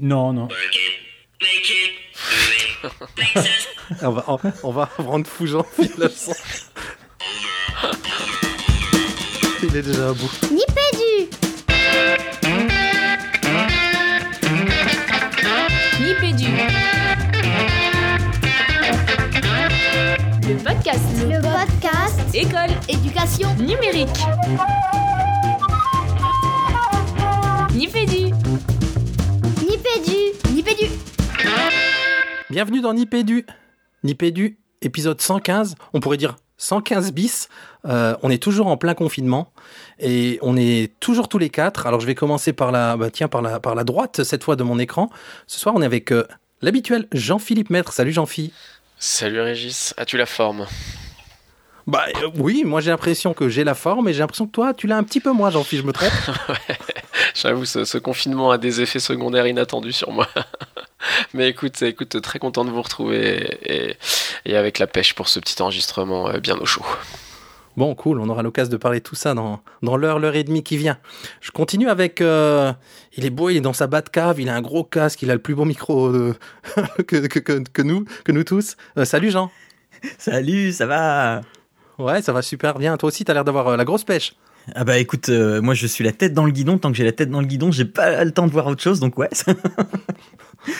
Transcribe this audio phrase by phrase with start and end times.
[0.00, 0.48] Non, non.
[4.02, 4.24] on, va,
[4.62, 6.32] on, va rendre fou leçon.
[9.62, 10.30] Il est déjà à bout.
[10.50, 11.28] Nipédu
[16.00, 16.50] Nipédu.
[20.48, 21.00] Le podcast.
[21.28, 22.70] Le podcast École.
[22.88, 24.08] Éducation Numérique.
[27.74, 28.30] Nipédu.
[29.68, 30.16] Nipédu
[30.54, 30.84] Nipédu
[32.48, 33.44] Bienvenue dans Nipédu.
[34.04, 35.74] Nipédu, épisode 115.
[35.92, 37.48] On pourrait dire 115 bis.
[37.84, 39.52] Euh, on est toujours en plein confinement
[39.98, 41.88] et on est toujours tous les quatre.
[41.88, 44.54] Alors je vais commencer par la, bah, tiens, par la, par la droite cette fois
[44.54, 45.10] de mon écran.
[45.48, 46.24] Ce soir, on est avec euh,
[46.62, 47.92] l'habituel Jean-Philippe Maître.
[47.92, 48.54] Salut Jean-Philippe.
[49.00, 50.66] Salut Régis, as-tu la forme?
[51.88, 54.74] Bah euh, oui, moi j'ai l'impression que j'ai la forme et j'ai l'impression que toi
[54.74, 56.12] tu l'as un petit peu moins, Jean-Philippe, je me trompe
[57.34, 60.28] J'avoue, ce, ce confinement a des effets secondaires inattendus sur moi.
[61.34, 63.96] Mais écoute, écoute, très content de vous retrouver et,
[64.44, 66.84] et avec la pêche pour ce petit enregistrement euh, bien au chaud.
[67.76, 70.44] Bon, cool, on aura l'occasion de parler de tout ça dans, dans l'heure, l'heure et
[70.44, 70.96] demie qui vient.
[71.40, 72.20] Je continue avec...
[72.20, 72.72] euh,
[73.16, 75.34] il est beau, il est dans sa cave, il a un gros casque, il a
[75.34, 76.34] le plus beau micro euh,
[77.08, 78.76] que, que, que, que nous, que nous tous.
[78.96, 79.50] Euh, salut Jean
[80.18, 81.40] Salut, ça va?
[81.98, 82.96] Ouais, ça va super bien.
[82.96, 84.34] Toi aussi, t'as l'air d'avoir euh, la grosse pêche.
[84.74, 87.04] Ah bah écoute, euh, moi je suis la tête dans le guidon, tant que j'ai
[87.04, 89.28] la tête dans le guidon, j'ai pas le temps de voir autre chose, donc ouais.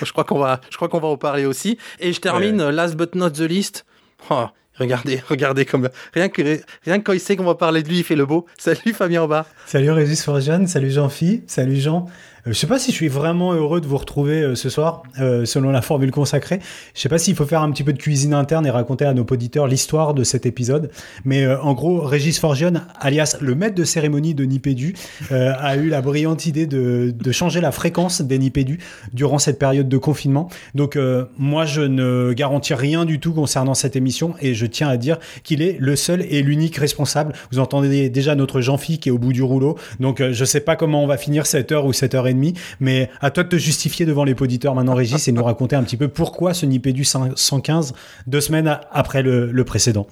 [0.03, 1.77] Je crois qu'on va, je crois qu'on va en parler aussi.
[2.01, 3.85] Et je termine, last but not the least.
[4.31, 4.47] Oh,
[4.77, 7.99] regardez, regardez comme rien que rien que quand il sait qu'on va parler de lui,
[7.99, 8.47] il fait le beau.
[8.57, 9.47] Salut Fabien Aubard.
[9.67, 12.07] Salut Régis Forjeanne, salut Jean-Phi, salut Jean.
[12.47, 15.03] Euh, je sais pas si je suis vraiment heureux de vous retrouver euh, ce soir,
[15.20, 16.61] euh, selon la formule consacrée.
[16.95, 19.14] Je sais pas s'il faut faire un petit peu de cuisine interne et raconter à
[19.14, 20.91] nos auditeurs l'histoire de cet épisode.
[21.25, 24.95] Mais en gros, Régis Forjeanne, alias le maître de cérémonie de Nipédu,
[25.31, 28.78] a eu la brillante idée de, de changer la fréquence des Nipédu
[29.12, 30.48] durant cette période de confinement.
[30.75, 30.98] Donc
[31.39, 35.19] moi, je ne garantis rien du tout concernant cette émission et je tiens à dire
[35.43, 37.32] qu'il est le seul et l'unique responsable.
[37.50, 39.76] Vous entendez déjà notre Jean-Phi qui est au bout du rouleau.
[40.00, 42.55] Donc je sais pas comment on va finir cette heure ou cette heure et demie,
[42.81, 45.83] mais à toi de te justifier devant les auditeurs maintenant, Régis, et nous raconter un
[45.83, 47.95] petit peu pourquoi ce Nipédu 115
[48.27, 50.06] deux semaines après le, le précédent.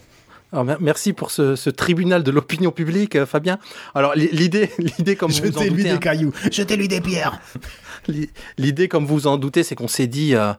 [0.54, 3.58] Alors, merci pour ce, ce tribunal de l'opinion publique, euh, Fabien.
[3.94, 4.68] Alors li- l'idée,
[4.98, 7.40] l'idée comme vous vous en Jetez-lui doutez, des hein, cailloux, jetez-lui des pierres.
[8.08, 8.28] L'i-
[8.58, 10.52] L'idée, comme vous en doutez, c'est qu'on s'est dit, euh,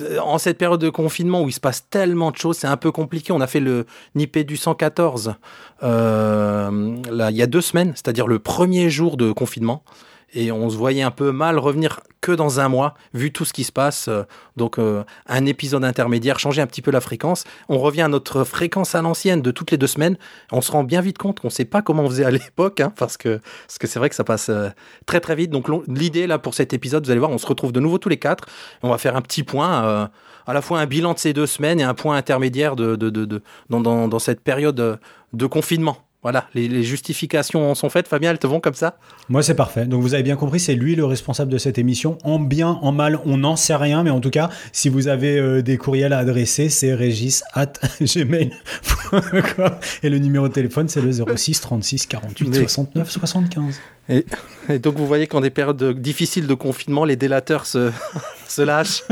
[0.00, 2.78] euh, en cette période de confinement où il se passe tellement de choses, c'est un
[2.78, 3.32] peu compliqué.
[3.34, 3.84] On a fait le
[4.14, 5.34] Nipé du 114
[5.82, 9.82] euh, là, il y a deux semaines, c'est-à-dire le premier jour de confinement.
[10.36, 13.54] Et on se voyait un peu mal revenir que dans un mois, vu tout ce
[13.54, 14.08] qui se passe.
[14.08, 14.24] Euh,
[14.54, 17.44] Donc, euh, un épisode intermédiaire, changer un petit peu la fréquence.
[17.70, 20.18] On revient à notre fréquence à l'ancienne de toutes les deux semaines.
[20.52, 22.80] On se rend bien vite compte qu'on ne sait pas comment on faisait à l'époque,
[22.80, 24.68] hein, parce que parce que c'est vrai que ça passe euh,
[25.06, 25.50] très très vite.
[25.50, 28.10] Donc, l'idée là pour cet épisode, vous allez voir, on se retrouve de nouveau tous
[28.10, 28.44] les quatre.
[28.82, 30.10] On va faire un petit point,
[30.46, 33.08] à la fois un bilan de ces deux semaines et un point intermédiaire de, de,
[33.08, 34.98] de, dans, dans, cette période
[35.32, 36.05] de confinement.
[36.26, 38.08] Voilà, les, les justifications sont faites.
[38.08, 38.98] Fabien, elles te vont comme ça?
[39.28, 39.86] Moi, c'est parfait.
[39.86, 42.18] Donc, vous avez bien compris, c'est lui le responsable de cette émission.
[42.24, 44.02] En bien, en mal, on n'en sait rien.
[44.02, 47.74] Mais en tout cas, si vous avez euh, des courriels à adresser, c'est régis at
[48.00, 49.70] gmail.com.
[50.02, 53.80] Et le numéro de téléphone, c'est le 06 36 48 Mais- 69 75.
[54.08, 54.26] Et,
[54.70, 57.90] et donc, vous voyez qu'en des périodes de- difficiles de confinement, les délateurs se,
[58.58, 59.02] lâchent.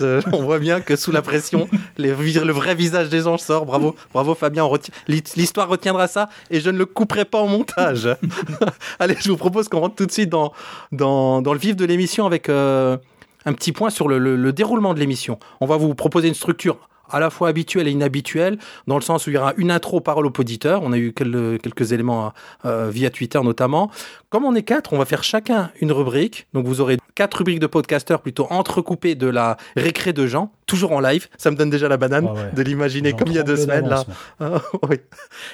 [0.00, 1.68] Euh, on voit bien que sous la pression,
[1.98, 3.66] le vrai visage des anges sort.
[3.66, 4.68] Bravo, bravo Fabien.
[5.08, 8.08] L'histoire retiendra ça et je ne le couperai pas au montage.
[8.98, 10.52] Allez, je vous propose qu'on rentre tout de suite dans,
[10.92, 12.96] le vif de l'émission avec euh,
[13.44, 15.38] un petit point sur le déroulement de l'émission.
[15.60, 16.78] On va vous proposer une structure
[17.10, 20.00] à la fois habituelle et inhabituelle, dans le sens où il y aura une intro
[20.00, 20.82] parole au poditeur.
[20.82, 22.32] On a eu quelques, éléments
[22.64, 23.90] euh, via Twitter notamment.
[24.30, 26.46] Comme on est quatre, on va faire chacun une rubrique.
[26.52, 30.92] Donc vous aurez quatre rubriques de podcasteurs plutôt entrecoupées de la récré de Jean, toujours
[30.92, 31.28] en live.
[31.38, 32.52] Ça me donne déjà la banane Ah ouais.
[32.54, 34.04] de l'imaginer comme il y a deux semaines là.
[34.88, 34.96] oui.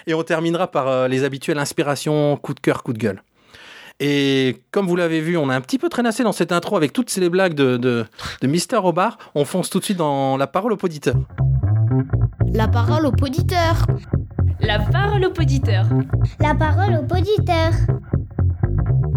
[0.07, 3.23] Et on terminera par euh, les habituelles inspirations, coup de cœur, coup de gueule.
[4.05, 6.93] Et comme vous l'avez vu, on a un petit peu traînassé dans cette intro avec
[6.93, 8.05] toutes ces blagues de, de,
[8.41, 9.17] de Mister Hobart.
[9.37, 11.15] On fonce tout de suite dans la parole au poditeur.
[12.53, 13.87] La parole au poditeur
[14.59, 15.87] La parole au poditeur.
[16.41, 17.71] La parole au poditeur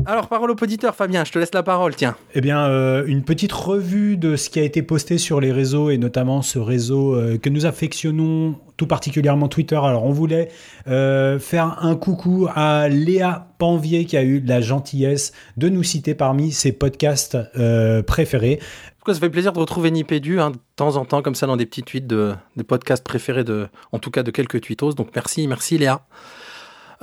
[0.07, 2.15] Alors, parole au poditeur, Fabien, je te laisse la parole, tiens.
[2.35, 5.89] Eh bien, euh, une petite revue de ce qui a été posté sur les réseaux
[5.89, 9.77] et notamment ce réseau euh, que nous affectionnons tout particulièrement Twitter.
[9.77, 10.49] Alors, on voulait
[10.87, 16.13] euh, faire un coucou à Léa Panvier qui a eu la gentillesse de nous citer
[16.13, 17.37] parmi ses podcasts
[18.05, 18.59] préférés.
[18.61, 21.35] En tout cas, ça fait plaisir de retrouver Nipédu hein, de temps en temps, comme
[21.35, 24.61] ça, dans des petits tweets de, des podcasts préférés, de, en tout cas de quelques
[24.61, 24.93] tweetos.
[24.93, 26.05] Donc merci, merci Léa.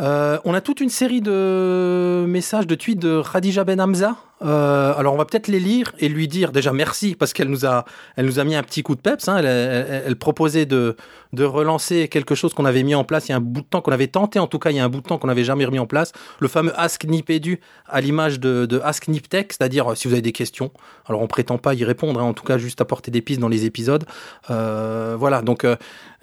[0.01, 4.17] Euh, on a toute une série de messages, de tweets de Khadija Ben Hamza.
[4.45, 7.65] Euh, alors on va peut-être les lire et lui dire déjà merci parce qu'elle nous
[7.65, 7.85] a,
[8.17, 9.29] elle nous a mis un petit coup de peps.
[9.29, 9.37] hein.
[9.37, 10.97] Elle, proposait de,
[11.39, 13.81] relancer quelque chose qu'on avait mis en place il y a un bout de temps,
[13.81, 15.45] qu'on avait tenté en tout cas il y a un bout de temps qu'on n'avait
[15.45, 16.13] jamais remis en place.
[16.41, 20.23] Le fameux Ask Nipedu à l'image de, de Ask Niptech, c'est-à-dire euh, si vous avez
[20.23, 20.73] des questions.
[21.07, 23.49] Alors on prétend pas y répondre, hein, en tout cas juste apporter des pistes dans
[23.49, 24.05] les épisodes.
[24.51, 25.65] Euh, voilà donc.
[25.65, 25.77] euh,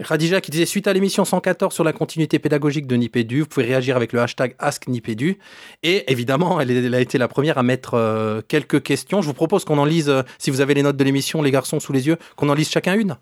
[0.07, 3.65] Khadija qui disait suite à l'émission 114 sur la continuité pédagogique de Nipédu, vous pouvez
[3.65, 5.39] réagir avec le hashtag AskNipédu.
[5.83, 9.21] Et évidemment, elle, a été la première à mettre euh, quelques questions.
[9.21, 11.51] Je vous propose qu'on en lise, euh, si vous avez les notes de l'émission, les
[11.51, 13.17] garçons sous les yeux, qu'on en lise chacun une.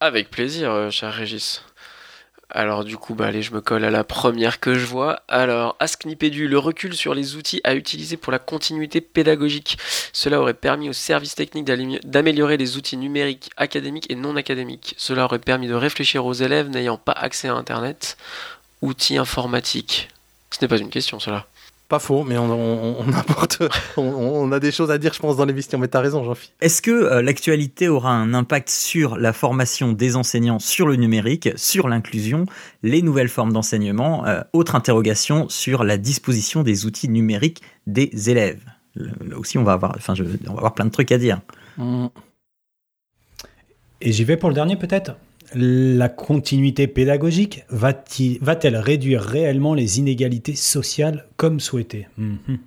[0.00, 1.62] Avec plaisir, cher Régis.
[2.52, 5.22] Alors du coup, bah allez, je me colle à la première que je vois.
[5.28, 9.78] Alors, Asknipedu, le recul sur les outils à utiliser pour la continuité pédagogique.
[10.12, 11.66] Cela aurait permis aux services techniques
[12.04, 14.94] d'améliorer les outils numériques académiques et non académiques.
[14.98, 18.16] Cela aurait permis de réfléchir aux élèves n'ayant pas accès à Internet.
[18.82, 20.08] Outils informatiques.
[20.50, 21.46] Ce n'est pas une question, cela.
[21.90, 23.62] Pas faux, mais on, on- on apporte,
[23.96, 25.76] on, on a des choses à dire, je pense, dans l'émission.
[25.76, 26.54] Mais t'as raison, Jean-Philippe.
[26.60, 31.48] Est-ce que euh, l'actualité aura un impact sur la formation des enseignants sur le numérique,
[31.56, 32.46] sur l'inclusion,
[32.84, 38.62] les nouvelles formes d'enseignement Euh, Autre interrogation sur la disposition des outils numériques des élèves?
[38.94, 41.40] Là aussi, on va avoir, enfin, je- on va avoir plein de trucs à dire.
[44.00, 45.12] Et j'y vais pour le dernier peut-être?
[45.54, 52.58] La continuité pédagogique va-t-elle réduire réellement les inégalités sociales comme souhaité Mhm.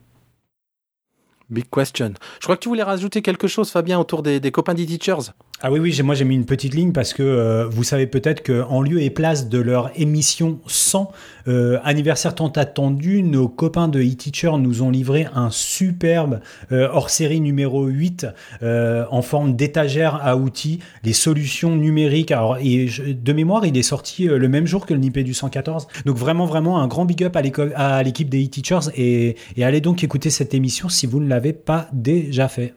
[1.49, 2.13] Big question.
[2.39, 5.31] Je crois que tu voulais rajouter quelque chose, Fabien, autour des, des copains d'e-teachers.
[5.65, 8.45] Ah oui, oui, moi j'ai mis une petite ligne parce que euh, vous savez peut-être
[8.45, 11.09] qu'en lieu et place de leur émission 100,
[11.47, 16.41] euh, anniversaire tant attendu, nos copains de e-teacher nous ont livré un superbe
[16.73, 18.27] euh, hors-série numéro 8
[18.61, 22.31] euh, en forme d'étagère à outils, les solutions numériques.
[22.31, 25.87] Alors, de mémoire, il est sorti le même jour que le Nipé du 114.
[26.05, 30.03] Donc vraiment, vraiment un grand big up à l'équipe des e-teachers et, et allez donc
[30.03, 32.73] écouter cette émission si vous ne l'avez pas déjà fait.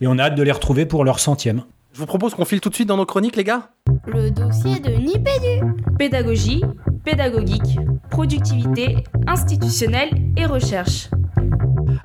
[0.00, 1.62] Et on a hâte de les retrouver pour leur centième.
[1.92, 3.70] Je vous propose qu'on file tout de suite dans nos chroniques, les gars.
[4.06, 5.62] Le dossier de Nipédu.
[5.98, 6.62] Pédagogie,
[7.04, 7.78] pédagogique,
[8.10, 8.96] productivité,
[9.26, 11.08] institutionnelle et recherche.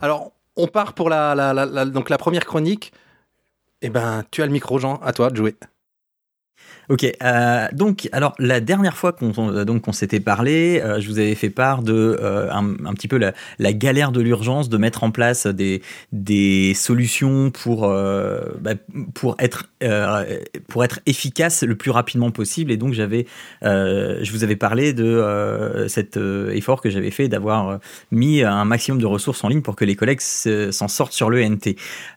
[0.01, 2.91] Alors, on part pour la, la- la- la- donc la première chronique.
[3.81, 4.95] Eh ben, tu as le micro, Jean.
[4.97, 5.55] À toi de jouer.
[6.89, 11.09] Ok, euh, donc alors la dernière fois qu'on on- donc qu'on s'était parlé, euh, je
[11.09, 13.33] vous avais fait part de euh, un, petit peu la,
[13.73, 15.81] galère de l'urgence de mettre en place des
[16.13, 18.71] des solutions pour euh, bah,
[19.13, 20.23] pour être euh,
[20.69, 23.25] pour être efficace le plus rapidement possible et donc j'avais
[23.63, 27.77] euh, je vous avais parlé de euh, cet euh, effort que j'avais fait d'avoir euh,
[28.11, 31.29] mis un maximum de ressources en ligne pour que les collègues se- s'en sortent sur
[31.29, 31.75] le NT.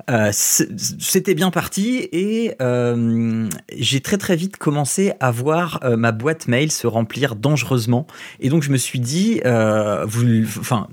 [0.08, 6.12] Euh, C'était bien parti et euh, j'ai très très vite commencé à voir euh, ma
[6.12, 8.06] boîte mail se remplir dangereusement.
[8.40, 10.88] Et donc je me suis dit, enfin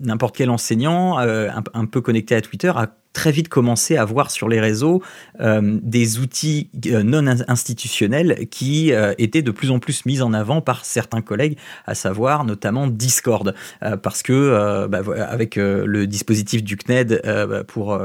[0.00, 4.30] n'importe quel enseignant un, un peu connecté à Twitter a très vite commencé à voir
[4.30, 5.02] sur les réseaux
[5.40, 10.22] euh, des outils euh, non in- institutionnels qui euh, étaient de plus en plus mis
[10.22, 13.54] en avant par certains collègues, à savoir notamment Discord,
[14.02, 17.98] parce que bah, avec le dispositif du CNED bah, pour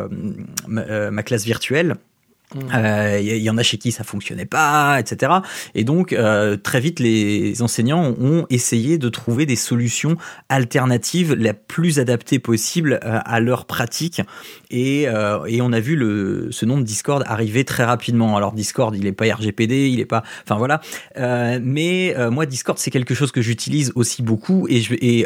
[0.68, 1.24] ma, euh, ma
[2.50, 2.86] classe virtuelle.
[2.86, 5.32] Euh, Il y, en a chez qui ça fonctionnait pas, etc.
[5.76, 10.18] Et donc euh, très vite les enseignants ont essayé de trouver des solutions
[10.50, 14.22] alternatives la plus adaptée possible euh, à leur pratique.
[14.70, 18.36] Et, et on a vu le, ce nom de Discord arriver très rapidement.
[18.36, 20.82] Alors Discord, il est pas RGPD, il est pas, enfin voilà.
[21.62, 25.26] Mais moi Discord c'est quelque chose que j'utilise aussi beaucoup et, je, et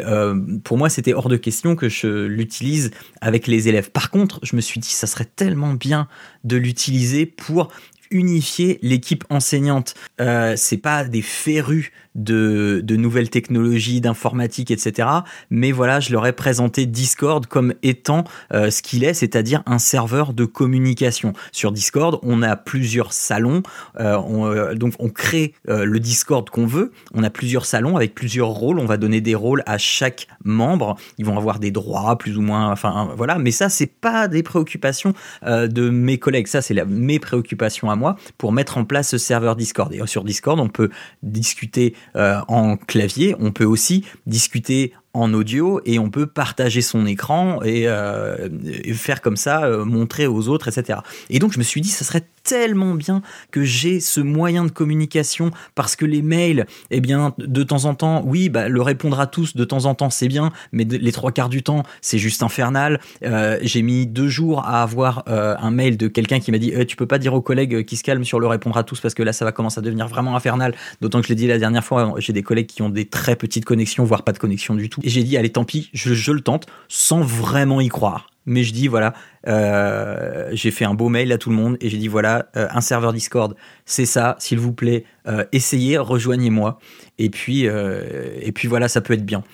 [0.62, 3.90] pour moi c'était hors de question que je l'utilise avec les élèves.
[3.90, 6.06] Par contre, je me suis dit ça serait tellement bien
[6.44, 7.68] de l'utiliser pour
[8.12, 9.94] unifier l'équipe enseignante.
[10.20, 15.08] Euh, c'est pas des férus de, nouvelles technologies, d'informatique, etc.
[15.50, 19.78] Mais voilà, je leur ai présenté Discord comme étant euh, ce qu'il est, c'est-à-dire un
[19.78, 21.32] serveur de communication.
[21.52, 23.62] Sur Discord, on a plusieurs salons,
[23.98, 26.92] euh, euh, donc on crée le Discord qu'on veut.
[27.14, 28.78] On a plusieurs salons avec plusieurs rôles.
[28.78, 30.96] On va donner des rôles à chaque membre.
[31.18, 32.70] Ils vont avoir des droits, plus ou moins.
[32.70, 33.38] Enfin voilà.
[33.38, 35.14] Mais ça, c'est pas des préoccupations
[35.46, 36.46] de mes collègues.
[36.46, 38.01] Ça, c'est mes préoccupations à moi
[38.38, 39.92] pour mettre en place ce serveur Discord.
[39.92, 40.90] Et sur Discord, on peut
[41.22, 43.34] discuter euh, en clavier.
[43.38, 48.48] On peut aussi discuter en audio et on peut partager son écran et, euh,
[48.94, 51.00] faire comme ça, euh, montrer aux autres, etc.
[51.28, 54.70] Et donc je me suis dit, ça serait tellement bien que j'ai ce moyen de
[54.70, 59.20] communication parce que les mails, eh bien, de temps en temps, oui, bah, le répondre
[59.20, 62.18] à tous de temps en temps, c'est bien, mais les trois quarts du temps, c'est
[62.18, 63.00] juste infernal.
[63.22, 66.96] Euh, j'ai mis deux jours à avoir un mail de quelqu'un qui m'a dit, tu
[66.96, 69.22] peux pas dire aux collègues qui se calment sur le répondre à tous parce que
[69.22, 70.74] là, ça va commencer à devenir vraiment infernal.
[71.00, 73.36] D'autant que je l'ai dit la dernière fois, j'ai des collègues qui ont des très
[73.36, 75.01] petites connexions, voire pas de connexion du tout.
[75.02, 78.28] Et j'ai dit, allez, tant pis, je, le tente, sans vraiment y croire.
[78.44, 79.14] Mais je dis, voilà,
[79.46, 82.66] euh, j'ai fait un beau mail à tout le monde et j'ai dit, voilà, euh,
[82.70, 83.54] un serveur Discord,
[83.86, 86.78] c'est ça, s'il vous plaît, euh, essayez, rejoignez-moi.
[87.18, 89.44] Et puis, et puis voilà, ça peut être bien.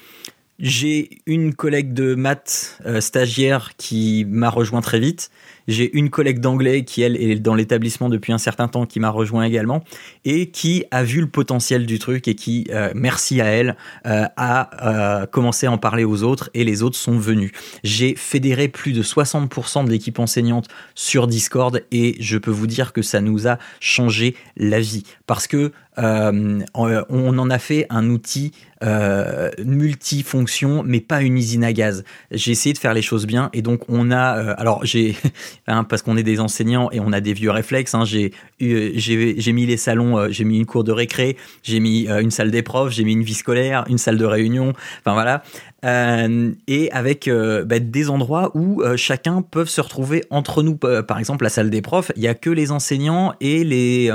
[0.59, 5.31] J'ai une collègue de maths stagiaire qui m'a rejoint très vite.
[5.69, 9.11] J'ai une collègue d'anglais qui, elle, est dans l'établissement depuis un certain temps, qui m'a
[9.11, 9.85] rejoint également,
[10.25, 14.25] et qui a vu le potentiel du truc et qui, euh, merci à elle, euh,
[14.37, 17.53] a euh, commencé à en parler aux autres et les autres sont venus.
[17.85, 22.93] J'ai fédéré plus de 60% de l'équipe enseignante sur Discord et je peux vous dire
[22.93, 28.53] que ça nous a changé la vie parce que on en a fait un outil
[28.85, 32.05] euh, multifonction, mais pas une usine à gaz.
[32.31, 35.17] J'ai essayé de faire les choses bien et donc on a, euh, alors j'ai,
[35.67, 39.53] hein, parce qu'on est des enseignants et on a des vieux réflexes, hein, j'ai, j'ai,
[39.53, 42.51] mis les salons, euh, j'ai mis une cour de récré, j'ai mis euh, une salle
[42.51, 45.43] d'épreuve, j'ai mis une vie scolaire, une salle de réunion, enfin voilà.
[45.85, 50.77] Euh, et avec euh, bah, des endroits où euh, chacun peut se retrouver entre nous.
[50.77, 54.11] Par exemple, la salle des profs, il y a que les enseignants et les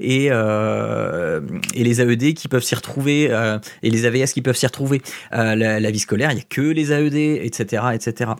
[0.00, 0.30] et
[1.74, 3.24] les AED qui peuvent s'y retrouver
[3.82, 5.02] et les AVS qui peuvent s'y retrouver.
[5.30, 8.32] La, la vie scolaire, il y a que les AED, etc., etc.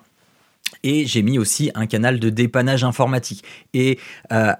[0.82, 3.44] Et j'ai mis aussi un canal de dépannage informatique.
[3.74, 3.98] Et
[4.32, 4.52] euh,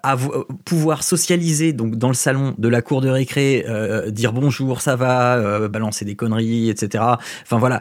[0.64, 4.96] pouvoir socialiser donc dans le salon de la cour de récré, euh, dire bonjour, ça
[4.96, 7.04] va, euh, balancer des conneries, etc.
[7.42, 7.80] Enfin voilà,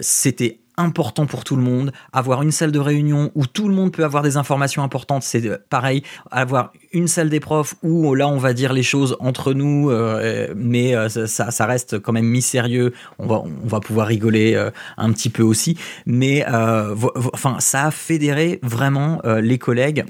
[0.00, 1.92] c'était important pour tout le monde.
[2.12, 5.44] Avoir une salle de réunion où tout le monde peut avoir des informations importantes, c'est
[5.46, 6.02] euh, pareil.
[6.30, 10.52] Avoir une salle des profs où là on va dire les choses entre nous, euh,
[10.56, 12.92] mais euh, ça, ça- reste quand même mi-sérieux.
[13.18, 14.54] On va, on va pouvoir rigoler
[14.96, 15.76] un petit peu aussi.
[16.06, 20.04] Mais enfin, ça a fédéré vraiment les collègues.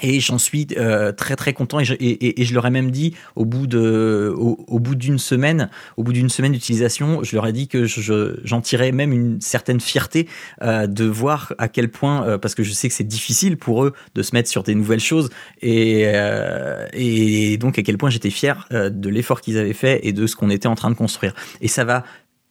[0.00, 1.78] Et j'en suis euh, très très content.
[1.78, 5.68] Et je, je leur ai même dit au bout de au, bout d'une semaine
[5.98, 9.12] au bout d'une semaine d'utilisation je leur ai dit que je- je- j'en tirais même
[9.12, 10.28] une certaine fierté
[10.62, 13.84] euh, de voir à quel point euh, parce que je sais que c'est difficile pour
[13.84, 15.28] eux de se mettre sur des nouvelles choses.
[15.60, 16.04] Et
[16.94, 20.36] et donc à quel point j'étais fier de l'effort qu'ils avaient fait et de ce
[20.36, 21.34] qu'on était en train de construire.
[21.60, 22.04] Et ça va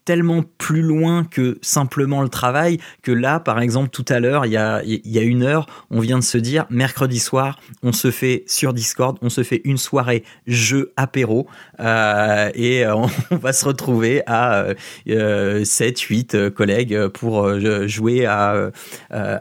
[0.05, 4.51] tellement plus loin que simplement le travail que là, par exemple, tout à l'heure, il
[4.53, 8.11] y a, y a une heure, on vient de se dire, mercredi soir, on se
[8.11, 11.47] fait sur Discord, on se fait une soirée jeu apéro
[11.79, 12.95] euh, et euh,
[13.31, 14.65] on va se retrouver à
[15.09, 18.71] euh, 7, 8 collègues pour euh, jouer à euh,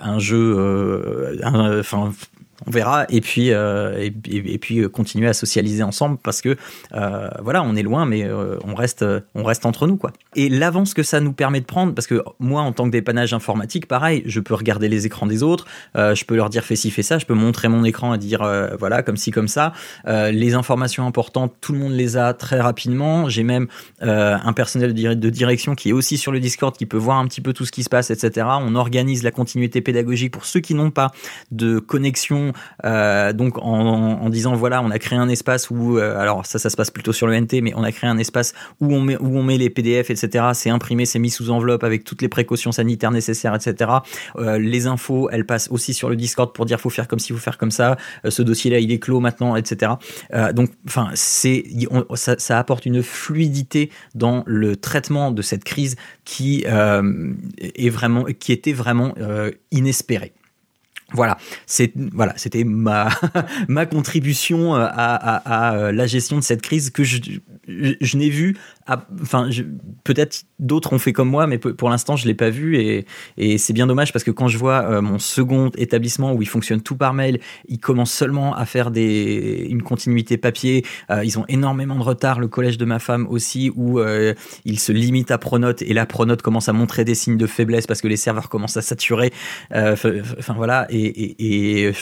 [0.00, 1.82] un jeu, euh,
[2.66, 6.56] on verra et puis euh, et, puis euh, continuer à socialiser ensemble parce que
[6.94, 8.28] euh, voilà on est loin mais
[8.64, 10.12] on reste on reste entre nous quoi.
[10.36, 13.32] Et l'avance que ça nous permet de prendre parce que moi en tant que dépannage
[13.32, 16.90] informatique pareil je peux regarder les écrans des autres je peux leur dire fais ci
[16.90, 18.40] fais ça je peux montrer mon écran et dire
[18.78, 19.72] voilà comme ci comme ça.
[20.06, 23.28] Les informations importantes tout le monde les a très rapidement.
[23.28, 23.68] J'ai même
[24.00, 27.40] un personnel de direction qui est aussi sur le Discord qui peut voir un petit
[27.40, 30.74] peu tout ce qui se passe etc on organise la continuité pédagogique pour ceux qui
[30.74, 31.10] n'ont pas
[31.50, 32.49] de connexion
[32.84, 36.70] euh, donc en, disant voilà on a créé un espace où euh, alors ça ça
[36.70, 39.16] se passe plutôt sur le NT mais on a créé un espace où on met
[39.18, 42.28] où on met les PDF etc c'est imprimé c'est mis sous enveloppe avec toutes les
[42.28, 43.90] précautions sanitaires nécessaires etc
[44.36, 47.32] Euh, les infos elles passent aussi sur le Discord pour dire faut faire comme ci
[47.32, 47.96] faut faire comme ça.
[48.28, 49.92] Ce dossier là il est clos maintenant etc
[50.54, 51.64] donc enfin c'est
[52.14, 58.52] ça, ça apporte une fluidité dans le traitement de cette crise qui est vraiment qui
[58.52, 59.14] était vraiment
[59.70, 60.32] inespérée
[61.12, 63.08] voilà, c'est voilà, c'était ma
[63.68, 67.18] ma contribution euh, à, à, euh, la gestion de cette crise que je
[67.68, 68.56] je, je n'ai vu.
[68.90, 69.48] À- Enfin,
[70.04, 72.76] peut-être d'autres ont fait comme moi, mais pour l'instant, je l'ai pas vu
[73.36, 76.48] et c'est bien dommage parce que quand je vois euh, mon second établissement où il
[76.48, 80.84] fonctionne tout par mail, ils commencent seulement à faire des une continuité papier.
[81.10, 82.40] euh, ils ont énormément de retard.
[82.40, 86.06] Le collège de ma femme aussi où euh, ils se limitent à Pronote et la
[86.06, 89.32] Pronote commence à montrer des signes de faiblesse parce que les serveurs commencent à saturer.
[89.72, 91.92] Enfin voilà, et,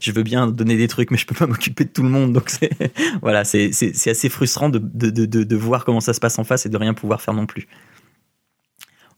[0.00, 2.32] je, veux bien donner des trucs, mais je peux pas m'occuper de tout le monde,
[2.32, 2.50] donc
[3.22, 3.70] voilà, c'est
[4.06, 7.34] assez frustrant de, de comment ça se passe en face et de rien pouvoir faire
[7.34, 7.68] non plus.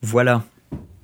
[0.02, 0.44] Voilà.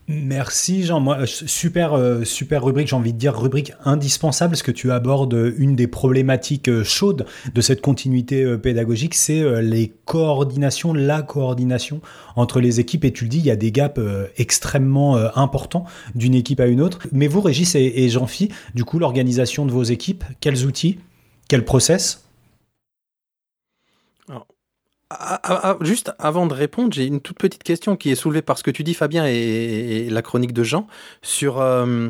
[0.07, 1.01] Merci Jean.
[1.01, 5.55] Moi, super, euh, super rubrique, j'ai envie de dire rubrique indispensable, parce que tu abordes
[5.57, 12.03] une des problématiques euh, chaudes de cette continuité euh, pédagogique, c'est les coordinations, la coordination
[12.37, 13.07] entre les équipes.
[13.07, 14.01] Et tu le dis, il y a des gaps
[14.37, 15.85] extrêmement importants
[16.15, 16.99] d'une équipe à une autre.
[17.13, 20.99] Mais vous, Régis et, Jean-Phi, du coup, l'organisation de vos équipes, quels outils,
[21.49, 22.24] quel process?
[25.81, 28.71] Juste avant de répondre, j'ai une toute petite question qui est soulevée par ce que
[28.71, 30.87] tu dis, Fabien, et, la chronique de Jean,
[31.23, 32.09] sur euh,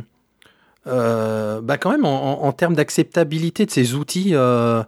[0.87, 4.31] euh, bah quand même en, termes d'acceptabilité de ces outils.
[4.35, 4.83] Euh,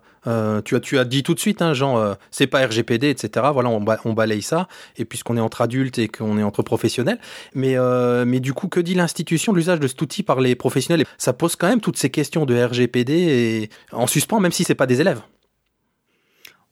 [0.64, 3.46] tu, as, tu as dit tout de suite, hein, Jean, c'est pas RGPD, etc.
[3.52, 4.68] Voilà, on, balaye ça.
[4.96, 7.18] Et puisqu'on est entre adultes et qu'on est entre professionnels,
[7.54, 7.76] mais,
[8.24, 11.04] mais du coup, que dit l'institution l'usage de cet outil par les professionnels?
[11.18, 14.74] Ça pose quand même toutes ces questions de RGPD et en suspens, même si c'est
[14.74, 15.22] pas des élèves.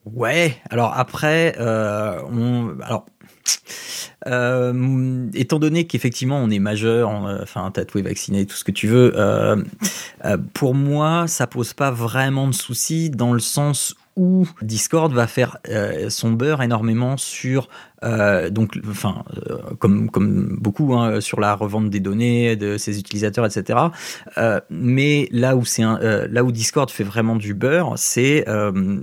[0.05, 3.07] Ouais, alors après, euh, on, alors,
[4.27, 9.13] euh, étant donné qu'effectivement on est majeur, enfin tatoué, vacciné, tout ce que tu veux,
[9.17, 9.57] euh,
[10.25, 15.26] euh, pour moi ça pose pas vraiment de soucis dans le sens où Discord va
[15.26, 17.68] faire euh, son beurre énormément sur
[18.04, 22.99] euh, donc enfin euh, comme comme beaucoup hein, sur la revente des données de ses
[22.99, 23.78] utilisateurs etc
[24.71, 28.44] mais là où c'est là où Discord fait vraiment du beurre c'est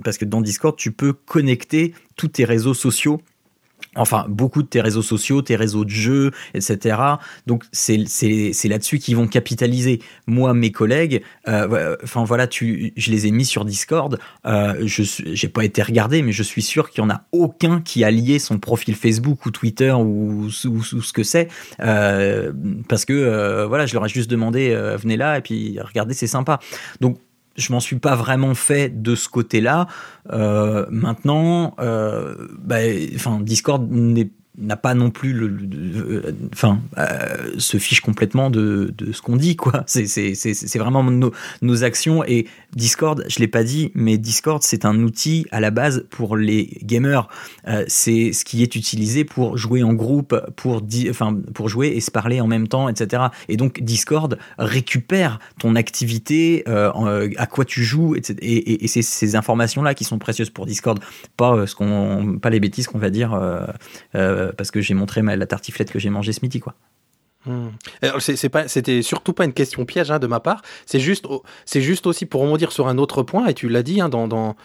[0.03, 3.21] parce que dans Discord tu peux connecter tous tes réseaux sociaux
[3.97, 6.97] Enfin, beaucoup de tes réseaux sociaux, tes réseaux de jeux, etc.
[7.45, 9.99] Donc, c'est là-dessus qu'ils vont capitaliser.
[10.27, 14.17] Moi, mes collègues, euh, enfin voilà, tu, je les ai mis sur Discord.
[14.45, 17.81] Euh, je j'ai pas été regardé, mais je suis sûr qu'il y en a aucun
[17.81, 21.49] qui a lié son profil Facebook ou Twitter ou, ce que c'est,
[21.81, 22.53] euh,
[22.87, 26.59] parce que voilà, je leur ai juste demandé, venez là et puis regardez, c'est sympa.
[27.01, 27.17] Donc
[27.55, 29.87] je m'en suis pas vraiment fait de ce côté-là.
[30.31, 32.77] Euh, maintenant, euh, bah,
[33.15, 38.93] enfin, Discord n'est n'a pas non plus le, euh, enfin euh, se fiche complètement de,
[38.97, 41.31] de ce qu'on dit quoi c'est c'est vraiment nos,
[41.61, 45.71] nos actions et Discord je l'ai pas dit mais Discord c'est un outil à la
[45.71, 47.29] base pour les gamers
[47.69, 52.01] euh, c'est ce qui est utilisé pour jouer en groupe pour enfin pour jouer et
[52.01, 57.85] se parler en même temps etc et donc Discord récupère ton activité à quoi tu
[57.85, 58.37] joues etc.
[58.41, 60.99] et, et, c'est ces informations là qui sont précieuses pour Discord
[61.37, 63.31] pas ce qu'on pas les bêtises qu'on va dire
[64.41, 66.75] euh, parce que j'ai montré la tartiflette que j'ai mangée ce midi, quoi.
[68.51, 70.61] Pas, c'était surtout pas une question piège hein, de ma part.
[70.85, 71.25] C'est juste,
[71.65, 73.47] c'est juste aussi pour rebondir sur un autre point.
[73.47, 74.55] Et tu l'as dit hein, dans,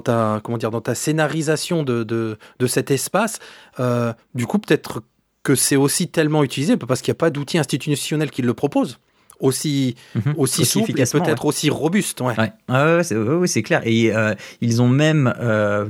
[0.00, 3.38] ta, scénarisation de cet espace.
[3.80, 5.02] Euh, du coup, peut-être
[5.42, 8.98] que c'est aussi tellement utilisé parce qu'il n'y a pas d'outil institutionnel qui le propose
[9.40, 10.34] aussi, mhm.
[10.36, 12.20] aussi, souple et peut-être aussi robuste.
[12.20, 12.34] Ouais.
[12.68, 13.02] Ouais.
[13.46, 13.82] c'est clair.
[13.84, 15.32] Et euh, ils ont même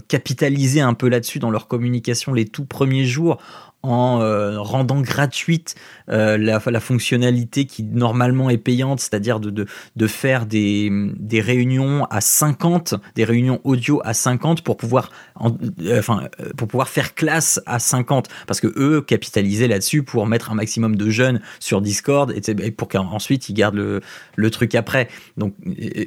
[0.08, 3.38] capitalisé un peu là-dessus dans leur communication les tout premiers jours
[3.86, 5.74] en euh, rendant gratuite
[6.08, 9.66] euh, la, fonctionnalité qui normalement est payante, c'est-à-dire de,
[10.06, 10.90] faire des,
[11.32, 17.14] réunions à 50, des réunions audio à 50 pour pouvoir, euh, enfin, pour pouvoir faire
[17.14, 21.80] classe à 50, parce que eux capitalisaient là-dessus pour mettre un maximum de jeunes sur
[21.80, 24.00] Discord et, pour qu'ensuite ils gardent le,
[24.36, 25.08] le truc après.
[25.36, 25.54] Donc,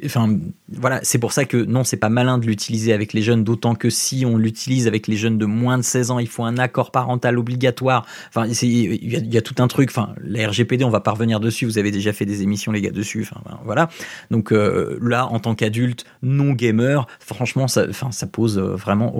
[0.04, 0.36] enfin,
[0.68, 3.74] voilà, c'est pour ça que non, c'est pas malin de l'utiliser avec les jeunes, d'autant
[3.74, 6.58] que si on l'utilise avec les jeunes de moins de 16 ans, il faut un
[6.58, 7.69] accord parental obligatoire
[8.28, 9.90] Enfin, il y, a tout un truc.
[9.90, 11.64] Enfin, la RGPD, on va pas revenir dessus.
[11.64, 13.22] Vous avez déjà fait des émissions, les gars, dessus.
[13.22, 13.88] Enfin, ben, voilà.
[14.30, 19.14] Donc euh, là, en tant qu'adulte non gamer, franchement, ça, enfin, ça pose euh, vraiment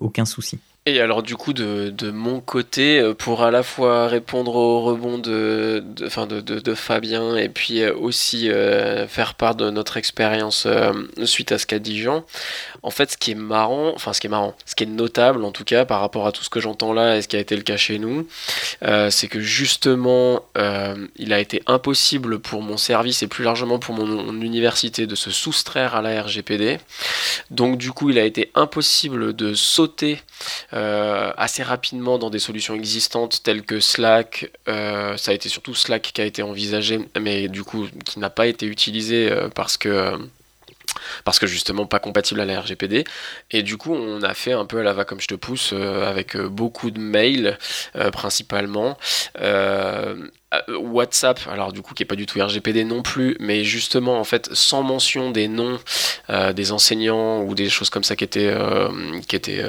[0.00, 0.58] aucun souci.
[0.84, 4.80] Et alors du coup de, de, mon côté, euh, pour à la fois répondre au
[4.80, 9.70] rebond de, de, fin de, de, Fabien et puis euh, aussi euh, faire part de
[9.70, 10.66] notre expérience
[11.22, 12.24] suite à ce qu'a dit Jean,
[12.82, 15.44] en fait ce qui est marrant, enfin ce qui est marrant, ce qui est notable
[15.44, 17.40] en tout cas par rapport à tout ce que j'entends là et ce qui a
[17.40, 18.26] été le cas chez nous,
[19.10, 20.44] c'est que justement
[21.16, 25.14] il a été impossible pour mon service et plus largement pour mon, mon université de
[25.14, 26.78] se soustraire à la RGPD.
[27.52, 30.18] Donc du coup il a été impossible de sauter
[30.74, 34.50] euh, assez rapidement dans des solutions existantes telles que Slack.
[34.68, 38.30] Euh, ça a été surtout Slack qui a été envisagé, mais du coup qui n'a
[38.30, 40.18] pas été utilisé euh, parce que
[41.24, 43.04] parce que justement pas compatible à la RGPD.
[43.50, 45.72] Et du coup, on a fait un peu à la va comme je te pousse
[45.72, 47.58] avec beaucoup de mails
[48.12, 48.98] principalement.
[50.68, 54.24] WhatsApp, alors du coup qui est pas du tout RGPD non plus, mais justement en
[54.24, 55.78] fait sans mention des noms
[56.54, 58.54] des enseignants ou des choses comme ça qui étaient
[59.28, 59.64] qui étaient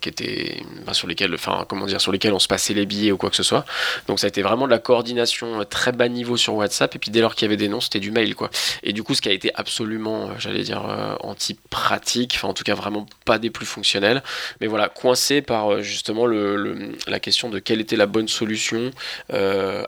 [0.00, 3.16] qui étaient sur lesquels enfin comment dire sur lesquels on se passait les billets ou
[3.16, 3.64] quoi que ce soit.
[4.06, 7.10] Donc ça a été vraiment de la coordination très bas niveau sur WhatsApp et puis
[7.10, 8.34] dès lors qu'il y avait des noms c'était du mail.
[8.82, 10.82] Et du coup ce qui a été absolument j'allais dire
[11.20, 14.22] anti-pratique, enfin en tout cas vraiment pas des plus fonctionnels,
[14.60, 18.90] mais voilà coincé par justement la question de quelle était la bonne solution
[19.32, 19.84] euh,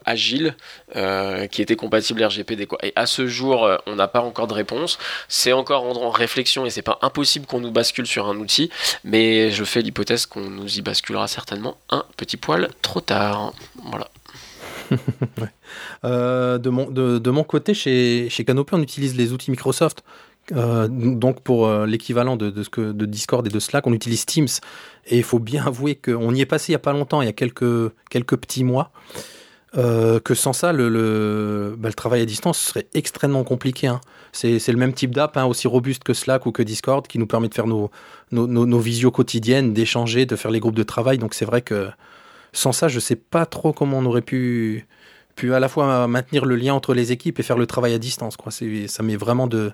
[0.97, 2.67] euh, qui était compatible RGPD.
[2.67, 2.79] Quoi.
[2.83, 4.99] Et à ce jour, euh, on n'a pas encore de réponse.
[5.29, 8.71] C'est encore en, réflexion et c'est pas impossible qu'on nous bascule sur un outil,
[9.05, 13.53] mais je fais l'hypothèse qu'on nous y basculera certainement un petit poil trop tard.
[13.85, 14.09] Voilà.
[16.03, 20.03] de, mon, de, mon côté, chez, chez Canopy, on utilise les outils Microsoft.
[20.51, 22.51] donc pour l'équivalent de,
[23.07, 24.49] Discord et de Slack, on utilise Teams.
[25.07, 27.27] Et il faut bien avouer qu'on y est passé il n'y a pas longtemps, il
[27.27, 28.91] y a quelques petits mois.
[29.77, 33.87] Euh, que sans ça, le, bah, travail à distance serait extrêmement compliqué.
[33.87, 34.01] Hein.
[34.33, 37.27] C'est le même type d'app, hein, aussi robuste que Slack ou que Discord, qui nous
[37.27, 37.91] permet de faire nos,
[38.33, 41.19] nos, visios quotidiennes, d'échanger, de faire les groupes de travail.
[41.19, 41.89] Donc c'est vrai que
[42.53, 44.87] sans ça, je ne sais pas trop comment on aurait pu,
[45.43, 48.37] à la fois maintenir le lien entre les équipes et faire le travail à distance.
[48.87, 49.73] Ça met vraiment de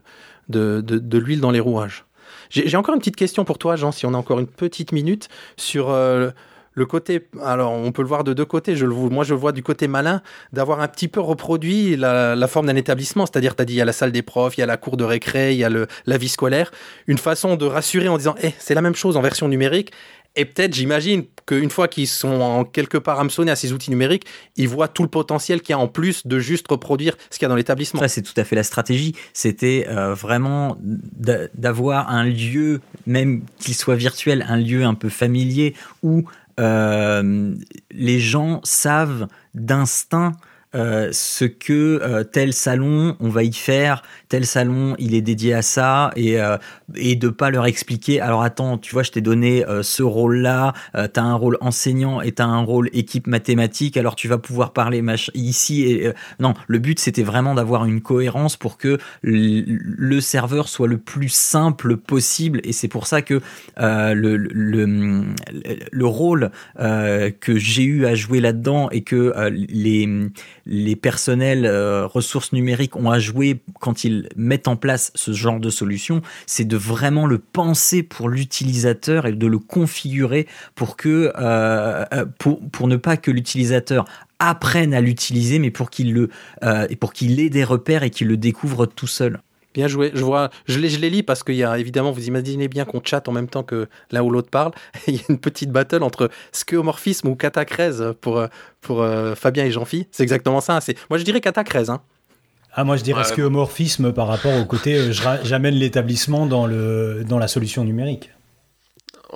[0.51, 2.07] l'huile dans les rouages.
[2.51, 5.29] J'ai encore une petite question pour toi, Jean, si on a encore une petite minute,
[5.57, 6.31] sur euh,
[6.77, 7.27] le côté.
[7.43, 8.77] Alors, on peut le voir de deux côtés.
[8.77, 12.47] Je le, moi, je le vois du côté malin d'avoir un petit peu reproduit la,
[12.47, 13.27] forme d'un établissement.
[13.27, 14.77] C'est-à-dire, tu as dit, il y a la salle des profs, il y a la
[14.77, 16.71] cour de récré, il y a la vie scolaire.
[17.07, 19.91] Une façon de rassurer en disant, eh, c'est la même chose en version numérique.
[20.37, 24.27] Et peut-être, j'imagine qu'une fois qu'ils sont en quelque part hameçonnés à ces outils numériques,
[24.57, 27.45] ils voient tout le potentiel qu'il y a en plus de juste reproduire ce qu'il
[27.45, 28.01] y a dans l'établissement.
[28.01, 29.15] Ça, c'est tout à fait la stratégie.
[29.33, 35.75] C'était euh, vraiment d'avoir un lieu, même qu'il soit virtuel, un lieu un peu familier
[36.03, 36.27] où
[36.59, 40.33] les gens savent d'instinct
[40.75, 45.55] euh, ce que euh, tel salon on va y faire, tel salon il est dédié
[45.55, 46.59] à ça et euh,
[46.97, 50.73] et de pas leur expliquer alors attends tu vois je t'ai donné ce rôle là,
[50.95, 54.39] tu as un rôle enseignant et tu as un rôle équipe mathématique alors tu vas
[54.39, 55.03] pouvoir parler
[55.35, 60.89] ici et non le but c'était vraiment d'avoir une cohérence pour que le serveur soit
[60.89, 63.41] le plus simple possible et c'est pour ça que
[63.79, 65.25] le, le,
[65.91, 70.09] le rôle que j'ai eu à jouer là-dedans et que les
[70.67, 75.61] les personnels euh, ressources numériques ont à jouer quand ils mettent en place ce genre
[75.61, 81.33] de solution, c'est de vraiment le penser pour l'utilisateur et de le configurer pour que
[81.39, 84.05] euh, euh, pour, ne pas que l'utilisateur
[84.39, 86.29] apprenne à l'utiliser, mais pour qu'il le
[87.01, 89.41] pour qu'il ait des repères et qu'il le découvre tout seul.
[89.77, 90.11] Bien joué.
[90.15, 92.87] Je vois, je les, je les lis parce qu'il y a évidemment, vous imaginez bien
[92.87, 94.73] qu'on chatte en même temps que l'un ou l'autre parle.
[95.07, 98.43] il y a une petite battle entre skeuomorphisme ou catacrèse pour,
[98.81, 100.09] pour euh, Fabien et Jean-Phi.
[100.11, 100.81] C'est exactement ça.
[100.81, 101.91] C'est, moi, je dirais catacrèse.
[101.91, 102.01] Hein.
[102.73, 105.13] Ah, moi, je dirais ouais, par rapport au côté, euh,
[105.45, 108.31] j'amène l'établissement dans, le, dans la solution numérique.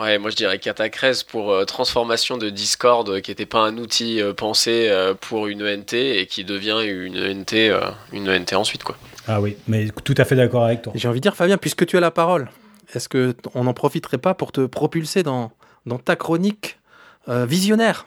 [0.00, 4.20] Ouais, moi je dirais catacrèse pour euh, transformation de Discord qui n'était pas un outil
[4.36, 7.54] pensé pour une ENT et qui devient une ENT,
[8.12, 8.96] une ENT ensuite quoi.
[9.28, 10.92] Ah oui, mais tout à fait d'accord avec toi.
[10.96, 12.50] J'ai envie de dire, Fabien, puisque tu as la parole,
[12.94, 15.52] est-ce qu'on n'en profiterait pas pour te propulser dans,
[15.86, 16.78] dans ta chronique
[17.28, 18.06] euh, visionnaire?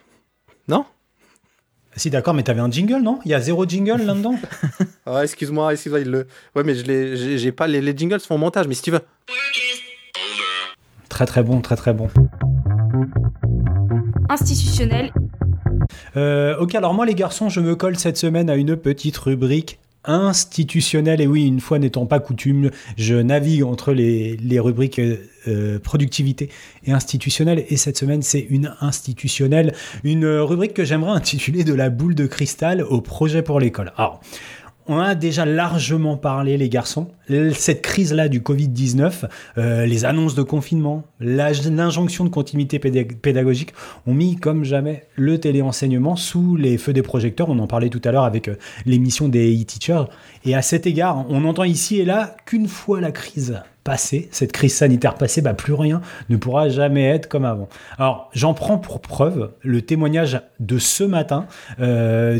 [0.67, 0.86] Non?
[1.95, 3.19] Si d'accord, mais t'avais un jingle, non?
[3.23, 4.36] Il y a zéro jingle là-dedans?
[5.06, 6.27] Ah, Excuse-moi, excuse-moi, il le...
[6.56, 9.01] Ouais, mais je j'ai pas les, les jingles font montage, mais si tu veux.
[11.13, 12.08] Très très bon, très très bon.
[14.30, 15.13] Institutionnel.
[16.17, 19.78] Euh, ok, alors moi les garçons, je me colle cette semaine à une petite rubrique
[20.06, 21.21] institutionnel.
[21.21, 24.99] Et oui, une fois n'étant pas coutume, je navigue entre les, les rubriques
[25.47, 26.49] euh, productivité
[26.84, 27.63] et institutionnelle.
[27.69, 32.26] Et cette semaine, c'est une institutionnelle, une rubrique que j'aimerais intituler de la boule de
[32.26, 33.93] cristal au projet pour l'école.
[33.97, 34.19] Alors,
[34.88, 37.08] on a déjà largement parlé, les garçons.
[37.54, 39.26] Cette crise-là du Covid-19,
[39.58, 43.74] euh, les annonces de confinement, l'injonction de continuité pédagogique
[44.06, 47.50] ont mis comme jamais le téléenseignement sous les feux des projecteurs.
[47.50, 50.06] On en parlait tout à l'heure avec euh, l'émission des e-teachers.
[50.46, 54.52] Et à cet égard, on entend ici et là qu'une fois la crise passé, cette
[54.52, 57.67] crise sanitaire passée, bah, plus rien ne pourra jamais être comme avant.
[57.98, 61.46] Alors j'en prends pour preuve le témoignage de ce matin
[61.80, 62.39] euh,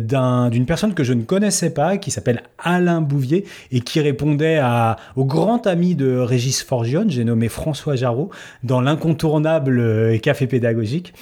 [0.50, 4.98] d'une personne que je ne connaissais pas, qui s'appelle Alain Bouvier, et qui répondait à,
[5.16, 8.30] au grand ami de Régis Forgione, j'ai nommé François Jarreau,
[8.64, 11.14] dans l'incontournable euh, café pédagogique.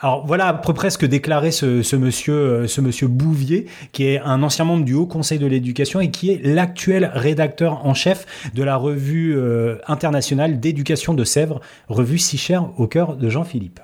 [0.00, 4.06] Alors voilà à peu près ce que déclarait ce, monsieur, euh, ce monsieur Bouvier, qui
[4.06, 7.94] est un ancien membre du Haut Conseil de l'éducation et qui est l'actuel rédacteur en
[7.94, 13.28] chef de la revue euh, internationale d'éducation de Sèvres, revue si chère au cœur de
[13.28, 13.80] Jean-Philippe.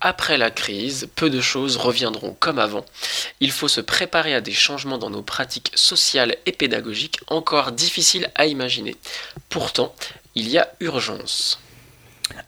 [0.00, 2.84] Après la crise, peu de choses reviendront comme avant.
[3.40, 8.28] Il faut se préparer à des changements dans nos pratiques sociales et pédagogiques encore difficiles
[8.34, 8.96] à imaginer.
[9.48, 9.94] Pourtant,
[10.34, 11.60] il y a urgence.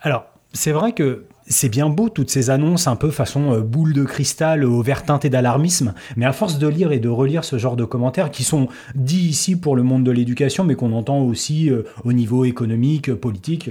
[0.03, 3.93] Alors, c'est vrai que c'est bien beau toutes ces annonces un peu façon euh, boule
[3.93, 7.59] de cristal au vert teinté d'alarmisme, mais à force de lire et de relire ce
[7.59, 11.21] genre de commentaires qui sont dits ici pour le monde de l'éducation, mais qu'on entend
[11.21, 13.71] aussi euh, au niveau économique, politique,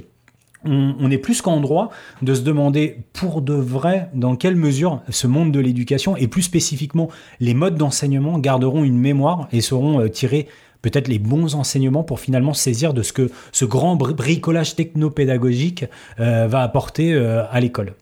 [0.66, 5.28] on, est plus qu'en droit de se demander pour de vrai dans quelle mesure ce
[5.28, 7.10] monde de l'éducation et plus spécifiquement
[7.40, 10.48] les modes d'enseignement garderont une mémoire et seront euh, tirés
[10.86, 15.86] peut-être les bons enseignements pour finalement saisir de ce que ce grand bricolage technopédagogique
[16.20, 17.96] euh, va apporter euh, à l'école.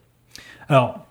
[0.68, 1.03] Alors,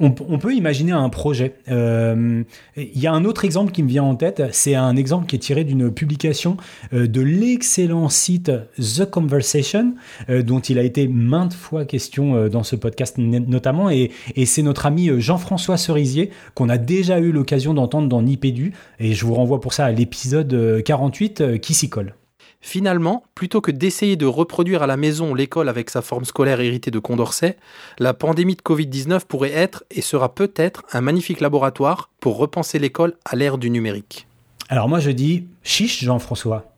[0.00, 1.54] on, peut imaginer un projet.
[1.68, 2.42] Euh,
[2.76, 5.36] il y a un autre exemple qui me vient en tête, c'est un exemple qui
[5.36, 6.56] est tiré d'une publication
[6.92, 9.94] euh, de l'excellent site The Conversation,
[10.30, 14.10] euh, dont il a été maintes fois question dans ce podcast notamment, et,
[14.46, 19.24] c'est notre ami Jean-François Cerisier qu'on a déjà eu l'occasion d'entendre dans Nipédu, et je
[19.26, 22.14] vous renvoie pour ça à l'épisode 48 qui s'y colle.
[22.62, 26.90] Finalement, plutôt que d'essayer de reproduire à la maison l'école avec sa forme scolaire héritée
[26.90, 27.56] de Condorcet,
[27.98, 33.14] la pandémie de Covid-19 pourrait être et sera peut-être un magnifique laboratoire pour repenser l'école
[33.24, 34.26] à l'ère du numérique.
[34.68, 36.70] Alors moi je dis chiche Jean-François,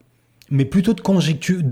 [0.52, 1.00] mais plutôt de,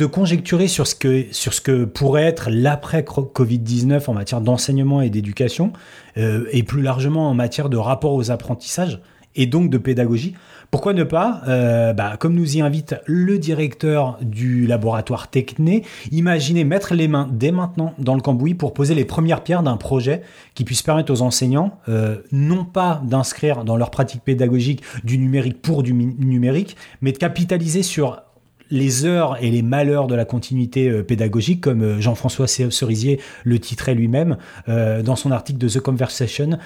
[0.06, 5.72] conjecturer sur ce, que, pourrait être l'après-Covid-19 en matière d'enseignement et d'éducation,
[6.16, 9.00] euh, et plus largement en matière de rapport aux apprentissages,
[9.36, 10.34] et donc de pédagogie,
[10.70, 16.64] pourquoi ne pas, euh, bah, comme nous y invite le directeur du laboratoire Techné, imaginer
[16.64, 20.22] mettre les mains dès maintenant dans le cambouis pour poser les premières pierres d'un projet
[20.54, 25.60] qui puisse permettre aux enseignants euh, non pas d'inscrire dans leur pratique pédagogique du numérique
[25.60, 28.22] pour du numérique, mais de capitaliser sur
[28.70, 33.94] les heures et les malheurs de la continuité euh, pédagogique, comme Jean-François Cerisier le titrait
[33.94, 34.36] lui-même
[34.68, 36.58] dans son article de The Conversation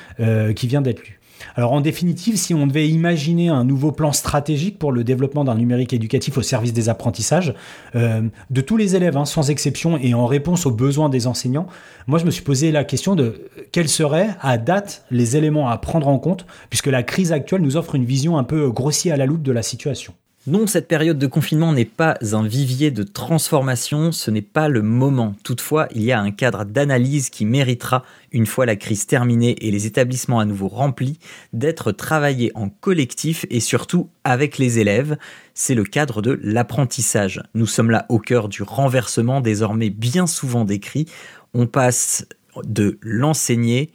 [0.54, 1.20] qui vient d'être lu.
[1.56, 5.54] Alors en définitive, si on devait imaginer un nouveau plan stratégique pour le développement d'un
[5.54, 7.54] numérique éducatif au service des apprentissages,
[7.94, 11.66] euh, de tous les élèves, hein, sans exception, et en réponse aux besoins des enseignants,
[12.06, 15.78] moi je me suis posé la question de quels seraient à date les éléments à
[15.78, 19.16] prendre en compte, puisque la crise actuelle nous offre une vision un peu grossière à
[19.16, 20.14] la loupe de la situation.
[20.46, 24.82] Non, cette période de confinement n'est pas un vivier de transformation, ce n'est pas le
[24.82, 25.34] moment.
[25.42, 29.70] Toutefois, il y a un cadre d'analyse qui méritera, une fois la crise terminée et
[29.70, 31.18] les établissements à nouveau remplis,
[31.54, 35.16] d'être travaillé en collectif et surtout avec les élèves.
[35.54, 37.42] C'est le cadre de l'apprentissage.
[37.54, 41.06] Nous sommes là au cœur du renversement désormais bien souvent décrit.
[41.54, 42.26] On passe
[42.64, 43.92] de l'enseigner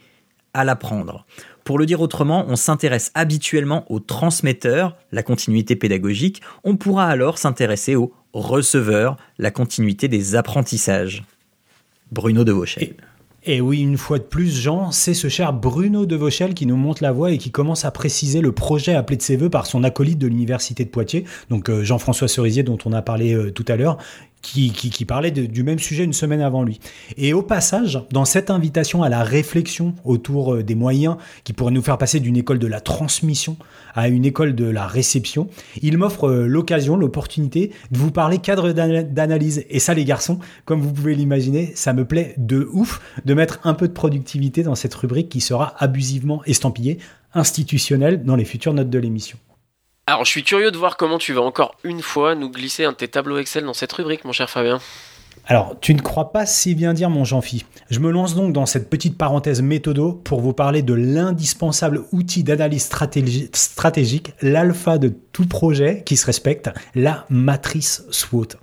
[0.52, 1.26] à l'apprendre.
[1.70, 7.38] Pour le dire autrement, on s'intéresse habituellement au transmetteur, la continuité pédagogique, on pourra alors
[7.38, 11.22] s'intéresser au receveur, la continuité des apprentissages.
[12.10, 12.96] Bruno de Vauchel.
[13.44, 16.76] Et oui, une fois de plus, Jean, c'est ce cher Bruno de Vauchel qui nous
[16.76, 19.64] monte la voie et qui commence à préciser le projet appelé de ses voeux par
[19.64, 23.50] son acolyte de l'Université de Poitiers, donc euh, Jean-François Cerisier dont on a parlé euh,
[23.50, 23.96] tout à l'heure,
[24.42, 26.80] qui, qui, parlait du même sujet une semaine avant lui.
[27.16, 31.72] Et au passage, dans cette invitation à la réflexion autour euh, des moyens qui pourraient
[31.72, 33.56] nous faire passer d'une école de la transmission
[33.94, 35.48] à une école de la réception,
[35.82, 39.64] il m'offre euh, l'occasion, l'opportunité de vous parler cadre d'analyse.
[39.68, 43.60] Et ça, les garçons, comme vous pouvez l'imaginer, ça me plaît de ouf de mettre
[43.64, 46.98] un peu de productivité dans cette rubrique qui sera abusivement estampillée
[47.34, 49.38] institutionnelle dans les futures notes de l'émission.
[50.10, 52.90] Alors, je suis curieux de voir comment tu vas encore une fois nous glisser un
[52.90, 54.80] de tes tableaux Excel dans cette rubrique, mon cher Fabien.
[55.46, 57.64] Alors, tu ne crois pas si bien dire, mon Jean-Phi.
[57.90, 62.42] Je me lance donc dans cette petite parenthèse méthodo pour vous parler de l'indispensable outil
[62.42, 62.90] d'analyse
[63.52, 68.56] stratégique, l'alpha de tout projet qui se respecte, la matrice SWOT.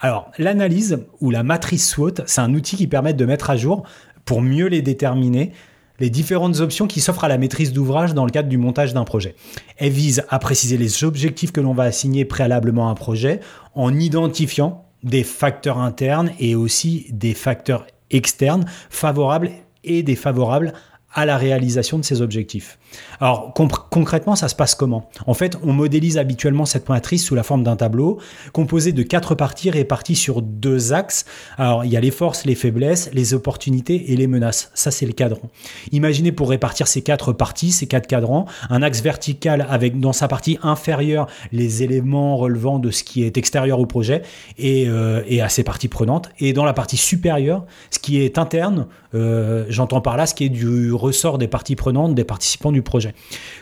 [0.00, 3.84] Alors, l'analyse ou la matrice SWOT, c'est un outil qui permet de mettre à jour,
[4.26, 5.52] pour mieux les déterminer,
[6.00, 9.04] les différentes options qui s'offrent à la maîtrise d'ouvrage dans le cadre du montage d'un
[9.04, 9.36] projet.
[9.76, 13.40] Elle vise à préciser les objectifs que l'on va assigner préalablement à un projet
[13.74, 19.50] en identifiant des facteurs internes et aussi des facteurs externes favorables
[19.84, 20.72] et défavorables
[21.12, 22.78] à la réalisation de ces objectifs.
[23.20, 23.52] Alors
[23.90, 25.08] concrètement, ça se passe comment?
[25.26, 28.18] En fait, on modélise habituellement cette matrice sous la forme d'un tableau
[28.52, 31.24] composé de quatre parties réparties sur deux axes.
[31.58, 34.70] Alors il y a les forces, les faiblesses, les opportunités et les menaces.
[34.74, 35.50] Ça c'est le cadran.
[35.92, 40.28] Imaginez pour répartir ces quatre parties, ces quatre cadrans, un axe vertical avec dans sa
[40.28, 44.22] partie inférieure les éléments relevant de ce qui est extérieur au projet
[44.58, 48.86] et, euh, à ses parties prenantes, et dans la partie supérieure, ce qui est interne,
[49.14, 52.79] euh, j'entends par là ce qui est du ressort des parties prenantes, des participants du
[52.82, 53.14] projet.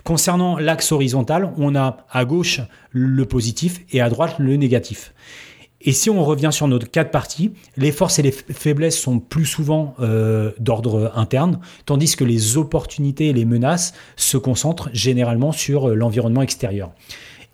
[0.05, 5.13] Concernant l'axe horizontal, on a à gauche le positif et à droite le négatif.
[5.81, 9.21] Et si on revient sur notre cas de partie, les forces et les faiblesses sont
[9.21, 15.53] plus souvent euh, d'ordre interne, tandis que les opportunités et les menaces se concentrent généralement
[15.53, 16.91] sur euh, l'environnement extérieur.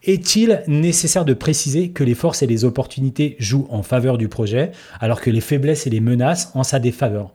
[0.02, 4.72] Est-il nécessaire de préciser que les forces et les opportunités jouent en faveur du projet,
[5.00, 7.30] alors que les faiblesses et les menaces en sa défaveur?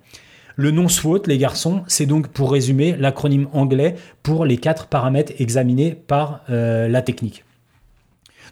[0.59, 5.31] Le non SWOT, les garçons, c'est donc pour résumer l'acronyme anglais pour les quatre paramètres
[5.39, 7.45] examinés par euh, la technique.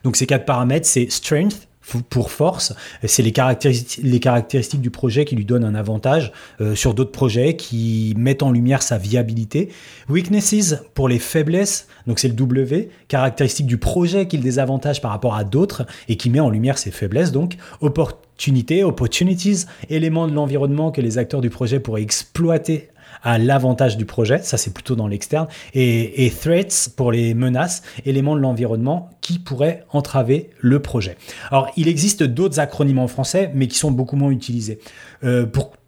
[0.06, 1.68] Donc ces quatre paramètres, c'est strength,
[2.10, 2.74] pour force.
[3.04, 8.14] C'est les caractéristiques, du projet qui lui donnent un avantage euh, sur d'autres projets, qui
[8.18, 9.70] mettent en lumière sa viabilité.
[10.10, 15.12] Weaknesses pour les faiblesses, donc c'est le W, caractéristiques du projet qui le désavantage par
[15.12, 17.32] rapport à d'autres et qui met en lumière ses faiblesses.
[17.32, 22.90] Donc opportunités, opportunities, éléments de l'environnement que les acteurs du projet pourraient exploiter
[23.24, 28.36] à l'avantage du projet, ça c'est plutôt dans l'externe, et, threats pour les menaces, éléments
[28.36, 31.18] de l'environnement qui pourraient entraver le projet.
[31.52, 34.80] Alors il existe d'autres acronymes en français, mais qui sont beaucoup moins utilisés.
[35.24, 35.46] Euh,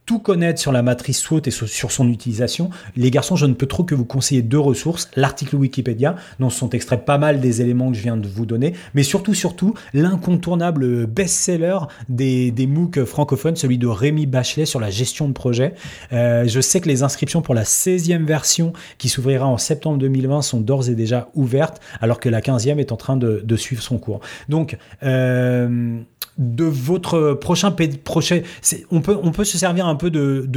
[0.10, 3.68] tout connaître sur la matrice SWOT et sur son utilisation, les garçons, je ne peux
[3.68, 5.08] trop que vous conseiller deux ressources.
[5.16, 8.74] L'article Wikipédia, dont sont extraits pas mal des éléments que je viens de vous donner,
[8.96, 12.68] mais surtout, surtout, l'incontournable best-seller des, des
[13.06, 15.76] francophones, celui de Rémi Bachelet sur la gestion de projet.
[16.12, 20.42] Euh, je sais que les inscriptions pour la 16e version qui s'ouvrira en septembre 2020
[20.42, 24.00] sont d'ores et déjà ouvertes, alors que la 15e est en train de, suivre son
[24.00, 24.22] cours.
[24.48, 26.02] Donc, euh,
[26.40, 28.44] de votre prochain projet.
[28.92, 30.50] On peut, on peut se servir un peu de,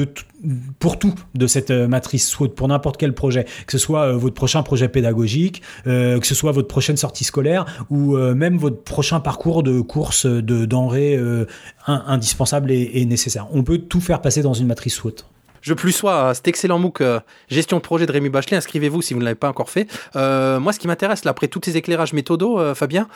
[0.78, 4.16] pour tout de cette euh, matrice SWOT, pour n'importe quel projet, que ce soit euh,
[4.16, 8.82] votre prochain projet pédagogique, euh, que ce soit votre prochaine sortie scolaire ou même votre
[8.82, 11.18] prochain parcours de course de denrées
[11.86, 13.48] indispensables et, et nécessaires.
[13.52, 15.16] On peut tout faire passer dans une matrice SWOT.
[15.62, 18.56] Je plus sois cet excellent MOOC euh, Gestion de projet de Rémi Bachelet.
[18.56, 19.86] Inscrivez-vous si vous ne l'avez pas encore fait.
[20.16, 23.06] Euh, moi, ce qui m'intéresse, après tous ces éclairages méthodaux, euh, Fabien,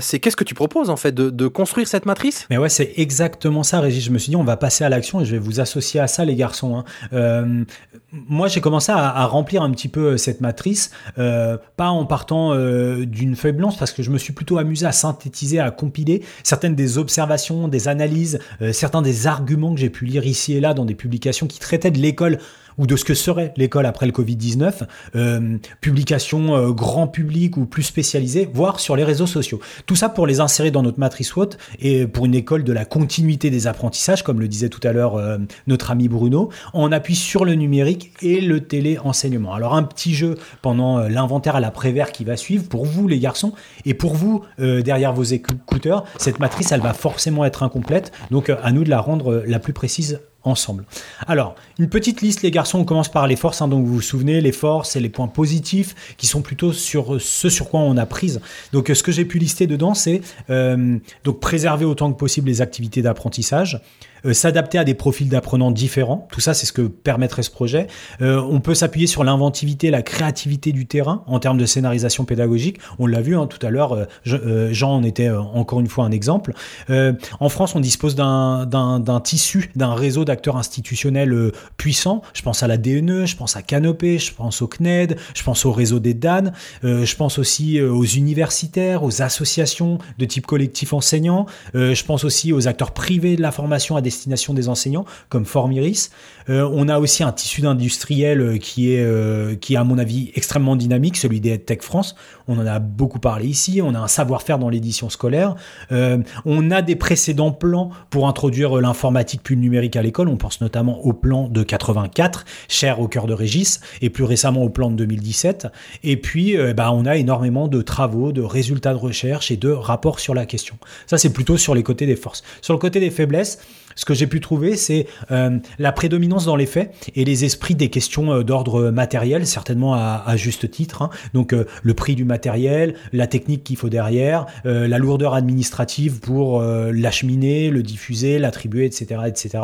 [0.00, 2.46] c'est qu'est-ce que tu proposes, en fait, de, construire cette matrice?
[2.50, 4.04] Mais ouais, c'est exactement ça, Régis.
[4.04, 6.08] Je me suis dit, on va passer à l'action et je vais vous associer à
[6.08, 6.84] ça, les garçons.
[7.12, 7.64] Hein.
[8.12, 13.52] moi, j'ai commencé à, remplir un petit peu cette matrice, pas en partant d'une feuille
[13.52, 17.68] blanche, parce que je me suis plutôt amusé à synthétiser, à compiler certaines des observations,
[17.68, 18.40] des analyses,
[18.72, 21.90] certains des arguments que j'ai pu lire ici et là dans des publications qui traitait
[21.90, 22.38] de l'école
[22.78, 24.82] ou de ce que serait l'école après le Covid-19,
[25.14, 29.60] euh, publications euh, grand public ou plus spécialisées, voire sur les réseaux sociaux.
[29.86, 32.84] Tout ça pour les insérer dans notre matrice SWOT et pour une école de la
[32.84, 37.16] continuité des apprentissages, comme le disait tout à l'heure euh, notre ami Bruno, on appuie
[37.16, 39.54] sur le numérique et le téléenseignement.
[39.54, 43.18] Alors un petit jeu pendant l'inventaire à la Prévert qui va suivre pour vous les
[43.18, 43.52] garçons
[43.84, 48.72] et pour vous derrière vos écouteurs, cette matrice elle va forcément être incomplète, donc à
[48.72, 50.84] nous de la rendre la plus précise ensemble.
[51.26, 54.00] Alors, une petite liste, les garçons, on commence par les forces, hein, donc vous vous
[54.00, 57.96] souvenez, les forces et les points positifs qui sont plutôt sur ce sur quoi on
[57.96, 58.40] a prise.
[58.72, 62.60] Donc, ce que j'ai pu lister dedans, c'est euh, donc préserver autant que possible les
[62.60, 63.80] activités d'apprentissage,
[64.24, 66.26] euh, s'adapter à des profils d'apprenants différents.
[66.32, 67.86] Tout ça, c'est ce que permettrait ce projet.
[68.20, 72.78] Euh, on peut s'appuyer sur l'inventivité, la créativité du terrain en termes de scénarisation pédagogique.
[72.98, 76.10] On l'a vu hein, tout à l'heure, euh, Jean en était encore une fois un
[76.10, 76.52] exemple.
[76.88, 82.22] en France, on dispose d'un tissu, d'un réseau d'acteurs institutionnels puissants.
[82.34, 85.64] Je pense à la DNE, je pense à Canopé, je pense au CNED, je pense
[85.64, 86.52] au réseau des DAN,
[86.82, 92.68] je pense aussi aux universitaires, aux associations de type collectif enseignant, je pense aussi aux
[92.68, 96.10] acteurs privés de la formation à destination des enseignants, comme Formiris.
[96.48, 100.30] Euh, on a aussi un tissu d'industriel euh, qui est, euh, qui à mon avis,
[100.36, 102.14] extrêmement dynamique, celui des Tech France.
[102.46, 103.80] On en a beaucoup parlé ici.
[103.82, 105.56] On a un savoir-faire dans l'édition scolaire.
[105.90, 110.28] on a des précédents plans pour introduire l'informatique puis le numérique à l'école.
[110.28, 114.62] On pense notamment au plan de 84, cher au cœur de Régis, et plus récemment
[114.62, 115.66] au plan de 2017.
[116.04, 120.20] Et puis, bah, on a énormément de travaux, de résultats de recherche et de rapports
[120.20, 120.76] sur la question.
[121.06, 122.44] Ça, c'est plutôt sur les côtés des forces.
[122.60, 123.58] Sur le côté des faiblesses,
[123.96, 127.74] ce que j'ai pu trouver, c'est euh, la prédominance dans les faits et les esprits
[127.74, 131.02] des questions euh, d'ordre matériel, certainement à, juste titre.
[131.02, 131.10] Hein.
[131.32, 136.60] Donc euh, le prix du matériel, la technique qu'il faut derrière, la lourdeur administrative pour
[136.60, 139.58] l'acheminer, le diffuser, l'attribuer, etc., etc.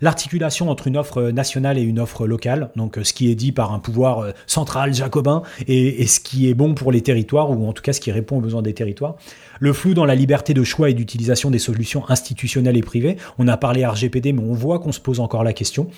[0.00, 3.74] L'articulation entre une offre nationale et une offre locale, donc ce qui est dit par
[3.74, 7.72] un pouvoir central jacobin et, et ce qui est bon pour les territoires ou en
[7.72, 9.16] tout cas ce qui répond aux besoins des territoires.
[9.60, 13.16] Le flou dans la liberté de choix et d'utilisation des solutions institutionnelles et privées.
[13.38, 15.88] On a parlé RGPD, mais on voit qu'on se pose encore la question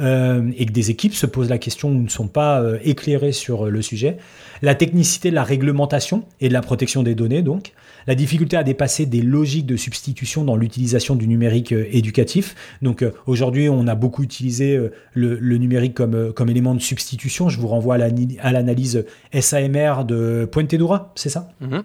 [0.00, 3.32] euh, et que des équipes se posent la question ou ne sont pas euh, éclairées
[3.32, 4.16] sur euh, le sujet.
[4.62, 7.72] La technicité de la réglementation et de la protection des données, donc.
[8.06, 12.54] La difficulté à dépasser des logiques de substitution dans l'utilisation du numérique éducatif.
[12.82, 14.78] Donc aujourd'hui, on a beaucoup utilisé
[15.14, 17.48] le, numérique comme, comme élément de substitution.
[17.48, 21.48] Je vous renvoie à l'analyse SAMR de Pointe-Doura, c'est ça?
[21.62, 21.82] Mhm.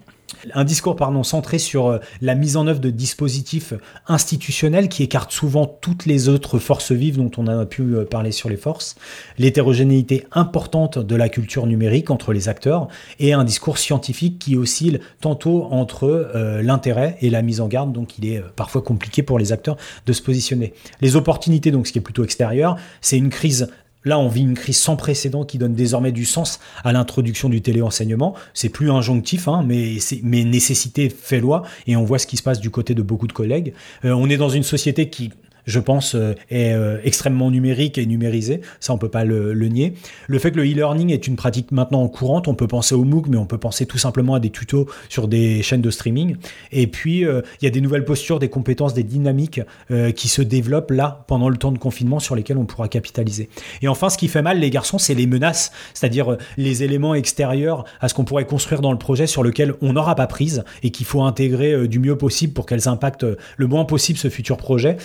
[0.54, 3.74] Un discours pardon, centré sur euh, la mise en œuvre de dispositifs
[4.06, 8.32] institutionnels qui écartent souvent toutes les autres forces vives dont on a pu euh, parler
[8.32, 8.96] sur les forces,
[9.38, 15.00] l'hétérogénéité importante de la culture numérique entre les acteurs et un discours scientifique qui oscille
[15.20, 19.38] tantôt entre euh, l'intérêt et la mise en garde, donc il est parfois compliqué pour
[19.38, 19.76] les acteurs
[20.06, 20.72] de se positionner.
[21.00, 23.68] Les opportunités, donc ce qui est plutôt extérieur, c'est une crise
[24.04, 27.60] Là, on vit une crise sans précédent qui donne désormais du sens à l'introduction du
[27.60, 28.34] téléenseignement.
[28.54, 32.42] C'est plus injonctif, hein, mais, mais nécessité fait loi, et on voit ce qui se
[32.42, 33.74] passe du côté de beaucoup de collègues.
[34.04, 35.30] Euh, on est dans une société qui
[35.66, 38.60] je pense, euh, est euh, extrêmement numérique et numérisé.
[38.80, 39.94] Ça, on peut pas le, nier.
[40.26, 43.28] Le fait que le e-learning est une pratique maintenant courante, on peut penser au MOOC,
[43.28, 46.36] mais on peut penser tout simplement à des tutos sur des chaînes de streaming.
[46.72, 49.60] Et puis, euh, il y a des nouvelles postures, des compétences, des dynamiques
[50.16, 53.48] qui se développent là, pendant le temps de confinement, sur lesquelles on pourra capitaliser.
[53.82, 57.84] Et enfin, ce qui fait mal, les garçons, c'est les menaces, c'est-à-dire les éléments extérieurs
[58.00, 60.90] à ce qu'on pourrait construire dans le projet sur lequel on n'aura pas prise et
[60.90, 64.96] qu'il faut intégrer du mieux possible pour qu'elles impactent le moins possible ce futur projet.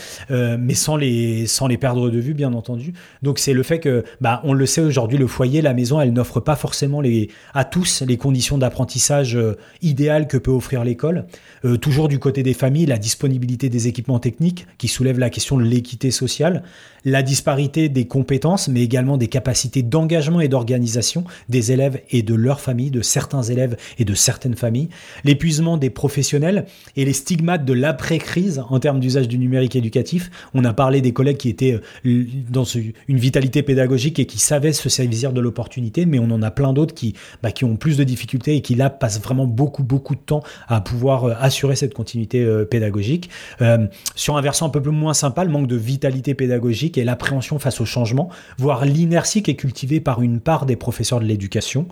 [0.57, 2.93] Mais sans les, sans les perdre de vue, bien entendu.
[3.21, 6.13] Donc c'est le fait que, bah, on le sait aujourd'hui, le foyer, la maison, elle
[6.13, 11.25] n'offre pas forcément les, à tous les conditions d'apprentissage euh, idéales que peut offrir l'école.
[11.63, 15.57] Euh, toujours du côté des familles, la disponibilité des équipements techniques qui soulève la question
[15.57, 16.63] de l'équité sociale,
[17.05, 22.33] la disparité des compétences, mais également des capacités d'engagement et d'organisation des élèves et de
[22.33, 24.89] leurs familles, de certains élèves et de certaines familles,
[25.23, 26.65] l'épuisement des professionnels
[26.95, 31.13] et les stigmates de l'après-crise en termes d'usage du numérique éducatif on a parlé des
[31.13, 36.05] collègues qui étaient euh, dans une vitalité pédagogique et qui savaient se saisir de l'opportunité,
[36.05, 38.89] mais on en a plein d'autres qui, bah, ont plus de difficultés et qui là
[38.89, 43.29] passent vraiment beaucoup, beaucoup de temps à pouvoir euh, assurer cette continuité euh, pédagogique.
[44.15, 47.59] sur un versant un peu plus moins sympa, le manque de vitalité pédagogique et l'appréhension
[47.59, 51.87] face au changement, voire l'inertie qui est cultivée par une part des professeurs de l'éducation.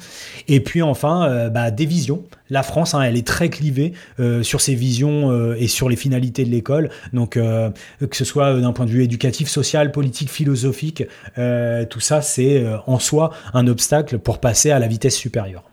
[0.47, 2.23] Et puis enfin, bah, des visions.
[2.49, 3.93] La France, hein, elle est très clivée
[4.41, 6.89] sur ses visions et sur les finalités de l'école.
[7.13, 11.03] Donc, que ce soit euh, d'un point de vue éducatif, social, politique, philosophique.
[11.37, 15.63] Euh, tout ça, c'est euh, en soi un obstacle pour passer à la vitesse supérieure.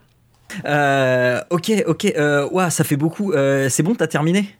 [0.64, 2.12] ok, ok,
[2.70, 3.32] ça fait beaucoup.
[3.68, 4.56] c'est bon, t'as terminé?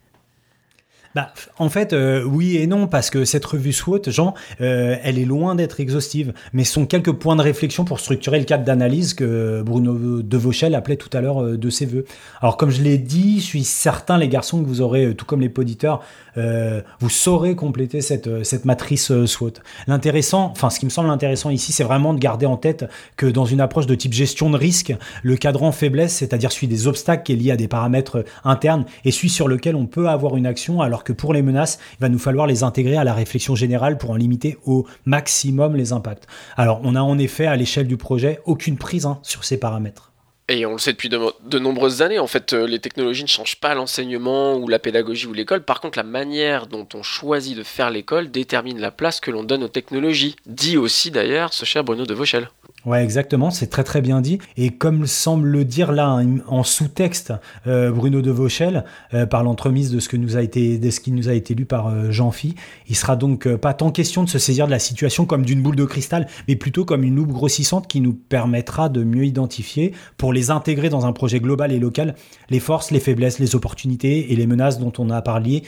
[1.17, 5.19] Bah, en fait, euh, oui et non, parce que cette revue SWOT, Jean, euh, elle
[5.19, 9.15] est loin d'être exhaustive, mais sont quelques points de réflexion pour structurer le cadre d'analyse
[9.15, 12.05] que Bruno de Vauchel appelait tout à l'heure de ses voeux.
[12.41, 15.41] Alors, comme je l'ai dit, je suis certain, les garçons, que vous aurez, tout comme
[15.41, 16.01] les poditeurs,
[16.37, 19.55] vous saurez compléter cette, cette matrice SWOT.
[19.87, 22.85] L'intéressant, enfin, ce qui me semble intéressant ici, c'est vraiment de garder en tête
[23.17, 26.87] que dans une approche de type gestion de risque, le cadran faiblesse, c'est-à-dire celui des
[26.87, 30.37] obstacles qui est lié à des paramètres internes, et celui sur lequel on peut avoir
[30.37, 33.15] une action alors que pour les menaces, il va nous falloir les intégrer à la
[33.15, 36.27] réflexion générale pour en limiter au maximum les impacts.
[36.57, 40.13] Alors, on a en effet à l'échelle du projet aucune prise hein, sur ces paramètres.
[40.51, 43.61] Et on le sait depuis de, nombreuses années, en fait, euh, les technologies ne changent
[43.61, 45.63] pas l'enseignement ou la pédagogie ou l'école.
[45.63, 49.45] Par contre, la manière dont on choisit de faire l'école détermine la place que l'on
[49.45, 50.35] donne aux technologies.
[50.47, 52.51] Dit aussi d'ailleurs ce cher Bruno de Vauchel.
[52.87, 54.39] Ouais, exactement, c'est très très bien dit.
[54.57, 57.35] Et comme semble le dire là en sous-texte
[57.67, 61.01] euh, Bruno de Vauchel, euh, par l'entremise de ce que nous a été, de ce
[61.01, 62.55] qui nous a été lu par euh, Jean Phi,
[62.89, 65.77] il sera donc pas tant question de se saisir de la situation comme d'une boule
[65.77, 70.33] de cristal, mais plutôt comme une loupe grossissante qui nous permettra de mieux identifier, pour
[70.33, 72.15] les intégrer dans un projet global et local,
[72.49, 75.65] les forces, les faiblesses, les opportunités et les menaces dont on a parlé,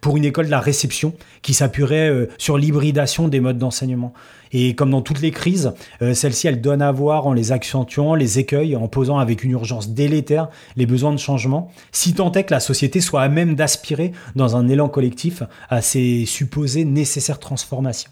[0.00, 4.12] pour une école de la réception qui s'appuierait sur l'hybridation des modes d'enseignement.
[4.52, 5.72] Et comme dans toutes les crises,
[6.02, 9.52] euh, celle-ci, elle donne à voir en les accentuant, les écueils, en posant avec une
[9.52, 13.54] urgence délétère les besoins de changement, si tant est que la société soit à même
[13.54, 18.10] d'aspirer dans un élan collectif à ces supposées nécessaires transformations.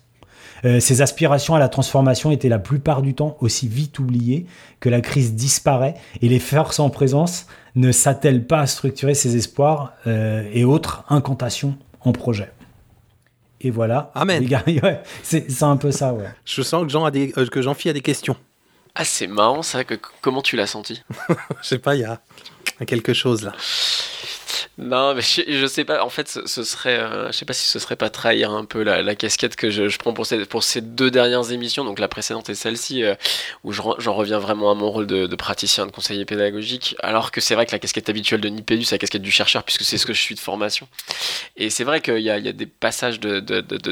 [0.65, 4.47] Euh, ces aspirations à la transformation étaient la plupart du temps aussi vite oubliées
[4.79, 9.37] que la crise disparaît et les forces en présence ne s'attellent pas à structurer ces
[9.37, 12.51] espoirs euh, et autres incantations en projet.
[13.61, 14.11] Et voilà.
[14.15, 14.49] Amen.
[15.23, 16.29] c'est un peu ça, ouais.
[16.45, 18.37] Je sens que Jean, a des, euh, que Jean a des questions.
[18.95, 19.85] Ah, c'est marrant ça.
[19.85, 21.03] Que, comment tu l'as senti?
[21.63, 22.21] Je sais pas, il y a
[22.87, 23.53] quelque chose là.
[24.79, 26.05] Non, mais je, sais pas.
[26.05, 28.83] En fait, ce, serait, euh, je sais pas si ce serait pas trahir un peu
[28.83, 32.49] la, casquette que je, prends pour ces, pour ces deux dernières émissions, donc la précédente
[32.49, 33.15] et celle-ci, euh,
[33.65, 37.55] où j'en reviens vraiment à mon rôle de, praticien, de conseiller pédagogique, alors que c'est
[37.55, 40.07] vrai que la casquette habituelle de Nipédu, c'est la casquette du chercheur, puisque c'est ce
[40.07, 40.89] que je suis de formation.
[41.57, 43.41] Et c'est vrai qu'il y, a, des passages de,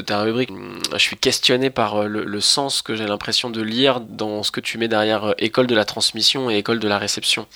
[0.01, 0.49] ta rubrique,
[0.93, 4.61] je suis questionné par euh, le, sens que j'ai l'impression de lire dans ce que
[4.61, 7.47] tu mets derrière école de la transmission et école de la réception.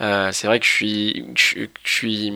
[0.00, 0.76] c'est vrai que je
[1.36, 2.30] je suis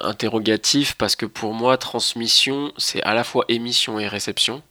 [0.00, 4.62] interrogatif parce que pour moi, transmission, c'est à la fois émission et réception.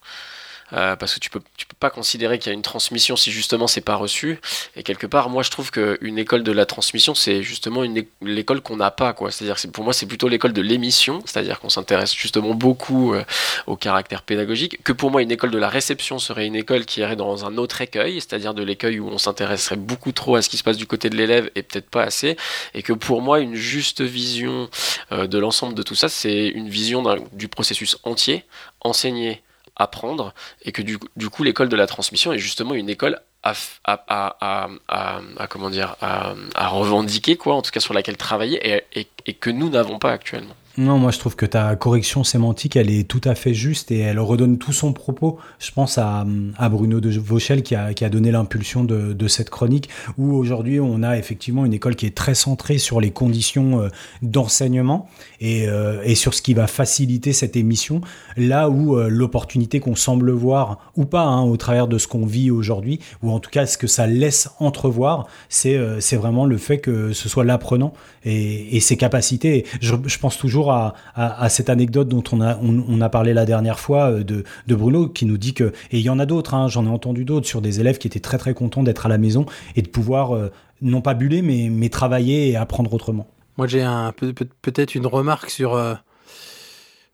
[0.72, 3.30] Euh, parce que tu peux, tu peux pas considérer qu'il y a une transmission si
[3.30, 4.38] justement c'est pas reçu.
[4.76, 8.60] Et quelque part, moi je trouve qu'une école de la transmission, c'est justement une l'école
[8.60, 9.30] qu'on n'a pas, quoi.
[9.30, 13.24] C'est-à-dire, pour moi, c'est plutôt l'école de l'émission, c'est-à-dire qu'on s'intéresse justement beaucoup euh,
[13.66, 14.82] au caractère pédagogique.
[14.82, 17.56] Que pour moi, une école de la réception serait une école qui irait dans un
[17.58, 20.76] autre écueil, c'est-à-dire de l'écueil où on s'intéresserait beaucoup trop à ce qui se passe
[20.76, 22.36] du côté de l'élève et peut-être pas assez.
[22.74, 24.68] Et que pour moi, une juste vision
[25.12, 27.02] euh, de l'ensemble de tout ça, c'est une vision
[27.32, 28.44] du processus entier,
[28.80, 29.42] enseigner,
[29.76, 33.54] apprendre, et que du, coup l'école de la transmission est justement une école à,
[33.84, 39.68] à, comment dire à, revendiquer quoi en tout cas sur laquelle travailler et que nous
[39.68, 43.34] n'avons pas actuellement non, moi je trouve que ta correction sémantique, elle est tout à
[43.34, 45.38] fait juste et elle redonne tout son propos.
[45.58, 46.24] Je pense à,
[46.70, 50.80] Bruno de Vauchel qui a, qui a donné l'impulsion de, de, cette chronique, où aujourd'hui
[50.80, 53.88] on a effectivement une école qui est très centrée sur les conditions euh,
[54.22, 55.10] d'enseignement
[55.40, 58.00] et, euh, et, sur ce qui va faciliter cette émission,
[58.38, 62.24] là où euh, l'opportunité qu'on semble voir, ou pas, hein, au travers de ce qu'on
[62.24, 65.76] vit aujourd'hui, ou en tout cas ce que ça laisse entrevoir, c'est
[66.16, 67.92] vraiment le fait que ce soit l'apprenant
[68.24, 69.66] et, ses capacités.
[69.80, 74.10] Je pense toujours à, cette anecdote dont on a, on, a parlé la dernière fois
[74.10, 76.86] euh, de, Bruno, qui nous dit que, et il y en a d'autres, hein, j'en
[76.86, 79.46] ai entendu d'autres, sur des élèves qui étaient très très contents d'être à la maison
[79.76, 80.50] et de pouvoir, euh,
[80.80, 83.26] non pas buller, mais, mais travailler et apprendre autrement.
[83.58, 84.34] Moi j'ai un, peut,
[84.76, 85.94] être une remarque sur, euh,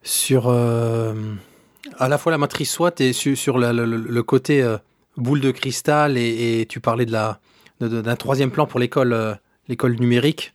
[0.03, 4.65] sur à la fois la matrice SWOT et sur, le, côté
[5.17, 7.39] boule de cristal et, tu parlais de la
[7.81, 9.37] d'un troisième plan pour l'école
[9.69, 10.53] l'école numérique.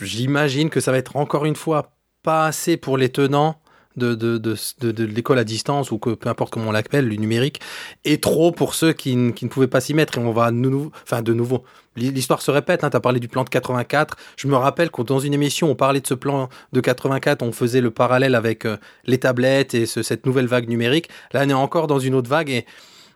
[0.00, 3.60] J'imagine que ça va être encore une fois pas assez pour les tenants
[3.98, 7.60] de, l'école à distance ou que peu importe comment on l'appelle, le numérique,
[8.04, 10.18] et trop pour ceux qui, ne pouvaient pas s'y mettre.
[10.18, 11.64] Et on va de nouveau,
[11.96, 12.84] l'histoire se répète.
[12.84, 14.16] Hein, tu as parlé du plan de 84.
[14.36, 17.52] Je me rappelle que dans une émission, on parlait de ce plan de 84, on
[17.52, 21.08] faisait le parallèle avec euh, les tablettes et cette nouvelle vague numérique.
[21.32, 22.66] Là, on est encore dans une autre vague et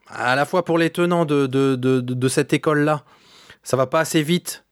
[0.09, 3.05] à la fois pour les tenants de, de cette école-là,
[3.63, 4.65] ça va pas assez vite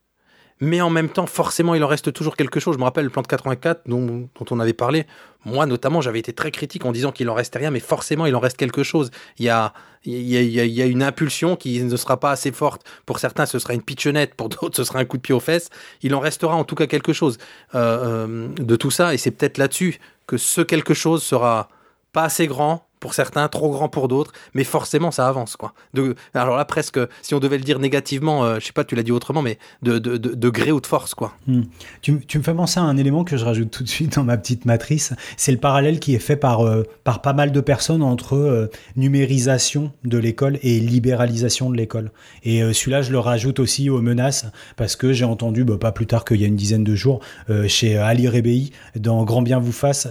[0.60, 2.74] mais en même temps, forcément, il en reste toujours quelque chose.
[2.74, 5.06] Je me rappelle le plan de 84 dont, on avait parlé.
[5.46, 8.36] Moi, notamment, j'avais été très critique en disant qu'il en restait rien, mais forcément, il
[8.36, 9.10] en reste quelque chose.
[9.38, 9.72] Il y a,
[10.04, 12.84] une impulsion qui ne sera pas assez forte.
[13.06, 15.40] Pour certains, ce sera une pitchonnette, pour d'autres, ce sera un coup de pied aux
[15.40, 15.70] fesses.
[16.02, 17.38] Il en restera en tout cas quelque chose
[17.74, 21.70] euh, euh, de tout ça, et c'est peut-être là-dessus que ce quelque chose sera
[22.12, 25.72] pas assez grand, pour certains, trop grand pour d'autres, mais forcément ça avance quoi.
[25.94, 28.94] De, alors là presque, si on devait le dire négativement, euh, je sais pas, tu
[28.94, 31.32] l'as dit autrement, mais de, de, de, gré ou de force quoi.
[31.46, 31.62] Hmm.
[32.02, 34.24] Tu, tu, me fais penser à un élément que je rajoute tout de suite dans
[34.24, 37.60] ma petite matrice, c'est le parallèle qui est fait par, euh, par pas mal de
[37.60, 42.12] personnes entre euh, numérisation de l'école et libéralisation de l'école.
[42.44, 44.44] Et celui-là je le rajoute aussi aux menaces
[44.76, 47.20] parce que j'ai entendu, bah, pas plus tard qu'il y a une dizaine de jours,
[47.66, 50.06] chez Ali Rebei dans Grand Bien vous fasse,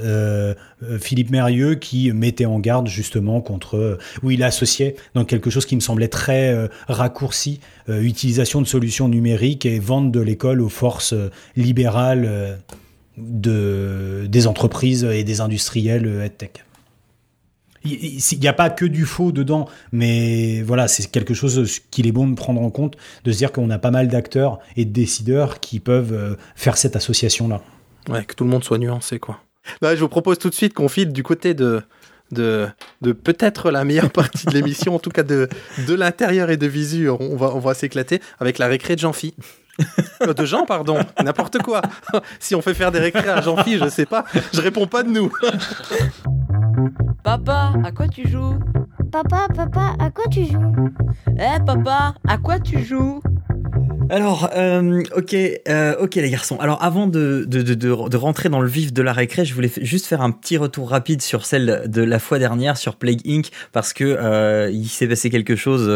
[0.99, 5.65] Philippe Mérieux qui mettait en garde justement contre euh, où il associait dans quelque chose
[5.65, 7.59] qui me semblait très euh, raccourci,
[7.89, 11.13] euh, utilisation de solutions numériques et vente de l'école aux forces
[11.55, 12.59] libérales
[13.17, 16.63] de, des entreprises et des industriels EdTech.
[17.85, 22.11] Il n'y a pas que du faux dedans, mais voilà, c'est quelque chose qu'il est
[22.11, 24.91] bon de prendre en compte, de se dire qu'on a pas mal d'acteurs et de
[24.91, 27.61] décideurs qui peuvent faire cette association-là.
[28.09, 29.39] Ouais, que tout le monde soit nuancé, quoi.
[29.81, 31.81] Je vous propose tout de suite qu'on file du côté de,
[32.31, 32.67] de,
[33.01, 35.49] de peut-être la meilleure partie de l'émission, en tout cas de,
[35.87, 37.09] de l'intérieur et de visu.
[37.09, 39.33] On va, on va s'éclater avec la récré de Jean-Phi.
[40.23, 41.81] Euh, de Jean, pardon, n'importe quoi.
[42.39, 45.09] si on fait faire des récrés à Jean-Phi, je sais pas, je réponds pas de
[45.09, 45.31] nous.
[47.23, 48.59] Papa, à quoi tu joues?
[49.11, 50.89] Papa, papa, à quoi tu joues?
[51.37, 53.21] Eh papa, à quoi tu joues?
[54.09, 56.57] Alors, euh, ok, euh, ok les garçons.
[56.59, 57.45] Alors, avant de,
[58.17, 61.21] rentrer dans le vif de la récré, je voulais juste faire un petit retour rapide
[61.21, 65.29] sur celle de la fois dernière, sur Plague Inc., parce que euh, il s'est passé
[65.29, 65.89] quelque chose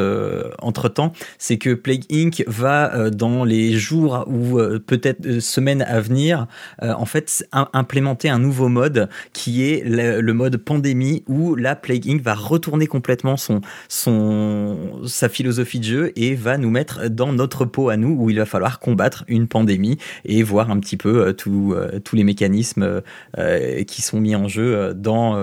[0.59, 1.11] entre temps.
[1.39, 2.43] C'est que Plague Inc.
[2.45, 6.45] va dans les jours ou peut-être semaines à venir,
[6.81, 12.07] en fait, implémenter un nouveau mode qui est le, le, mode pandémie, où la Plague
[12.07, 12.21] Inc.
[12.21, 17.52] va retourner complètement son, son sa philosophie de jeu et va nous mettre dans notre
[17.65, 21.27] peau à nous où il va falloir combattre une pandémie et voir un petit peu
[21.27, 23.01] euh, euh, tous les mécanismes
[23.37, 25.37] euh, qui sont mis en jeu dans,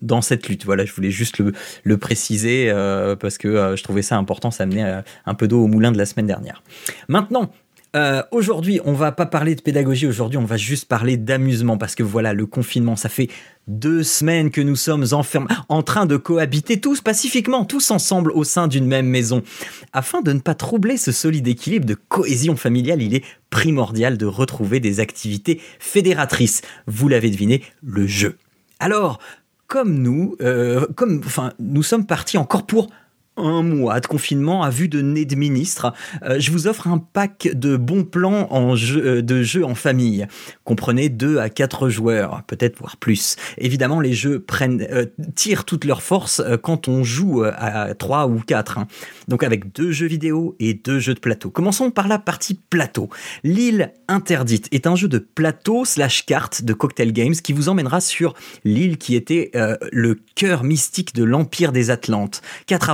[0.00, 0.64] dans cette lutte.
[0.64, 1.52] Voilà, je voulais juste le,
[1.84, 2.72] le préciser
[3.20, 6.06] parce que je trouvais ça important, ça amenait un peu d'eau au moulin de la
[6.06, 6.62] semaine dernière.
[7.08, 7.50] Maintenant,
[7.94, 10.06] euh, aujourd'hui, on va pas parler de pédagogie.
[10.06, 13.28] Aujourd'hui, on va juste parler d'amusement parce que voilà, le confinement, ça fait
[13.68, 18.44] deux semaines que nous sommes enfermés, en train de cohabiter tous pacifiquement, tous ensemble au
[18.44, 19.42] sein d'une même maison.
[19.92, 24.26] Afin de ne pas troubler ce solide équilibre de cohésion familiale, il est primordial de
[24.26, 26.62] retrouver des activités fédératrices.
[26.86, 28.38] Vous l'avez deviné, le jeu.
[28.80, 29.18] Alors,
[29.66, 32.88] comme nous, euh, comme, enfin, nous sommes partis encore pour
[33.36, 36.98] un mois de confinement à vue de nez de ministre, euh, je vous offre un
[36.98, 40.26] pack de bons plans en jeu, euh, de jeux en famille.
[40.64, 43.36] Comprenez 2 à 4 joueurs, peut-être voire plus.
[43.56, 48.26] Évidemment, les jeux prennent, euh, tirent toute leur force euh, quand on joue à 3
[48.28, 48.78] ou 4.
[48.78, 48.86] hein.
[49.28, 51.50] Donc avec deux jeux vidéo et deux jeux de plateau.
[51.50, 53.08] Commençons par la partie plateau.
[53.44, 58.00] L'île interdite est un jeu de plateau slash carte de Cocktail Games qui vous emmènera
[58.00, 59.50] sur l'île qui était
[59.92, 62.42] le cœur mystique de l'Empire des Atlantes.
[62.66, 62.90] Quatre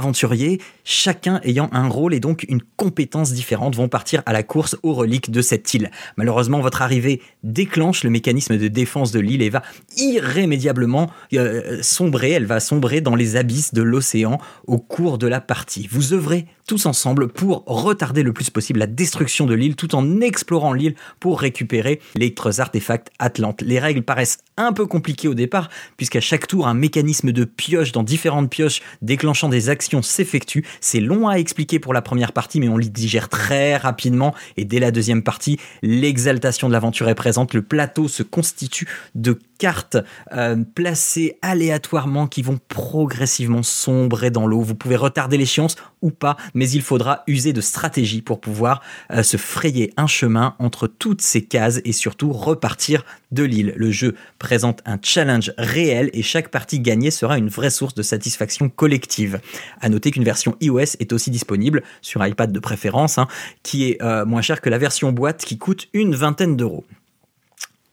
[0.84, 4.94] chacun ayant un rôle et donc une compétence différente, vont partir à la course aux
[4.94, 5.90] reliques de cette île.
[6.16, 9.62] Malheureusement, votre arrivée déclenche le mécanisme de défense de l'île et va
[9.96, 15.40] irrémédiablement euh, sombrer, elle va sombrer dans les abysses de l'océan au cours de la
[15.40, 15.88] partie.
[15.90, 20.20] Vous œuvrez tous ensemble pour retarder le plus possible la destruction de l'île tout en
[20.20, 23.62] explorant l'île pour récupérer les autres artefacts Atlantes.
[23.62, 27.92] Les règles paraissent un peu compliquées au départ puisqu'à chaque tour un mécanisme de pioche
[27.92, 30.66] dans différentes pioches déclenchant des actions s'effectue.
[30.82, 34.66] C'est long à expliquer pour la première partie mais on l'y digère très rapidement et
[34.66, 37.54] dès la deuxième partie l'exaltation de l'aventure est présente.
[37.54, 39.96] Le plateau se constitue de cartes
[40.32, 44.62] euh, placées aléatoirement qui vont progressivement sombrer dans l'eau.
[44.62, 48.80] Vous pouvez retarder l'échéance ou pas, mais il faudra user de stratégie pour pouvoir
[49.12, 53.74] euh, se frayer un chemin entre toutes ces cases et surtout repartir de l'île.
[53.76, 58.02] Le jeu présente un challenge réel et chaque partie gagnée sera une vraie source de
[58.02, 59.40] satisfaction collective.
[59.80, 63.28] À noter qu'une version iOS est aussi disponible sur iPad de préférence, hein,
[63.62, 66.84] qui est euh, moins cher que la version boîte qui coûte une vingtaine d'euros.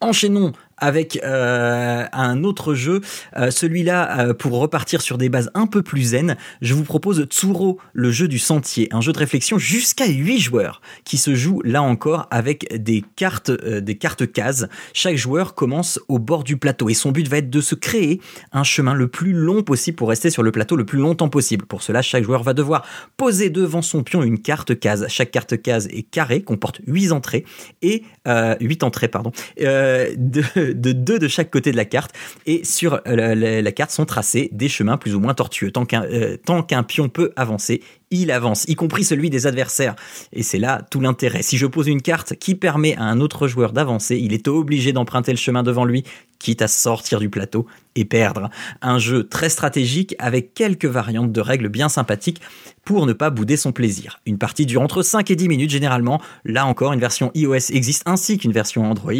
[0.00, 3.00] Enchaînons avec euh, un autre jeu,
[3.36, 7.24] euh, celui-là euh, pour repartir sur des bases un peu plus zen, je vous propose
[7.24, 11.62] Tsuro, le jeu du sentier, un jeu de réflexion jusqu'à 8 joueurs qui se joue
[11.62, 14.66] là encore avec des cartes des cartes cases.
[14.92, 18.20] Chaque joueur commence au bord du plateau et son but va être de se créer
[18.52, 21.64] un chemin le plus long possible pour rester sur le plateau le plus longtemps possible.
[21.66, 25.06] Pour cela, chaque joueur va devoir poser devant son pion une carte case.
[25.08, 27.44] Chaque carte case est carrée, comporte 8 entrées
[27.82, 30.42] et euh, 8 entrées pardon, de
[30.72, 32.12] de deux de chaque côté de la carte
[32.46, 35.70] et sur euh, la, carte sont tracés des chemins plus ou moins tortueux.
[35.70, 39.96] Tant qu'un euh, tant qu'un pion peut avancer, il avance, y compris celui des adversaires.
[40.32, 41.42] Et c'est là tout l'intérêt.
[41.42, 44.92] Si je pose une carte qui permet à un autre joueur d'avancer, il est obligé
[44.92, 46.04] d'emprunter le chemin devant lui,
[46.38, 48.50] quitte à sortir du plateau et perdre.
[48.80, 52.40] Un jeu très stratégique avec quelques variantes de règles bien sympathiques
[52.84, 54.20] pour ne pas bouder son plaisir.
[54.26, 56.20] Une partie dure entre 5 et 10 minutes généralement.
[56.44, 59.12] Là encore, une version iOS existe ainsi qu'une version Android,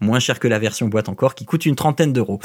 [0.00, 2.40] moins chère que la version boîte encore, qui coûte une trentaine d'euros.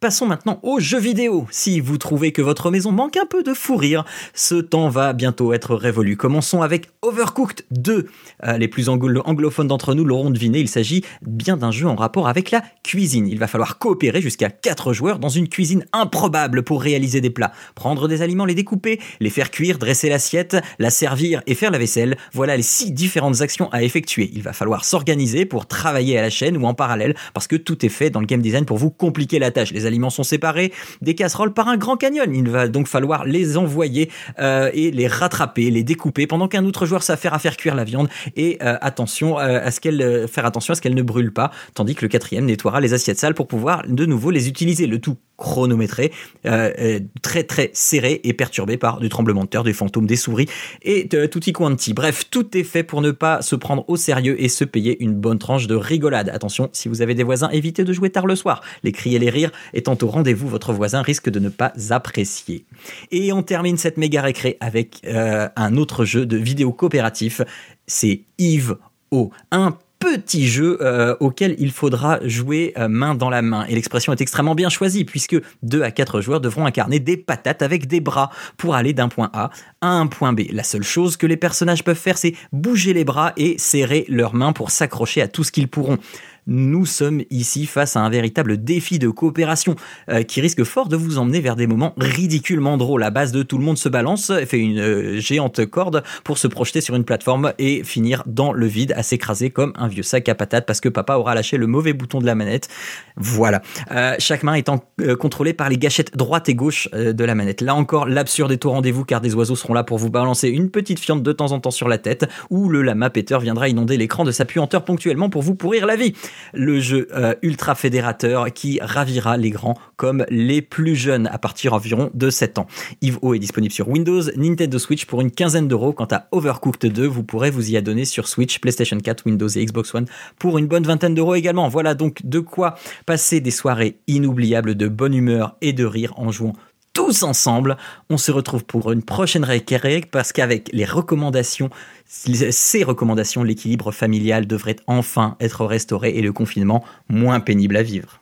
[0.00, 1.46] Passons maintenant aux jeux vidéo.
[1.50, 5.14] Si vous trouvez que votre maison manque un peu de fou rire, ce temps va
[5.14, 6.16] bientôt être révolu.
[6.18, 8.06] Commençons avec Overcooked 2.
[8.44, 11.94] Euh, les plus anglo- anglophones d'entre nous l'auront deviné, il s'agit bien d'un jeu en
[11.94, 13.26] rapport avec la cuisine.
[13.28, 17.52] Il va falloir coopérer jusqu'à 4 joueurs dans une cuisine improbable pour réaliser des plats.
[17.74, 21.78] Prendre des aliments, les découper, les faire cuire, dresser l'assiette, la servir et faire la
[21.78, 22.18] vaisselle.
[22.34, 24.30] Voilà les 6 différentes actions à effectuer.
[24.34, 27.86] Il va falloir s'organiser pour travailler à la chaîne ou en parallèle parce que tout
[27.86, 29.72] est fait dans le game design pour vous compliquer la tâche.
[29.86, 30.72] Aliments sont séparés
[31.02, 32.34] des casseroles par un grand canyon.
[32.34, 36.86] Il va donc falloir les envoyer euh, et les rattraper, les découper pendant qu'un autre
[36.86, 40.26] joueur s'affaire à faire cuire la viande et euh, attention euh, à ce qu'elle euh,
[40.26, 43.18] faire attention à ce qu'elle ne brûle pas, tandis que le quatrième nettoiera les assiettes
[43.18, 44.86] sales pour pouvoir de nouveau les utiliser.
[44.86, 46.12] Le tout chronométré,
[46.46, 50.16] euh, euh, très très serré et perturbé par du tremblement de terre, des fantômes, des
[50.16, 50.46] souris
[50.82, 51.92] et de tutti quanti.
[51.92, 55.14] Bref, tout est fait pour ne pas se prendre au sérieux et se payer une
[55.14, 56.28] bonne tranche de rigolade.
[56.28, 58.62] Attention, si vous avez des voisins, évitez de jouer tard le soir.
[58.84, 62.64] Les cris et les rires étant au rendez-vous, votre voisin risque de ne pas apprécier.
[63.10, 67.42] Et on termine cette méga récré avec euh, un autre jeu de vidéo coopératif.
[67.86, 68.76] C'est Yves
[69.10, 69.30] O.
[69.50, 73.64] Un petit jeu euh, auquel il faudra jouer euh, main dans la main.
[73.66, 77.62] Et l'expression est extrêmement bien choisie puisque 2 à 4 joueurs devront incarner des patates
[77.62, 79.50] avec des bras pour aller d'un point A
[79.80, 80.42] à un point B.
[80.52, 84.34] La seule chose que les personnages peuvent faire, c'est bouger les bras et serrer leurs
[84.34, 85.98] mains pour s'accrocher à tout ce qu'ils pourront.
[86.46, 89.76] Nous sommes ici face à un véritable défi de coopération
[90.10, 93.02] euh, qui risque fort de vous emmener vers des moments ridiculement drôles.
[93.02, 96.46] À base de tout le monde se balance, fait une euh, géante corde pour se
[96.46, 100.28] projeter sur une plateforme et finir dans le vide à s'écraser comme un vieux sac
[100.28, 102.68] à patates parce que papa aura lâché le mauvais bouton de la manette.
[103.16, 103.62] Voilà.
[103.92, 107.34] Euh, chaque main étant euh, contrôlée par les gâchettes droite et gauche euh, de la
[107.34, 107.60] manette.
[107.60, 110.70] Là encore, l'absurde est au rendez-vous car des oiseaux seront là pour vous balancer une
[110.70, 113.96] petite fiente de temps en temps sur la tête ou le lama péteur viendra inonder
[113.96, 116.14] l'écran de sa puanteur ponctuellement pour vous pourrir la vie.
[116.52, 121.72] Le jeu euh, ultra fédérateur qui ravira les grands comme les plus jeunes à partir
[121.72, 122.66] environ de 7 ans.
[123.02, 125.92] EVE est disponible sur Windows, Nintendo Switch pour une quinzaine d'euros.
[125.92, 129.64] Quant à Overcooked 2, vous pourrez vous y adonner sur Switch, PlayStation 4, Windows et
[129.64, 130.06] Xbox One
[130.38, 131.68] pour une bonne vingtaine d'euros également.
[131.68, 132.74] Voilà donc de quoi
[133.06, 136.54] passer des soirées inoubliables de bonne humeur et de rire en jouant
[136.94, 137.76] tous ensemble.
[138.08, 141.68] On se retrouve pour une prochaine récré parce qu'avec les recommandations,
[142.06, 148.20] ces recommandations, l'équilibre familial devrait enfin être restauré et le confinement moins pénible à vivre.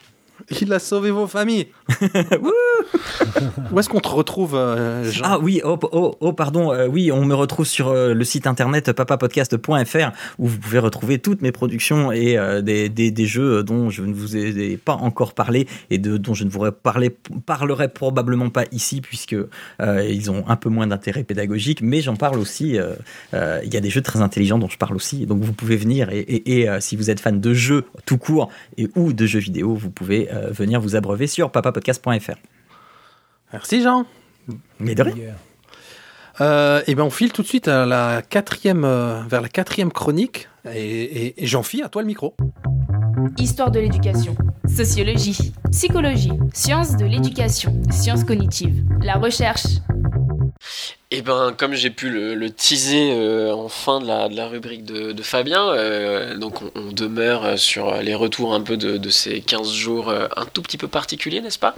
[0.60, 1.68] Il a sauvé vos familles.
[3.72, 7.10] Où est-ce qu'on te retrouve, euh, Jean Ah oui, oh, oh, oh pardon, euh, oui,
[7.12, 11.52] on me retrouve sur euh, le site internet papapodcast.fr où vous pouvez retrouver toutes mes
[11.52, 15.98] productions et des, des, des, jeux dont je ne vous ai pas encore parlé et
[15.98, 17.10] de, dont je ne vous parler,
[17.46, 19.36] parlerai probablement pas ici puisque
[19.80, 22.78] ils ont un peu moins d'intérêt pédagogique, mais j'en parle aussi.
[23.32, 26.10] Il y a des jeux très intelligents dont je parle aussi, donc vous pouvez venir
[26.10, 29.40] et, et, et si vous êtes fan de jeux tout court et ou de jeux
[29.40, 32.36] vidéo, vous pouvez venir vous abreuver sur papapodcast.fr.
[33.52, 34.06] Merci Jean.
[34.78, 35.34] Mais de rien.
[36.40, 39.92] Euh, et ben on file tout de suite à la quatrième, euh, vers la quatrième
[39.92, 40.48] chronique.
[40.72, 42.34] Et, et, et à toi le micro.
[43.38, 44.34] Histoire de l'éducation,
[44.66, 49.66] sociologie, psychologie, sciences de l'éducation, sciences cognitives, la recherche.
[51.14, 54.86] Et ben, comme j'ai pu le, teaser euh, en fin de la, de la rubrique
[54.86, 59.70] de, Fabien, euh, donc on, demeure sur les retours un peu de, de, ces 15
[59.74, 61.74] jours euh, un tout petit peu particuliers, n'est-ce pas?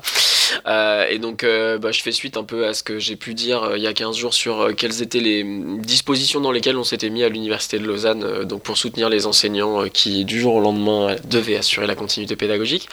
[1.11, 3.82] Et donc, bah, je fais suite un peu à ce que j'ai pu dire il
[3.82, 5.45] y a 15 jours sur quelles étaient les
[5.78, 9.89] dispositions dans lesquelles on s'était mis à l'Université de Lausanne donc pour soutenir les enseignants
[9.89, 12.89] qui, du jour au lendemain, devaient assurer la continuité pédagogique.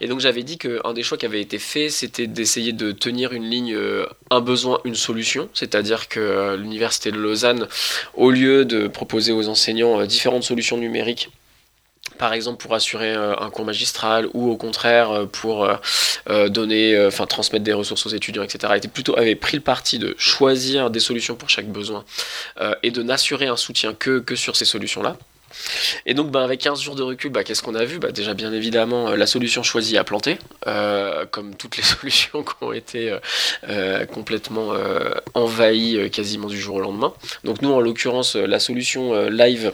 [0.00, 3.32] Et donc, j'avais dit qu'un des choix qui avait été fait, c'était d'essayer de tenir
[3.32, 3.76] une ligne
[4.30, 7.66] un besoin, une solution, c'est-à-dire c'est-à-dire que l'Université de Lausanne,
[8.12, 11.30] au lieu de proposer aux enseignants différentes solutions numériques,
[12.18, 15.66] par exemple pour assurer un cours magistral ou au contraire pour
[16.28, 20.14] donner, enfin transmettre des ressources aux étudiants, etc., était plutôt, avait pris le parti de
[20.18, 22.04] choisir des solutions pour chaque besoin
[22.82, 25.16] et de n'assurer un soutien que, que sur ces solutions-là.
[26.06, 27.98] Et donc, bah, avec 15 jours de recul, bah, qu'est-ce qu'on a vu?
[27.98, 32.52] Bah, Déjà, bien évidemment, la solution choisie à planter, euh, comme toutes les solutions qui
[32.60, 33.16] ont été
[33.68, 37.12] euh, complètement euh, envahies quasiment du jour au lendemain.
[37.44, 39.72] Donc, nous, en l'occurrence, la solution live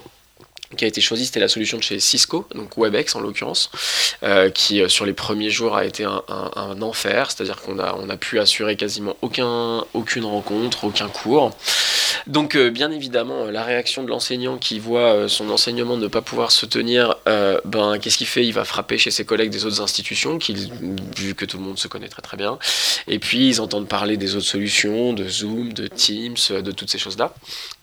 [0.77, 3.71] qui a été choisie, c'était la solution de chez Cisco, donc WebEx en l'occurrence,
[4.23, 8.09] euh, qui euh, sur les premiers jours a été un enfer, c'est-à-dire qu'on a, on
[8.09, 11.57] a pu assurer quasiment aucun, aucune rencontre, aucun cours.
[12.27, 16.51] Donc euh, bien évidemment, la réaction de l'enseignant qui voit son enseignement ne pas pouvoir
[16.51, 17.15] se tenir,
[17.65, 18.45] ben qu'est-ce qu'il fait?
[18.45, 20.39] Il va frapper chez ses collègues des autres institutions,
[21.17, 22.59] vu que tout le monde se connaît très très bien,
[23.07, 26.99] et puis ils entendent parler des autres solutions, de Zoom, de Teams, de toutes ces
[26.99, 27.35] choses-là.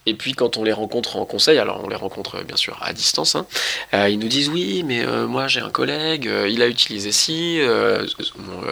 [0.05, 2.93] Et puis quand on les rencontre en conseil, alors on les rencontre bien sûr à
[2.93, 3.45] distance, hein,
[3.93, 7.11] euh, ils nous disent oui, mais euh, moi j'ai un collègue, euh, il a utilisé
[7.11, 7.61] ci,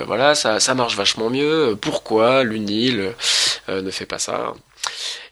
[0.06, 1.78] voilà, ça, ça marche vachement mieux.
[1.80, 3.14] Pourquoi l'UNIL
[3.70, 4.54] ne fait pas ça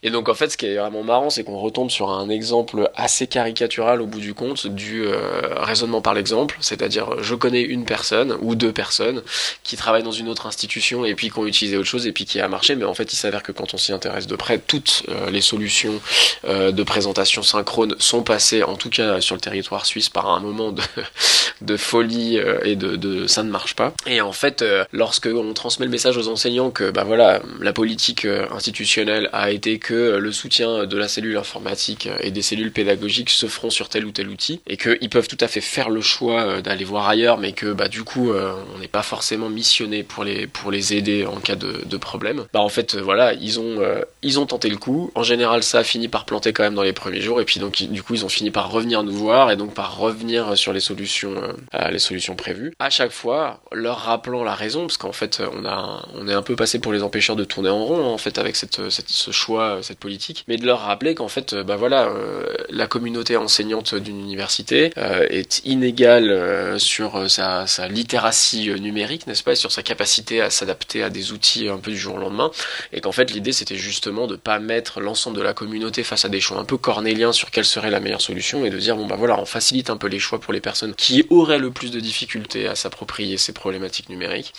[0.01, 2.89] et donc en fait, ce qui est vraiment marrant, c'est qu'on retombe sur un exemple
[2.95, 5.19] assez caricatural au bout du compte du euh,
[5.57, 9.21] raisonnement par l'exemple, c'est-à-dire je connais une personne ou deux personnes
[9.63, 12.25] qui travaillent dans une autre institution et puis qui ont utilisé autre chose et puis
[12.25, 14.57] qui a marché, mais en fait il s'avère que quand on s'y intéresse de près,
[14.57, 15.99] toutes euh, les solutions
[16.45, 20.39] euh, de présentation synchrone sont passées, en tout cas sur le territoire suisse, par un
[20.39, 20.81] moment de,
[21.61, 23.93] de folie et de, de, ça ne marche pas.
[24.07, 28.25] Et en fait, lorsque on transmet le message aux enseignants que bah voilà la politique
[28.25, 33.47] institutionnelle a été que le soutien de la cellule informatique et des cellules pédagogiques se
[33.47, 36.61] feront sur tel ou tel outil et qu'ils peuvent tout à fait faire le choix
[36.61, 40.45] d'aller voir ailleurs mais que bah du coup on n'est pas forcément missionné pour les
[40.45, 42.45] pour les aider en cas de, de problème.
[42.53, 45.11] Bah en fait voilà ils ont euh, ils ont tenté le coup.
[45.15, 47.59] En général ça a fini par planter quand même dans les premiers jours et puis
[47.59, 50.73] donc du coup ils ont fini par revenir nous voir et donc par revenir sur
[50.73, 51.33] les solutions
[51.73, 52.73] euh, les solutions prévues.
[52.79, 56.43] À chaque fois leur rappelant la raison parce qu'en fait on a on est un
[56.43, 59.78] peu passé pour les empêcheurs de tourner en rond en fait avec cette ce choix
[59.81, 64.19] cette politique, mais de leur rappeler qu'en fait, bah voilà, euh, la communauté enseignante d'une
[64.19, 69.83] université euh, est inégale euh, sur sa, sa littératie numérique, n'est-ce pas, et sur sa
[69.83, 72.51] capacité à s'adapter à des outils un peu du jour au lendemain,
[72.93, 76.29] et qu'en fait l'idée c'était justement de pas mettre l'ensemble de la communauté face à
[76.29, 79.05] des choix un peu cornéliens sur quelle serait la meilleure solution, et de dire bon
[79.05, 81.91] bah voilà, on facilite un peu les choix pour les personnes qui auraient le plus
[81.91, 84.53] de difficultés à s'approprier ces problématiques numériques,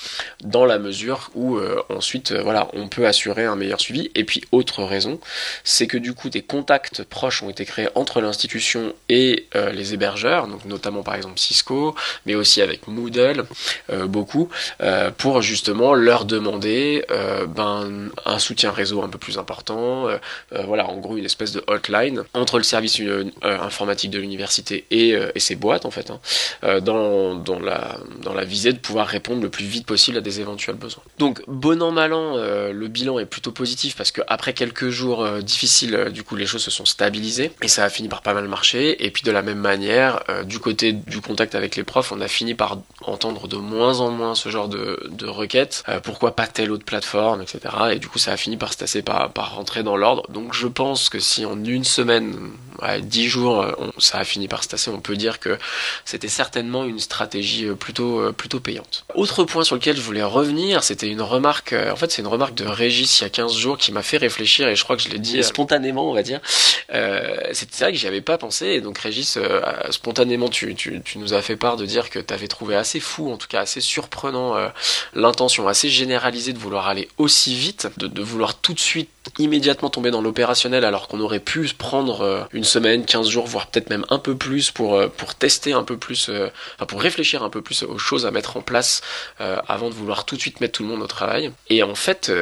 [0.44, 1.58] dans la mesure où
[1.88, 5.09] ensuite voilà, on peut assurer un meilleur suivi, et puis autre raison
[5.64, 9.94] c'est que du coup des contacts proches ont été créés entre l'institution et euh, les
[9.94, 11.94] hébergeurs, donc notamment par exemple Cisco,
[12.26, 13.44] mais aussi avec Moodle,
[13.90, 14.48] euh, beaucoup,
[14.80, 17.04] euh, pour justement leur demander
[17.48, 20.08] ben, un soutien réseau un peu plus important,
[20.50, 23.00] voilà, en gros une espèce de hotline entre le service
[23.42, 28.44] informatique de l'université et, et, ses boîtes en fait, hein, dans, dans, la, dans la
[28.44, 31.02] visée de pouvoir répondre le plus vite possible à des éventuels besoins.
[31.18, 34.99] Donc bon an mal an, le bilan est plutôt positif parce que après quelques jours
[35.42, 38.48] difficiles, du coup les choses se sont stabilisées et ça a fini par pas mal
[38.48, 39.04] marcher.
[39.04, 42.28] Et puis de la même manière, du côté du contact avec les profs, on a
[42.28, 45.82] fini par entendre de moins en moins ce genre de, requêtes.
[45.88, 47.60] Euh, pourquoi pas telle autre plateforme, etc.
[47.92, 50.30] Et du coup, ça a fini par se tasser, par, rentrer dans l'ordre.
[50.30, 52.34] Donc je pense que si en une semaine,
[52.82, 55.58] ouais, dix jours, euh, ça a fini par se tasser, on peut dire que
[56.04, 59.04] c'était certainement une stratégie euh, plutôt, plutôt payante.
[59.14, 62.54] Autre point sur lequel je voulais revenir, c'était une remarque, en fait c'est une remarque
[62.54, 65.02] de Régis il y a 15 jours qui m'a fait réfléchir et je crois que
[65.02, 66.40] je l'ai dit spontanément, on va dire.
[66.88, 69.38] c'est vrai que j'y avais pas pensé et donc Régis,
[69.90, 73.00] spontanément, tu, tu, tu, nous as fait part de dire que tu avais trouvé assez
[73.00, 74.68] fou, en tout cas assez surprenant, euh,
[75.14, 80.10] l'intention assez généralisée de vouloir aller aussi vite, de, vouloir tout de suite immédiatement tomber
[80.10, 84.04] dans l'opérationnel alors qu'on aurait pu prendre euh, une semaine, 15 jours, voire peut-être même
[84.10, 87.62] un peu plus pour, euh, pour tester un peu plus, enfin pour réfléchir un peu
[87.62, 89.02] plus aux choses à mettre en place
[89.38, 91.52] avant de vouloir tout de suite mettre tout le monde au travail.
[91.68, 92.32] Et en fait,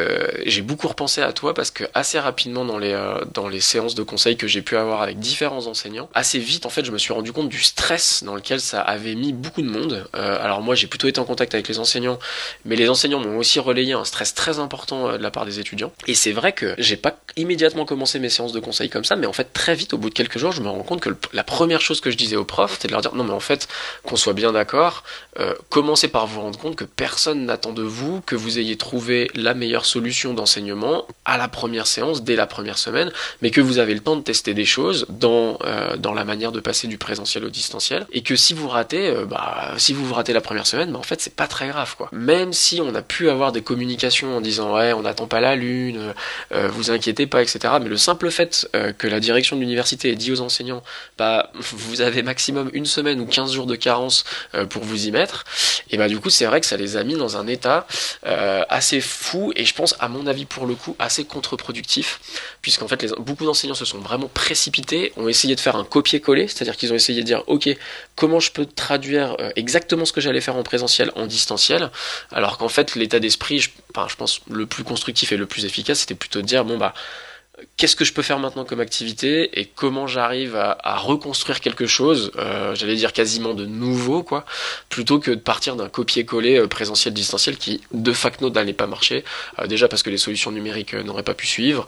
[0.46, 2.96] j'ai beaucoup repensé à toi parce que assez rapidement dans les,
[3.34, 6.70] dans les séances de conseil que j'ai pu avoir avec différents enseignants, assez vite en
[6.70, 9.68] fait je me suis rendu compte du stress dans lequel ça avait mis beaucoup de
[9.68, 10.06] monde.
[10.16, 12.18] Euh, alors moi j'ai plutôt été en contact avec les enseignants,
[12.64, 15.60] mais les enseignants m'ont aussi relayé un stress très important euh, de la part des
[15.60, 15.92] étudiants.
[16.06, 19.26] Et c'est vrai que j'ai pas immédiatement commencé mes séances de conseil comme ça, mais
[19.26, 21.44] en fait très vite au bout de quelques jours je me rends compte que la
[21.44, 23.68] première chose que je disais aux profs c'était de leur dire non mais en fait
[24.04, 25.04] qu'on soit bien d'accord,
[25.38, 29.30] euh, commencez par vous rendre compte que personne n'attend de vous que vous ayez trouvé
[29.34, 33.10] la meilleure solution d'enseignement à la première séance, dès la première semaine,
[33.42, 35.58] mais que vous avez le temps de tester des choses dans,
[35.98, 39.74] dans la manière de passer du présentiel au distanciel, et que si vous ratez, bah,
[39.76, 42.08] si vous vous ratez la première semaine, bah, en fait, c'est pas très grave, quoi.
[42.12, 45.56] Même si on a pu avoir des communications en disant, ouais, on n'attend pas la
[45.56, 46.14] lune,
[46.59, 47.74] euh, vous inquiétez pas, etc.
[47.80, 50.82] Mais le simple fait euh, que la direction de l'université ait dit aux enseignants,
[51.16, 55.11] bah, vous avez maximum une semaine ou 15 jours de carence euh, pour vous y
[55.11, 55.44] mettre,
[55.90, 57.86] et bah, du coup, c'est vrai que ça les a mis dans un état
[58.68, 62.20] assez fou, et je pense, à mon avis, pour le coup, assez contre-productif,
[62.62, 66.76] puisqu'en fait, beaucoup d'enseignants se sont vraiment précipités, ont essayé de faire un copier-coller, c'est-à-dire
[66.76, 67.68] qu'ils ont essayé de dire, ok,
[68.16, 71.90] comment je peux traduire exactement ce que j'allais faire en présentiel en distanciel,
[72.32, 73.70] alors qu'en fait l'état d'esprit, je,
[74.09, 76.95] je pense le plus constructif et le plus efficace, c'était plutôt de dire bon bah
[77.76, 82.32] qu'est-ce que je peux faire maintenant comme activité et comment j'arrive à, reconstruire quelque chose,
[82.36, 84.44] euh, j'allais dire quasiment de nouveau, quoi,
[84.88, 89.24] plutôt que de partir d'un copier-coller euh, présentiel distanciel qui de facto n'allait pas marcher,
[89.59, 91.86] euh, déjà parce que les solutions numériques n'auraient pas pu suivre,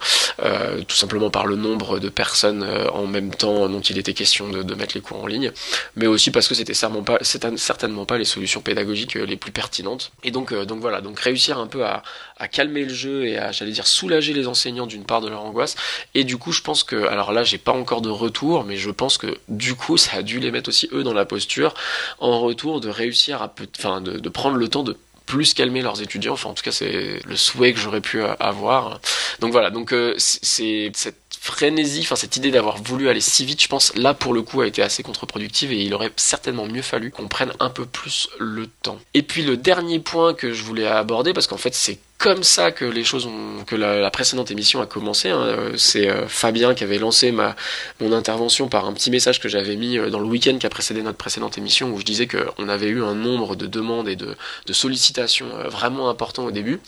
[0.87, 2.63] tout simplement par le nombre de personnes
[2.93, 5.51] en même temps dont il était question de, mettre les cours en ligne,
[5.95, 10.11] mais aussi parce que c'était certainement pas, certainement pas les solutions pédagogiques les plus pertinentes.
[10.23, 12.03] Et donc, donc voilà, donc réussir un peu à,
[12.41, 15.43] à calmer le jeu et à, j'allais dire, soulager les enseignants d'une part de leur
[15.43, 15.75] angoisse
[16.15, 18.89] et du coup, je pense que, alors là, j'ai pas encore de retour, mais je
[18.89, 21.75] pense que du coup, ça a dû les mettre aussi eux dans la posture
[22.19, 26.33] en retour de réussir à, enfin, de, prendre le temps de plus calmer leurs étudiants.
[26.33, 28.99] Enfin, en tout cas, c'est le souhait que j'aurais pu avoir.
[29.39, 29.69] Donc voilà.
[29.69, 33.95] Donc euh, c'est cette frénésie, enfin cette idée d'avoir voulu aller si vite, je pense
[33.95, 37.27] là pour le coup a été assez contre-productive et il aurait certainement mieux fallu qu'on
[37.27, 38.99] prenne un peu plus le temps.
[39.15, 42.71] Et puis le dernier point que je voulais aborder, parce qu'en fait c'est comme ça
[42.71, 45.29] que les choses ont, que la, précédente émission a commencé.
[45.29, 45.71] Hein.
[45.75, 47.55] C'est euh, Fabien qui avait lancé ma,
[47.99, 50.69] mon intervention par un petit message que j'avais mis euh, dans le week-end qui a
[50.69, 54.15] précédé notre précédente émission où je disais qu'on avait eu un nombre de demandes et
[54.15, 54.35] de,
[54.67, 56.79] de, sollicitations euh, vraiment important au début.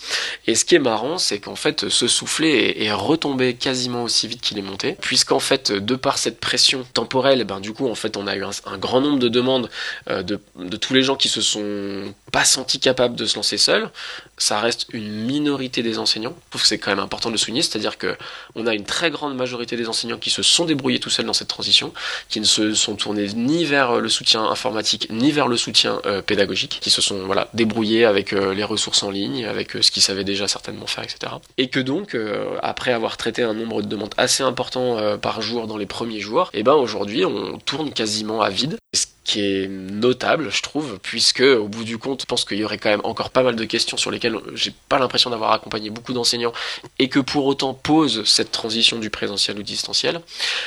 [0.46, 4.40] Et ce qui est marrant, c'est qu'en fait, ce soufflet est, retombé quasiment aussi vite
[4.40, 8.16] qu'il est monté, puisqu'en fait, de par cette pression temporelle, ben, du coup, en fait,
[8.16, 9.68] on a eu un, grand nombre de demandes
[10.08, 13.90] de, de tous les gens qui se sont pas sentis capables de se lancer seuls.
[14.38, 16.34] Ça reste une minorité des enseignants.
[16.46, 18.16] Je trouve que c'est quand même important de le souligner, c'est-à-dire que
[18.54, 21.32] on a une très grande majorité des enseignants qui se sont débrouillés tout seuls dans
[21.32, 21.92] cette transition,
[22.28, 26.22] qui ne se sont tournés ni vers le soutien informatique ni vers le soutien euh,
[26.22, 29.90] pédagogique, qui se sont voilà débrouillés avec euh, les ressources en ligne, avec euh, ce
[29.90, 31.32] qu'ils savaient déjà certainement faire, etc.
[31.58, 32.16] Et que donc
[32.62, 36.50] après avoir traité un nombre de demandes assez important par jour dans les premiers jours,
[36.52, 40.98] et eh ben aujourd'hui on tourne quasiment à vide Ce qui est notable, je trouve,
[41.02, 43.56] puisque au bout du compte, je pense qu'il y aurait quand même encore pas mal
[43.56, 46.52] de questions sur lesquelles j'ai pas l'impression d'avoir accompagné beaucoup d'enseignants
[46.98, 50.20] et que pour autant pose cette transition du présentiel au distanciel.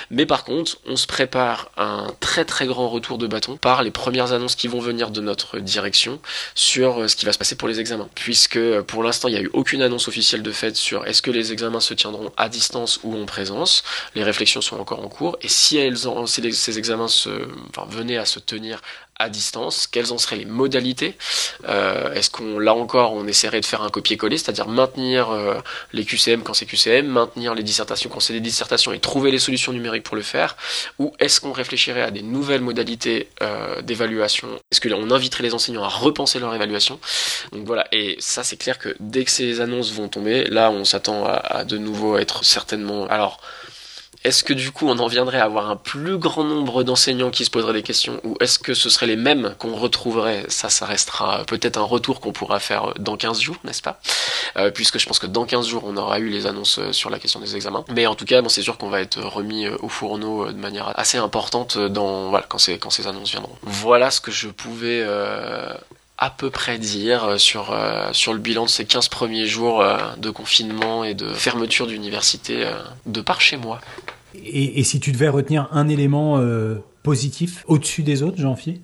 [0.10, 3.92] Mais par contre, on se prépare un très très grand retour de bâton par les
[3.92, 6.20] premières annonces qui vont venir de notre direction
[6.56, 8.10] sur ce qui va se passer pour les examens.
[8.16, 11.32] Puisque pour l'instant, il n'y a eu aucune annonce officielle de fait sur est-ce que
[11.32, 13.84] les examens se tiendront à distance ou en présence.
[14.16, 17.30] Les réflexions sont encore en cours et si elles ces examens se,
[17.90, 18.82] venaient à se tenir
[19.20, 21.18] à distance, quelles en seraient les modalités
[21.68, 25.56] euh, Est-ce qu'on, là encore, on essaierait de faire un copier-coller, c'est-à-dire maintenir euh,
[25.92, 29.40] les QCM quand c'est QCM, maintenir les dissertations quand c'est des dissertations et trouver les
[29.40, 30.56] solutions numériques pour le faire
[31.00, 34.48] Ou est-ce qu'on réfléchirait à des nouvelles modalités euh, d'évaluation?
[34.72, 37.00] Est-ce qu'on inviterait les enseignants à repenser leur évaluation?
[37.52, 40.86] Donc voilà, et ça c'est clair que dès que ces annonces vont tomber, là on
[40.86, 43.08] s'attend à, à de nouveau être certainement...
[43.08, 43.40] Alors,
[44.24, 47.46] est-ce que du coup on en viendrait à avoir un plus grand nombre d'enseignants qui
[47.46, 50.46] se poseraient des questions ou est-ce que ce seraient les mêmes qu'on retrouverait?
[50.50, 54.00] Ça, ça restera peut-être un retour qu'on pourra faire dans 15 jours, n'est-ce pas?
[54.58, 57.10] Euh, Puisque je pense que dans 15 jours on aura eu les annonces euh, sur
[57.10, 57.86] la question des examens.
[57.94, 60.58] Mais en tout cas, bon, c'est sûr qu'on va être remis euh, au fourneau de
[60.58, 63.56] manière assez importante dans, quand, ces annonces viendront.
[63.64, 65.06] Voilà ce que je pouvais
[66.18, 69.98] à peu près dire sur, euh, sur le bilan de ces 15 premiers jours euh,
[70.18, 72.74] de confinement et de fermeture d'université euh,
[73.06, 73.80] de par chez moi.
[74.34, 76.40] Et, et, si tu devais retenir un élément
[77.02, 78.82] positif au-dessus des autres, Jean-Philippe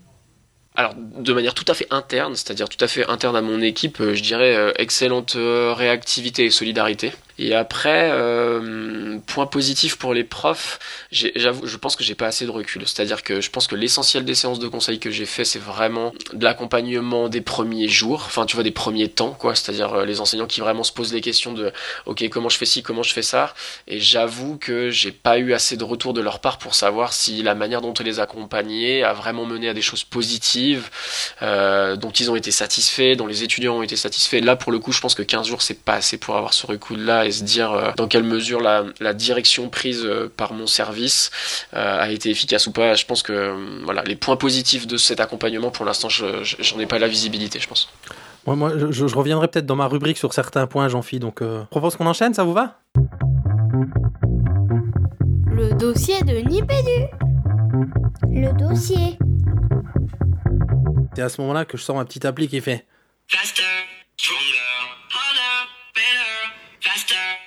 [0.76, 4.00] alors, de manière tout à fait interne, c'est-à-dire tout à fait interne à mon équipe,
[4.00, 7.12] je dirais excellente réactivité et solidarité.
[7.40, 10.80] Et après, euh, point positif pour les profs,
[11.12, 12.84] j'avoue, je pense que j'ai pas assez de recul.
[12.86, 16.14] C'est-à-dire que je pense que l'essentiel des séances de conseil que j'ai fait, c'est vraiment
[16.34, 19.56] de l'accompagnement des premiers jours, enfin tu vois des premiers temps, quoi.
[19.56, 21.72] C'est-à-dire euh, les enseignants qui vraiment se posent les questions de,
[22.06, 23.54] ok, comment je fais ci, comment je fais ça.
[23.88, 27.42] Et j'avoue que j'ai pas eu assez de retour de leur part pour savoir si
[27.42, 30.90] la manière dont on les accompagnait a vraiment mené à des choses positives,
[31.42, 34.42] euh, dont ils ont été satisfaits, dont les étudiants ont été satisfaits.
[34.42, 36.68] Là, pour le coup, je pense que 15 jours, c'est pas assez pour avoir ce
[36.68, 40.68] recul-là et se dire euh, dans quelle mesure la, la direction prise euh, par mon
[40.68, 41.32] service
[41.74, 42.96] euh, a été efficace ou pas.
[42.96, 47.00] Je pense que voilà, les points positifs de cet accompagnement, pour l'instant, j'en ai pas
[47.00, 47.90] la visibilité, je pense.
[48.46, 51.20] Moi, moi je, je, reviendrai peut-être dans ma rubrique sur certains points, Jean-Phi.
[51.20, 52.80] Donc, euh, propose qu'on enchaîne, ça vous va?
[55.46, 57.08] Le dossier de Nipédu.
[58.30, 59.18] Le dossier.
[61.16, 62.86] C'est à ce moment-là que je sors ma petite appli qui fait
[63.28, 63.64] Faster,
[64.18, 64.73] stronger,
[66.96, 67.44] stronger.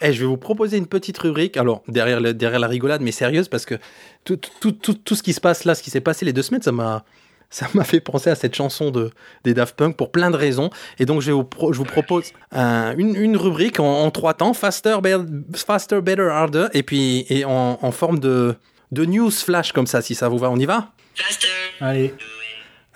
[0.00, 3.12] Eh, je vais vous proposer une petite rubrique, alors derrière, le, derrière la rigolade, mais
[3.12, 3.76] sérieuse, parce que
[4.24, 6.42] tout, tout, tout, tout ce qui se passe là, ce qui s'est passé les deux
[6.42, 7.04] semaines, ça m'a
[7.52, 9.10] ça m'a fait penser à cette chanson de,
[9.44, 10.70] des Daft Punk pour plein de raisons.
[10.98, 14.32] Et donc, je vous, pro, je vous propose un, une, une, rubrique en, en, trois
[14.32, 16.68] temps faster, be, faster, better, harder.
[16.72, 18.56] Et puis, et en, en, forme de,
[18.90, 20.50] de news flash comme ça, si ça vous va.
[20.50, 20.92] On y va?
[21.14, 21.48] Faster.
[21.80, 22.14] Allez.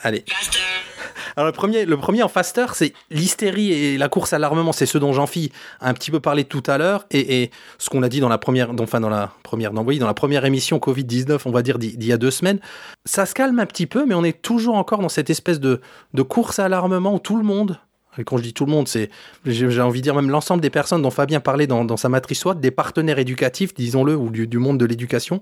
[0.02, 0.24] Allez.
[0.26, 0.75] Faster.
[1.36, 4.72] Alors le premier, le premier en faster, c'est l'hystérie et la course à l'armement.
[4.72, 8.02] C'est ce dont Jean-Phi a un petit peu parlé tout à l'heure et, ce qu'on
[8.02, 11.46] a dit dans la première, enfin dans la première, dans la première émission Covid 19,
[11.46, 12.60] on va dire d'il y a deux semaines.
[13.04, 15.80] Ça se calme un petit peu, mais on est toujours encore dans cette espèce de,
[16.14, 17.78] de course à l'armement où tout le monde
[18.18, 19.10] et quand je dis tout le monde, c'est,
[19.44, 22.54] j'ai envie de dire même l'ensemble des personnes dont Fabien parlait dans, sa matrice SWOT,
[22.54, 25.40] des partenaires éducatifs, disons-le, ou du, monde de l'éducation,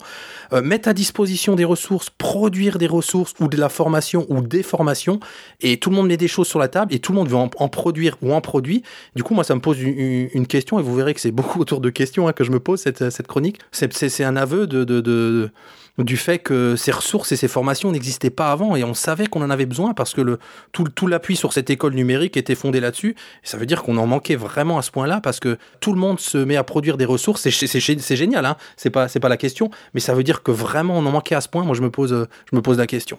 [0.52, 4.62] euh, mettre à disposition des ressources, produire des ressources ou de la formation ou des
[4.62, 5.20] formations,
[5.60, 7.36] et tout le monde met des choses sur la table et tout le monde veut
[7.36, 8.82] en, produire ou en produit.
[9.14, 11.80] Du coup, moi, ça me pose une, question et vous verrez que c'est beaucoup autour
[11.80, 13.58] de questions hein, que je me pose cette, cette chronique.
[13.72, 15.50] C'est un aveu de, de
[15.98, 19.42] du fait que ces ressources et ces formations n'existaient pas avant et on savait qu'on
[19.42, 20.38] en avait besoin parce que
[20.72, 23.14] tout, l'appui sur cette école numérique était fondé là-dessus.
[23.44, 26.18] Ça veut dire qu'on en manquait vraiment à ce point-là parce que tout le monde
[26.18, 27.48] se met à produire des ressources.
[27.48, 31.06] C'est génial, hein c'est pas, pas la question, mais ça veut dire que vraiment on
[31.06, 31.64] en manquait à ce point.
[31.64, 33.18] Moi, je me pose, la question.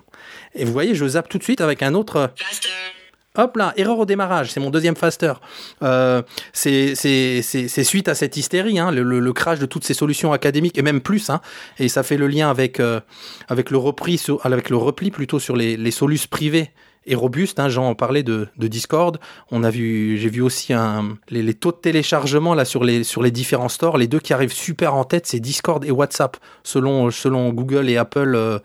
[0.54, 2.32] Et vous voyez, je zappe tout de suite avec un autre.
[3.38, 5.34] Hop là, erreur au démarrage, c'est mon deuxième faster.
[5.84, 6.22] Euh,
[6.54, 6.96] c'est
[7.84, 11.02] suite à cette hystérie, hein, le, le, crash de toutes ces solutions académiques, et même
[11.02, 11.42] plus, hein,
[11.80, 13.00] et ça fait le lien avec, euh,
[13.48, 13.80] avec, le,
[14.18, 16.72] sur, avec le repli plutôt sur les, les solutions privées
[17.06, 17.60] et robuste.
[17.60, 19.20] Hein, Jean en parlait de, de Discord.
[19.52, 23.04] On a vu, j'ai vu aussi un, les, les, taux de téléchargement là sur les
[23.04, 23.98] sur les différents stores.
[23.98, 27.98] Les deux qui arrivent super en tête, c'est Discord et WhatsApp, selon selon Google et
[27.98, 28.34] Apple.
[28.36, 28.60] Euh,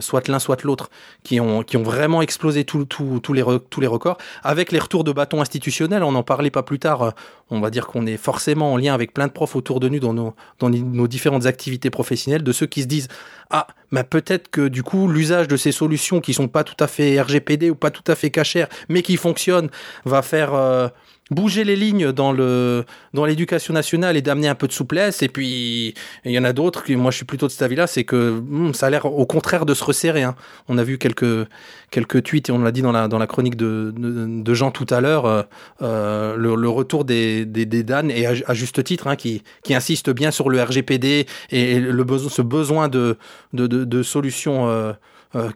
[0.00, 0.90] soit l'un, soit l'autre,
[1.22, 2.86] qui ont, qui ont vraiment explosé tous
[3.32, 4.18] les, tous les records.
[4.42, 7.14] Avec les retours de bâton institutionnels, on en parlait pas plus tard,
[7.50, 10.00] on va dire qu'on est forcément en lien avec plein de profs autour de nous
[10.00, 13.08] dans nos, dans nos différentes activités professionnelles, de ceux qui se disent
[13.50, 16.86] Ah, mais peut-être que du coup, l'usage de ces solutions qui sont pas tout à
[16.86, 19.70] fait RGPD ou pas tout à fait cachères, mais qui fonctionnent,
[20.04, 20.54] va faire.
[20.54, 20.88] Euh,
[21.30, 25.22] bouger les lignes dans le dans l'éducation nationale et d'amener un peu de souplesse.
[25.22, 28.04] Et puis il y en a d'autres moi, je suis plutôt de cet avis-là, c'est
[28.04, 30.22] que hmm, ça a l'air au contraire de se resserrer.
[30.22, 30.34] hein.
[30.68, 31.46] On a vu quelques
[31.90, 34.70] quelques tweets et on l'a dit dans la dans la chronique de de, de Jean
[34.70, 35.42] tout à l'heure, euh,
[35.82, 39.42] euh, le, le retour des des, des Dan et à, à juste titre, hein, qui
[39.62, 43.16] qui insiste bien sur le RGPD et, et le besoin ce besoin de
[43.52, 44.68] de de, de solutions.
[44.68, 44.92] Euh,
[45.34, 45.50] euh,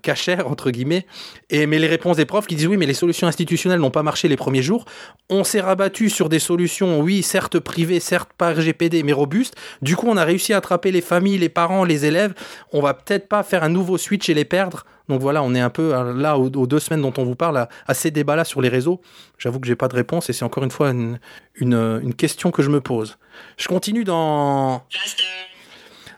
[0.46, 1.06] entre guillemets
[1.50, 4.02] et mais les réponses des profs qui disent oui mais les solutions institutionnelles n'ont pas
[4.02, 4.84] marché les premiers jours
[5.30, 9.54] on s'est rabattu sur des solutions, oui, certes privées, certes pas RGPD, mais robustes.
[9.80, 12.34] Du coup, on a réussi à attraper les familles, les parents, les élèves.
[12.72, 14.84] On va peut-être pas faire un nouveau switch et les perdre.
[15.08, 17.34] Donc voilà, on est un peu euh, là aux, aux deux semaines dont on vous
[17.34, 19.00] parle, à, à ces débats-là sur les réseaux.
[19.38, 21.18] J'avoue que j'ai pas de réponse et c'est encore une fois une,
[21.56, 23.18] une, une question que je me pose.
[23.56, 24.84] Je continue dans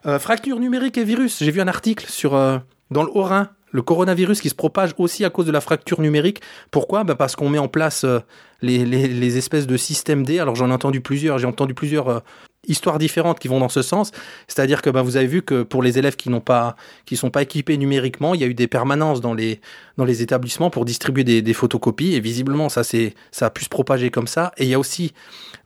[0.06, 1.42] euh, fracture numérique et virus.
[1.42, 2.58] J'ai vu un article sur euh,
[2.90, 6.40] dans le Haut-Rhin le coronavirus qui se propage aussi à cause de la fracture numérique.
[6.70, 7.04] Pourquoi?
[7.04, 8.20] Bah Parce qu'on met en place euh,
[8.62, 10.38] les, espèces de systèmes D.
[10.38, 12.20] Alors j'en ai entendu plusieurs, j'ai entendu plusieurs euh,
[12.66, 14.12] histoires différentes qui vont dans ce sens.
[14.48, 17.30] C'est-à-dire que bah, vous avez vu que pour les élèves qui n'ont pas, qui sont
[17.30, 19.60] pas équipés numériquement, il y a eu des permanences dans les,
[19.96, 22.14] dans les établissements pour distribuer des, des photocopies.
[22.14, 24.52] Et visiblement, ça, ça a pu se propager comme ça.
[24.56, 25.12] Et il y a aussi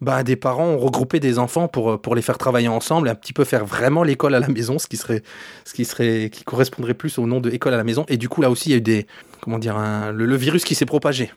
[0.01, 3.15] bah, des parents ont regroupé des enfants pour, pour les faire travailler ensemble, et un
[3.15, 5.23] petit peu faire vraiment l'école à la maison, ce qui serait,
[5.65, 8.07] ce qui serait, qui correspondrait plus au nom de école à la maison.
[8.09, 9.07] Et du coup, là aussi, il y a eu des,
[9.41, 9.79] comment dire,
[10.13, 11.33] le, virus qui s'est propagé.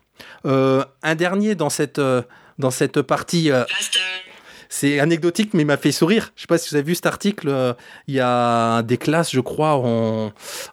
[0.46, 2.22] Euh, un dernier dans cette, euh,
[2.60, 3.52] dans cette partie.
[3.52, 3.64] Euh,
[4.76, 6.32] c'est anecdotique, mais il m'a fait sourire.
[6.36, 7.48] Je sais pas si vous avez vu cet article.
[7.48, 7.76] euh,
[8.08, 9.80] Il y a des classes, je crois,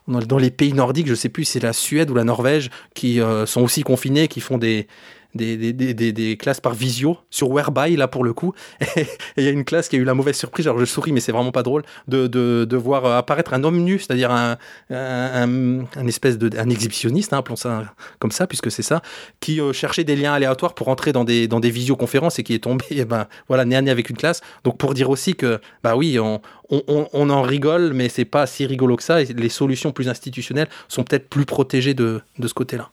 [0.07, 3.21] dans, les pays nordiques, je sais plus si c'est la Suède ou la Norvège, qui
[3.21, 4.87] euh, sont aussi confinés, qui font des,
[5.35, 8.53] des, des, des, des, classes par visio sur Whereby là pour le coup.
[8.97, 9.05] Et
[9.37, 10.67] il y a une classe qui a eu la mauvaise surprise.
[10.67, 13.79] Alors je souris mais c'est vraiment pas drôle de, de, de voir apparaître un homme
[13.79, 14.57] nu c'est-à-dire un,
[14.89, 19.01] un, espèce de un exhibitionniste hein, appelons ça comme ça puisque c'est ça
[19.39, 22.53] qui euh, cherchait des liens aléatoires pour entrer dans des dans des visioconférences et qui
[22.53, 24.41] est tombé et ben voilà nez à nez avec une classe.
[24.63, 26.41] Donc pour dire aussi que bah oui on,
[26.71, 30.69] on, en rigole mais c'est pas si rigolo que ça et les solutions plus institutionnelles
[30.87, 32.89] sont peut-être plus protégées de, de ce côté-là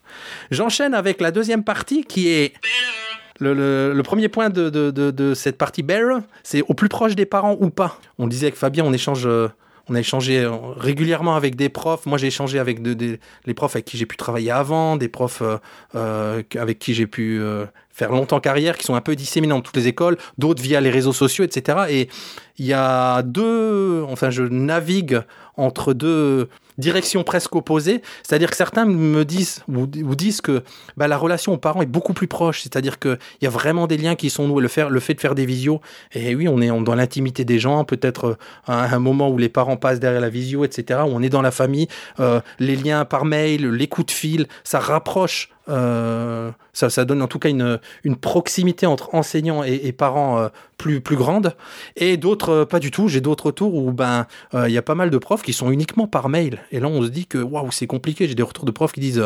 [0.51, 2.55] j'enchaîne avec la deuxième partie qui est
[3.41, 6.89] le, le, le, premier point de, de, de, de cette partie bear, c'est au plus
[6.89, 8.01] proche des parents ou pas.
[8.19, 9.49] On disait avec Fabien, on échange, euh,
[9.89, 12.07] on a échangé régulièrement avec des profs.
[12.07, 15.43] Moi, j'ai échangé avec de, les profs avec qui j'ai pu travailler avant, des profs
[15.43, 15.57] euh,
[15.95, 19.61] euh, avec qui j'ai pu euh, faire longtemps carrière, qui sont un peu disséminés dans
[19.61, 21.79] toutes les écoles, d'autres via les réseaux sociaux, etc.
[21.89, 22.09] Et
[22.59, 25.21] il y a deux, enfin, je navigue
[25.57, 26.49] entre deux
[26.79, 28.03] directions presque opposées.
[28.23, 30.63] C'est-à-dire que certains me disent ou, disent que
[30.97, 32.63] bah, la relation aux parents est beaucoup plus proche.
[32.63, 34.63] C'est-à-dire qu'il y a vraiment des liens qui sont noués.
[34.63, 35.81] Le, faire, le fait de faire des visios,
[36.13, 39.77] et oui, on est dans l'intimité des gens, peut-être à un moment où les parents
[39.77, 41.89] passent derrière la visio, etc., où on est dans la famille,
[42.21, 47.27] euh, les liens par mail, les coups de fil, ça rapproche euh, ça, donne en
[47.27, 47.79] tout cas une,
[48.17, 51.55] proximité entre enseignants et, parents euh, plus, grande.
[51.97, 53.09] Et d'autres, euh, pas du tout.
[53.09, 56.07] J'ai d'autres retours où ben il y a pas mal de profs qui sont uniquement
[56.07, 56.61] par mail.
[56.73, 58.29] Et là, on se dit que c'est compliqué.
[58.29, 59.23] J'ai des retours de profs qui disent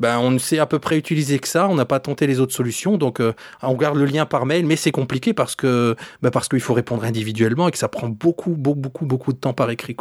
[0.00, 1.68] ben on ne sait à peu près utiliser que ça.
[1.68, 2.96] On n'a pas tenté les autres solutions.
[2.96, 3.20] Donc
[3.62, 7.68] on garde le lien par mail, mais c'est compliqué ben, parce qu'il faut répondre individuellement
[7.68, 9.96] et que ça prend beaucoup, beaucoup, beaucoup, beaucoup de temps par écrit.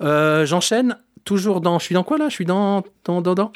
[0.00, 1.78] J'enchaîne toujours dans.
[1.78, 2.28] Je suis dans quoi là?
[2.28, 2.82] Je suis dans.
[3.04, 3.20] Dans.
[3.20, 3.52] Dans.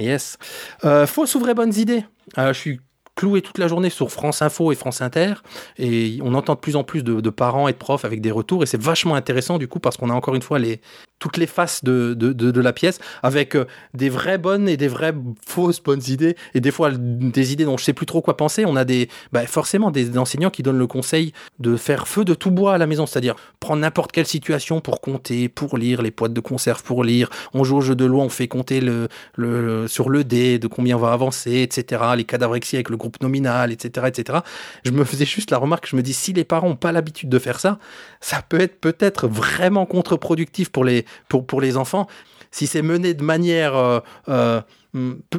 [0.00, 0.38] Yes.
[0.84, 2.04] Euh, fausses ou vraies bonnes idées?
[2.38, 2.80] Euh, Je suis
[3.14, 5.34] cloué toute la journée sur France Info et France Inter
[5.78, 8.62] et on entend de plus en plus de, parents et de profs avec des retours
[8.62, 10.80] et c'est vachement intéressant du coup parce qu'on a encore une fois les,
[11.18, 15.14] toutes les faces de, de, la pièce avec euh, des vraies bonnes et des vraies
[15.46, 18.64] fausses bonnes idées et des fois des idées dont je sais plus trop quoi penser.
[18.66, 22.34] On a des bah, forcément des enseignants qui donnent le conseil de faire feu de
[22.34, 26.10] tout bois à la maison, c'est-à-dire prendre n'importe quelle situation pour compter, pour lire les
[26.10, 27.30] boîtes de conserve pour lire.
[27.54, 30.66] On joue au jeu de loi, on fait compter le, le, sur le dé de
[30.66, 32.02] combien on va avancer, etc.
[32.16, 34.38] Les cadavrexis avec le groupe nominal, etc., etc.
[34.84, 37.28] Je me faisais juste la remarque, je me dis si les parents n'ont pas l'habitude
[37.28, 37.78] de faire ça,
[38.20, 42.06] ça peut être peut-être vraiment contre-productif pour les pour, pour les enfants.
[42.50, 44.60] Si c'est mené de manière euh, euh,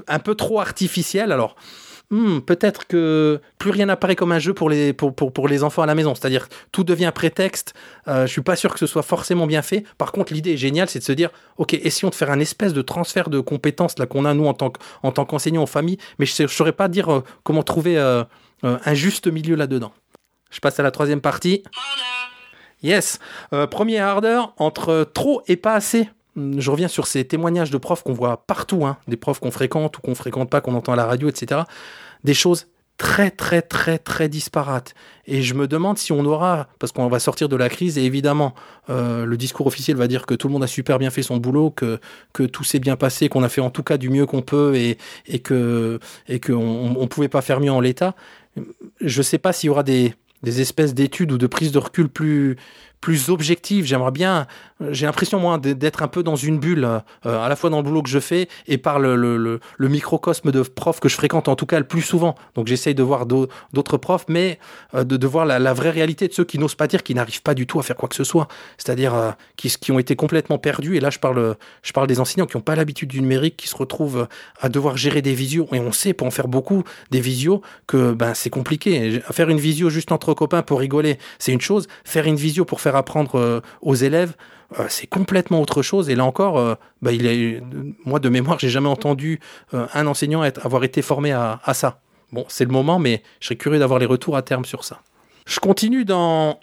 [0.07, 1.55] un peu trop artificielle, alors
[2.09, 5.63] hmm, peut-être que plus rien n'apparaît comme un jeu pour les, pour, pour, pour les
[5.63, 6.15] enfants à la maison.
[6.15, 7.73] C'est-à-dire tout devient prétexte.
[8.07, 9.83] Euh, je suis pas sûr que ce soit forcément bien fait.
[9.97, 12.73] Par contre, l'idée est géniale, c'est de se dire, ok, essayons de faire un espèce
[12.73, 15.97] de transfert de compétences là qu'on a nous en tant en tant qu'enseignants en famille.
[16.19, 18.23] Mais je ne saurais pas dire euh, comment trouver euh,
[18.63, 19.93] un juste milieu là-dedans.
[20.51, 21.63] Je passe à la troisième partie.
[22.81, 23.19] Yes.
[23.53, 26.09] Euh, premier harder entre trop et pas assez.
[26.35, 29.97] Je reviens sur ces témoignages de profs qu'on voit partout, hein, des profs qu'on fréquente
[29.97, 31.61] ou qu'on fréquente pas, qu'on entend à la radio, etc.
[32.23, 32.67] Des choses
[32.97, 34.95] très très très très disparates.
[35.27, 38.03] Et je me demande si on aura, parce qu'on va sortir de la crise, et
[38.03, 38.53] évidemment,
[38.89, 41.37] euh, le discours officiel va dire que tout le monde a super bien fait son
[41.37, 41.99] boulot, que,
[42.33, 44.75] que tout s'est bien passé, qu'on a fait en tout cas du mieux qu'on peut
[44.75, 48.15] et, et que et qu'on on pouvait pas faire mieux en l'état.
[49.01, 50.13] je ne sais pas s'il y aura des,
[50.43, 52.55] des espèces d'études ou de prises de recul plus,
[53.05, 53.85] plus objectif.
[53.85, 54.47] J'aimerais bien,
[54.89, 57.83] j'ai l'impression moi d'être un peu dans une bulle, euh, à la fois dans le
[57.83, 61.55] boulot que je fais et par le, le, microcosme de profs que je fréquente en
[61.55, 62.33] tout cas le plus souvent.
[62.55, 64.57] Donc j'essaye de voir d'autres profs, mais
[64.95, 67.53] euh, de, voir la, vraie réalité de ceux qui n'osent pas dire, qui n'arrivent pas
[67.53, 68.47] du tout à faire quoi que ce soit,
[68.79, 70.97] c'est-à-dire euh, qui, qui ont été complètement perdus.
[70.97, 73.67] Et là je parle, je parle des enseignants qui n'ont pas l'habitude du numérique, qui
[73.67, 74.27] se retrouvent
[74.59, 75.67] à devoir gérer des visios.
[75.73, 79.21] Et on sait pour en faire beaucoup des visios que ben c'est compliqué.
[79.31, 81.87] Faire une visio juste entre copains pour rigoler, c'est une chose.
[82.03, 84.33] Faire une visio pour faire apprendre euh, aux élèves,
[84.79, 86.09] euh, c'est complètement autre chose.
[86.09, 87.63] Et là encore, euh, bah, il
[88.05, 89.39] moi de mémoire, j'ai jamais entendu
[89.73, 91.99] un enseignant avoir été formé à, ça.
[92.31, 95.01] Bon, c'est le moment, mais je serais curieux d'avoir les retours à terme sur ça.
[95.45, 96.59] Je continue dans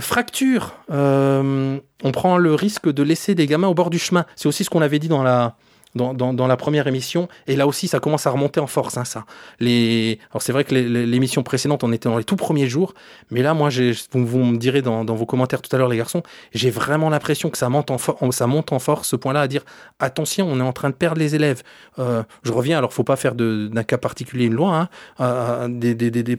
[0.00, 0.74] fracture.
[0.88, 4.26] on prend le risque de laisser des gamins au bord du chemin.
[4.36, 5.56] C'est aussi ce qu'on avait dit dans la,
[5.94, 7.28] dans, la première émission.
[7.46, 9.24] Et là aussi, ça commence à remonter en force, hein, ça.
[9.58, 10.18] Les...
[10.30, 12.94] Alors, c'est vrai que l'émission précédente, on était dans les tout premiers jours.
[13.30, 13.70] Mais là, moi,
[14.12, 16.22] vous, me direz dans, vos commentaires tout à l'heure, les garçons,
[16.52, 17.98] j'ai vraiment l'impression que ça monte, en
[18.30, 19.62] ça monte en force, ce point-là, à dire
[19.98, 21.62] attention, on est en train de perdre les élèves.
[21.98, 24.88] Euh, je reviens, alors, faut pas faire d'un cas particulier une loi,
[25.18, 26.38] hein, des, des,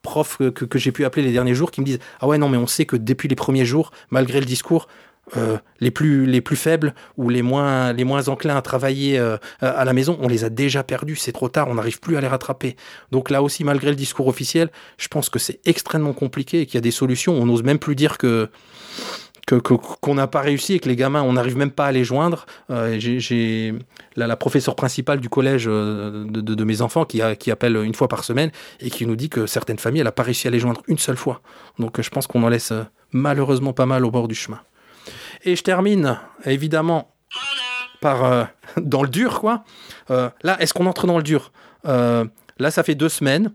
[0.00, 2.56] profs que j'ai pu appeler les derniers jours qui me disent Ah ouais, non, mais
[2.56, 4.86] on sait que depuis les premiers jours, malgré le discours,
[5.36, 9.36] euh, les plus les plus faibles ou les moins les moins enclins à travailler euh,
[9.60, 12.20] à la maison, on les a déjà perdus, c'est trop tard, on n'arrive plus à
[12.20, 12.76] les rattraper.
[13.12, 16.74] Donc là aussi, malgré le discours officiel, je pense que c'est extrêmement compliqué et qu'il
[16.76, 17.34] y a des solutions.
[17.34, 18.48] On n'ose même plus dire que
[19.56, 22.44] qu'on n'a pas réussi et que les gamins, on n'arrive même pas à les joindre.
[22.68, 23.74] Euh, j'ai
[24.14, 28.24] la, professeure principale du collège de, de, mes enfants qui, qui appelle une fois par
[28.24, 28.50] semaine
[28.80, 30.98] et qui nous dit que certaines familles, elle n'a pas réussi à les joindre une
[30.98, 31.40] seule fois.
[31.78, 32.74] Donc je pense qu'on en laisse
[33.12, 34.60] malheureusement pas mal au bord du chemin.
[35.48, 37.14] Et je termine, évidemment,
[38.02, 38.44] par euh,
[38.76, 39.64] dans le dur, quoi.
[40.10, 41.52] Euh, là, est-ce qu'on entre dans le dur?
[41.86, 42.26] Euh,
[42.58, 43.52] Là, ça fait deux semaines.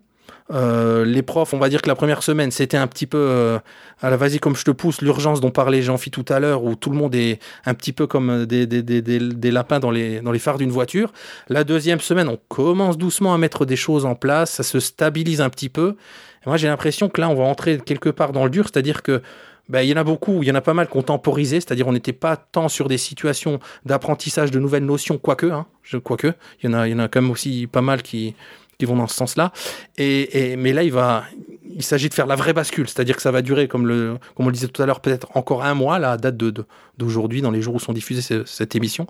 [0.50, 3.60] les profs, on va dire que la première semaine, c'était un petit peu
[4.02, 6.76] à la vas-y comme je te pousse, l'urgence dont parlait Jean-Phi tout à l'heure, où
[6.76, 10.58] tout le monde est un petit peu comme des, lapins dans les, dans les phares
[10.58, 11.12] d'une voiture.
[11.50, 15.42] La deuxième semaine, on commence doucement à mettre des choses en place, ça se stabilise
[15.42, 15.98] un petit peu.
[16.46, 19.22] Moi, j'ai l'impression que là, on va entrer quelque part dans le dur, c'est-à-dire que
[19.70, 21.88] ben, il y en a beaucoup, il y en a pas mal qui ont c'est-à-dire
[21.88, 26.00] on n'était pas tant sur des situations d'apprentissage de nouvelles notions, quoique, hein, il
[26.64, 28.36] y en a, quand même aussi pas mal qui,
[28.78, 29.52] qui vont dans ce sens-là.
[29.98, 30.92] Et, et, mais là, il
[31.76, 34.46] il s'agit de faire la vraie bascule, c'est-à-dire que ça va durer, comme, le, comme
[34.46, 36.66] on le disait tout à l'heure, peut-être encore un mois, la date de,
[36.98, 39.08] d'aujourd'hui, dans les jours où sont diffusées cette émission.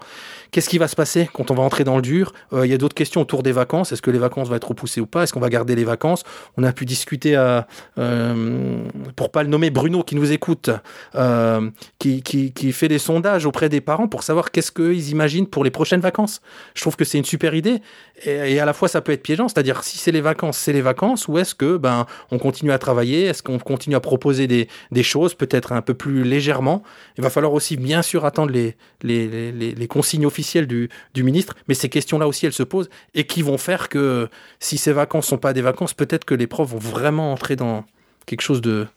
[0.52, 2.34] Qu'est-ce qui va se passer quand on va entrer dans le dur?
[2.54, 3.92] Euh, Il y a d'autres questions autour des vacances.
[3.92, 5.24] Est-ce que les vacances vont être repoussées ou pas?
[5.24, 6.24] Est-ce qu'on va garder les vacances?
[6.58, 8.84] On a pu discuter, à, euh,
[9.16, 10.70] pour pas le nommer, Bruno qui nous écoute,
[11.16, 11.70] euh,
[12.00, 15.72] qui, qui, fait des sondages auprès des parents pour savoir qu'est-ce qu'ils imaginent pour les
[15.72, 16.42] prochaines vacances.
[16.76, 17.82] Je trouve que c'est une super idée.
[18.26, 20.82] Et, à la fois ça peut être piégeant, c'est-à-dire si c'est les vacances, c'est les
[20.82, 23.26] vacances, ou est-ce que ben on continue à travailler?
[23.26, 26.84] Est-ce qu'on continue à proposer des, des choses peut-être un peu plus légèrement?
[27.18, 31.24] Il va falloir aussi bien sûr attendre les, les, les, les consignes officielles du, du,
[31.24, 34.30] ministre, mais ces questions-là aussi, elles se posent et qui vont faire que
[34.60, 37.86] si ces vacances sont pas des vacances, peut-être que les profs vont vraiment entrer dans
[38.26, 38.88] quelque chose de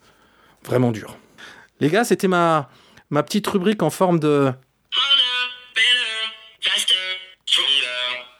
[0.63, 1.17] vraiment dur.
[1.79, 2.69] Les gars, c'était ma,
[3.09, 4.51] ma petite rubrique en forme de...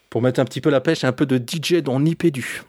[0.09, 2.63] Pour mettre un petit peu la pêche, un peu de DJ dans Nipédu.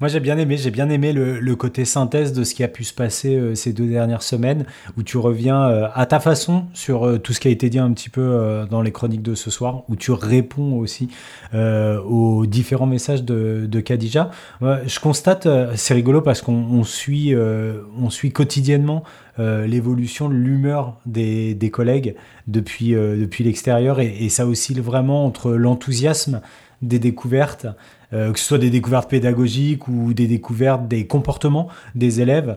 [0.00, 2.84] Moi, j'ai bien aimé, j'ai bien aimé le, côté synthèse de ce qui a pu
[2.84, 4.64] se passer euh, ces deux dernières semaines,
[4.96, 7.80] où tu reviens euh, à ta façon sur euh, tout ce qui a été dit
[7.80, 11.08] un petit peu dans les chroniques de ce soir, où tu réponds aussi
[11.52, 14.30] aux différents messages de, de Khadija.
[14.60, 19.02] je constate, c'est rigolo parce qu'on suit, on suit quotidiennement
[19.38, 22.14] l'évolution l'humeur des, des, collègues
[22.46, 26.40] depuis, depuis l'extérieur, et ça oscille vraiment entre l'enthousiasme
[26.82, 27.66] des découvertes
[28.12, 32.56] euh, que ce soit des découvertes pédagogiques ou des découvertes des comportements des élèves,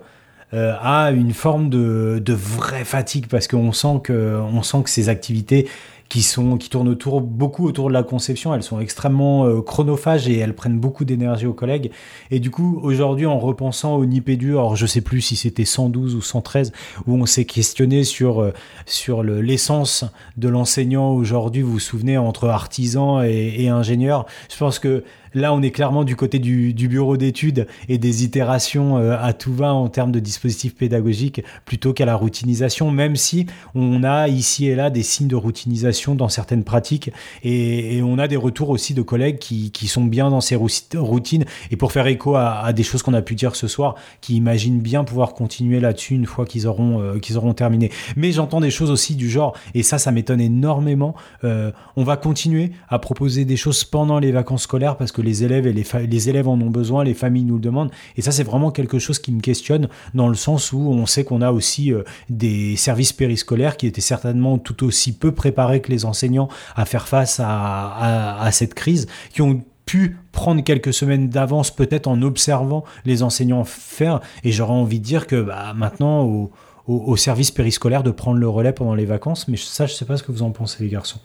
[0.54, 4.90] euh, à une forme de, de vraie fatigue parce qu'on sent que on sent que
[4.90, 5.70] ces activités
[6.10, 8.54] qui sont qui tournent autour beaucoup autour de la conception.
[8.54, 11.90] Elles sont extrêmement euh, chronophages et elles prennent beaucoup d'énergie aux collègues.
[12.32, 16.16] Et du coup, aujourd'hui, en repensant au Nipédu, alors je sais plus si c'était 112
[16.16, 16.74] ou 113,
[17.08, 18.52] où on s'est questionné sur euh,
[18.86, 20.04] sur l'essence
[20.36, 21.62] de l'enseignant aujourd'hui.
[21.62, 24.26] Vous vous souvenez entre artisan et, et ingénieur.
[24.52, 28.98] Je pense que Là, on est clairement du côté du, bureau d'études et des itérations
[28.98, 33.46] euh, à tout va en termes de dispositifs pédagogiques plutôt qu'à la routinisation, même si
[33.74, 37.12] on a ici et là des signes de routinisation dans certaines pratiques.
[37.44, 41.46] Et, on a des retours aussi de collègues qui, sont bien dans ces routines.
[41.70, 44.80] Et pour faire écho à, des choses qu'on a pu dire ce soir, qui imaginent
[44.80, 47.92] bien pouvoir continuer là-dessus une fois qu'ils auront, euh, terminé.
[48.16, 51.16] Mais j'entends des choses aussi du genre, et ça, ça m'étonne énormément.
[51.44, 55.44] Euh, on va continuer à proposer des choses pendant les vacances scolaires parce que les
[55.44, 57.92] élèves et les, les élèves en ont besoin, les familles nous le demandent.
[58.18, 61.24] Et ça, c'est vraiment quelque chose qui me questionne dans le sens où on sait
[61.24, 65.92] qu'on a aussi euh, des services périscolaires qui étaient certainement tout aussi peu préparés que
[65.92, 71.72] les enseignants à faire face à, cette crise, qui ont pu prendre quelques semaines d'avance
[71.72, 74.20] peut-être en observant les enseignants faire.
[74.44, 76.52] Et j'aurais envie de dire que bah, maintenant, au,
[76.88, 79.48] au, service périscolaire de prendre le relais pendant les vacances.
[79.48, 81.20] Mais ça, je sais pas ce que vous en pensez, les garçons.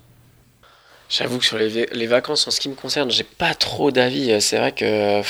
[1.09, 4.41] J'avoue que sur les, vacances, en ce qui me concerne, j'ai pas trop d'avis.
[4.41, 5.23] C'est vrai que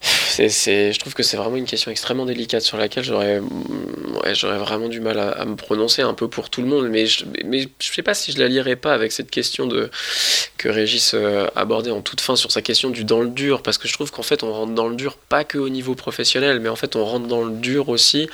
[0.00, 3.40] c'est, je trouve que c'est vraiment une question extrêmement délicate sur laquelle j'aurais,
[4.32, 7.24] j'aurais vraiment du mal à, me prononcer un peu pour tout le monde, mais je,
[7.44, 9.90] mais je sais pas si je la lirais pas avec cette question de
[10.56, 13.78] que Régis euh, abordait en toute fin sur sa question du dans le dur, parce
[13.78, 16.60] que je trouve qu'en fait on rentre dans le dur pas que au niveau professionnel,
[16.60, 18.28] mais en fait on rentre dans le dur aussi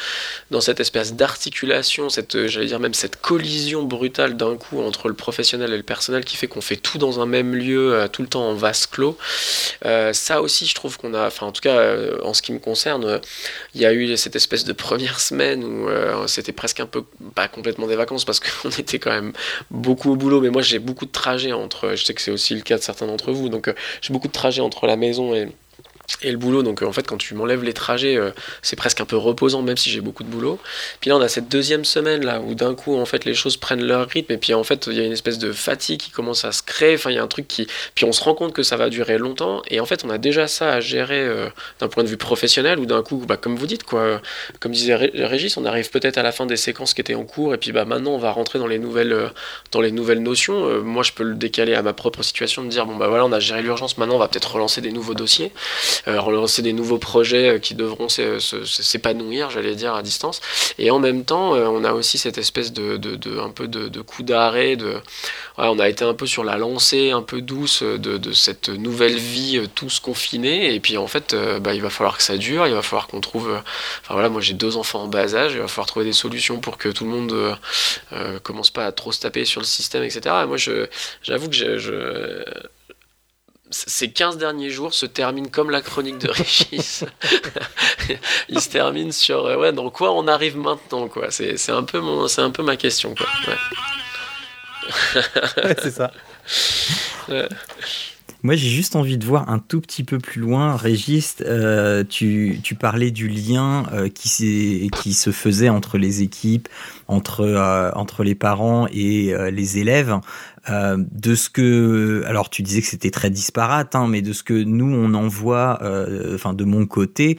[0.50, 5.08] dans cette espèce d'articulation, cette, euh, j'allais dire même cette collision brutale d'un coup entre
[5.08, 8.08] le professionnel et le personnel qui fait qu'on fait tout dans un même lieu, euh,
[8.08, 9.16] tout le temps en vase clos.
[9.82, 12.58] ça aussi, je trouve qu'on a, enfin en tout cas euh, en ce qui me
[12.58, 13.20] concerne,
[13.74, 17.04] il y a eu cette espèce de première semaine où euh, c'était presque un peu,
[17.34, 19.32] pas complètement des vacances parce qu'on était quand même
[19.70, 22.54] beaucoup au boulot, mais moi j'ai beaucoup de trajets entre, je sais que c'est aussi
[22.54, 25.34] le cas de certains d'entre vous, donc euh, j'ai beaucoup de trajets entre la maison
[25.34, 25.48] et,
[26.22, 26.62] et le boulot.
[26.62, 28.30] Donc en fait, quand tu m'enlèves les trajets, euh,
[28.62, 30.58] c'est presque un peu reposant, même si j'ai beaucoup de boulot.
[31.00, 33.56] Puis là, on a cette deuxième semaine là où d'un coup, en fait, les choses
[33.56, 36.10] prennent leur rythme et puis en fait, il y a une espèce de fatigue qui
[36.10, 36.94] commence à se créer.
[36.94, 38.90] Enfin, il y a un truc qui, puis on se rend compte que ça va
[38.90, 39.62] durer longtemps.
[39.68, 41.48] Et en fait, on a déjà ça à gérer euh,
[41.80, 44.20] d'un point de vue professionnel ou d'un coup, bah, comme vous dites quoi,
[44.60, 47.54] comme disait Régis, on arrive peut-être à la fin des séquences qui étaient en cours
[47.54, 49.28] et puis bah maintenant, on va rentrer dans les nouvelles, euh,
[49.72, 50.82] dans les nouvelles notions.
[50.82, 53.32] moi, je peux le décaler à ma propre situation, de dire bon bah voilà, on
[53.32, 55.52] a géré l'urgence, maintenant on va peut-être relancer des nouveaux dossiers,
[56.06, 60.40] relancer des nouveaux projets euh, qui devront s'épanouir, j'allais dire, à distance.
[60.78, 62.98] Et en même temps, euh, on a aussi cette espèce de,
[63.40, 64.76] un peu de, coup d'arrêt.
[64.76, 64.96] De,
[65.56, 69.58] on a été un peu sur la lancée un peu douce de, cette nouvelle vie
[69.58, 70.74] euh, tous confinés.
[70.74, 72.66] Et puis en fait, bah, il va falloir que ça dure.
[72.66, 73.50] Il va falloir qu'on trouve.
[74.02, 75.52] Enfin voilà, moi j'ai deux enfants en bas âge.
[75.54, 77.56] Il va falloir trouver des solutions pour que tout le monde
[78.12, 80.20] euh, commence pas à trop se taper sur le système, etc.
[80.42, 80.56] Et moi,
[81.22, 82.44] j'avoue que je
[83.74, 87.04] ces 15 derniers jours se terminent comme la chronique de Régis.
[88.48, 91.30] Il se termine sur euh, ouais, dans quoi on arrive maintenant quoi.
[91.30, 93.26] C'est un peu mon c'est un peu ma question quoi.
[93.48, 93.56] Ouais.
[95.82, 96.12] c'est ça.
[98.44, 100.76] Moi, j'ai juste envie de voir un tout petit peu plus loin.
[100.76, 106.68] Régis, euh, tu, tu, parlais du lien euh, qui, qui, se faisait entre les équipes,
[107.08, 110.18] entre, euh, entre les parents et les élèves.
[110.68, 114.54] De ce que, alors tu disais que c'était très disparate, hein, mais de ce que
[114.54, 115.80] nous on en voit,
[116.34, 117.38] enfin de mon côté,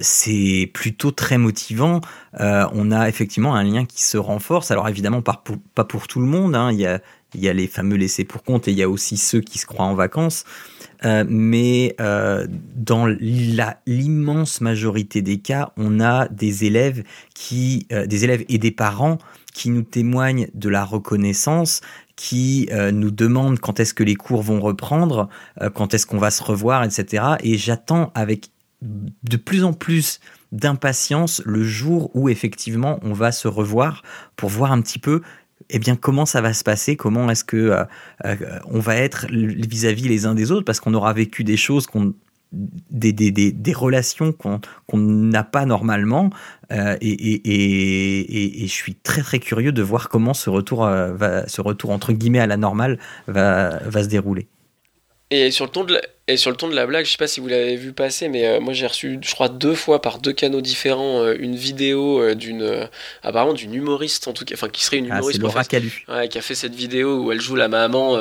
[0.00, 2.00] c'est plutôt très motivant.
[2.38, 4.70] on a effectivement un lien qui se renforce.
[4.70, 5.42] Alors évidemment pas
[5.84, 6.54] pour, tout le monde.
[6.54, 6.70] Hein.
[6.72, 7.00] Il y a
[7.34, 9.58] il y a les fameux laissés pour compte et il y a aussi ceux qui
[9.58, 10.44] se croient en vacances.
[11.04, 17.02] Euh, mais euh, dans l'immense majorité des cas, on a des élèves
[17.34, 19.18] qui, euh, des élèves et des parents
[19.52, 21.80] qui nous témoignent de la reconnaissance,
[22.16, 25.28] qui nous demandent quand est-ce que les cours vont reprendre,
[25.74, 27.24] quand est-ce qu'on va se revoir, etc.
[27.42, 28.50] Et j'attends avec
[28.82, 30.20] de plus en plus
[30.52, 34.02] d'impatience le jour où effectivement on va se revoir
[34.36, 35.22] pour voir un petit peu
[35.70, 37.84] eh bien, comment ça va se passer Comment est-ce que euh,
[38.24, 41.86] euh, on va être vis-à-vis les uns des autres Parce qu'on aura vécu des choses
[41.86, 42.14] qu'on
[42.90, 44.60] des, des, des, relations qu'on
[44.96, 46.30] n'a pas normalement
[46.72, 51.46] euh, et, et, et, je suis très très curieux de voir comment ce retour, va,
[51.48, 54.46] ce retour entre guillemets à la normale va, va se dérouler.
[55.30, 57.18] Et sur le ton de la, et sur le ton de la blague, je sais
[57.18, 60.00] pas si vous l'avez vu passer, mais euh, moi j'ai reçu, je crois, deux fois
[60.00, 62.88] par deux canaux différents euh, une vidéo euh, d'une,
[63.22, 65.42] apparemment d'une humoriste en tout cas, enfin qui serait une ah, humoriste.
[66.08, 68.16] Ah, qui a fait cette vidéo où elle joue la maman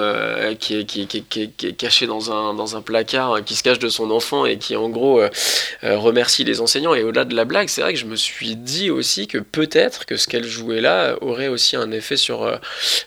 [0.59, 3.63] qui est, qui, qui, qui, qui, est cachée dans un, dans un placard, qui se
[3.63, 5.21] cache de son enfant et qui en gros
[5.81, 6.95] remercie les enseignants.
[6.95, 10.05] Et au-delà de la blague, c'est vrai que je me suis dit aussi que peut-être
[10.05, 12.59] que ce qu'elle jouait là aurait aussi un effet sur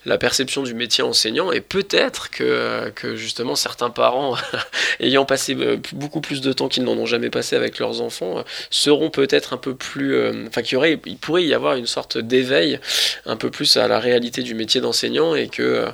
[0.07, 4.37] la perception du métier enseignant et peut-être que, que justement certains parents
[5.01, 8.39] ayant passé euh, beaucoup plus de temps qu'ils n'en ont jamais passé avec leurs enfants,
[8.39, 10.15] euh, seront peut-être un peu plus.
[10.15, 12.81] Euh, enfin, qu'il il pourrait y avoir une sorte d'éveil
[13.25, 15.87] un peu plus à la réalité du métier d'enseignant et que,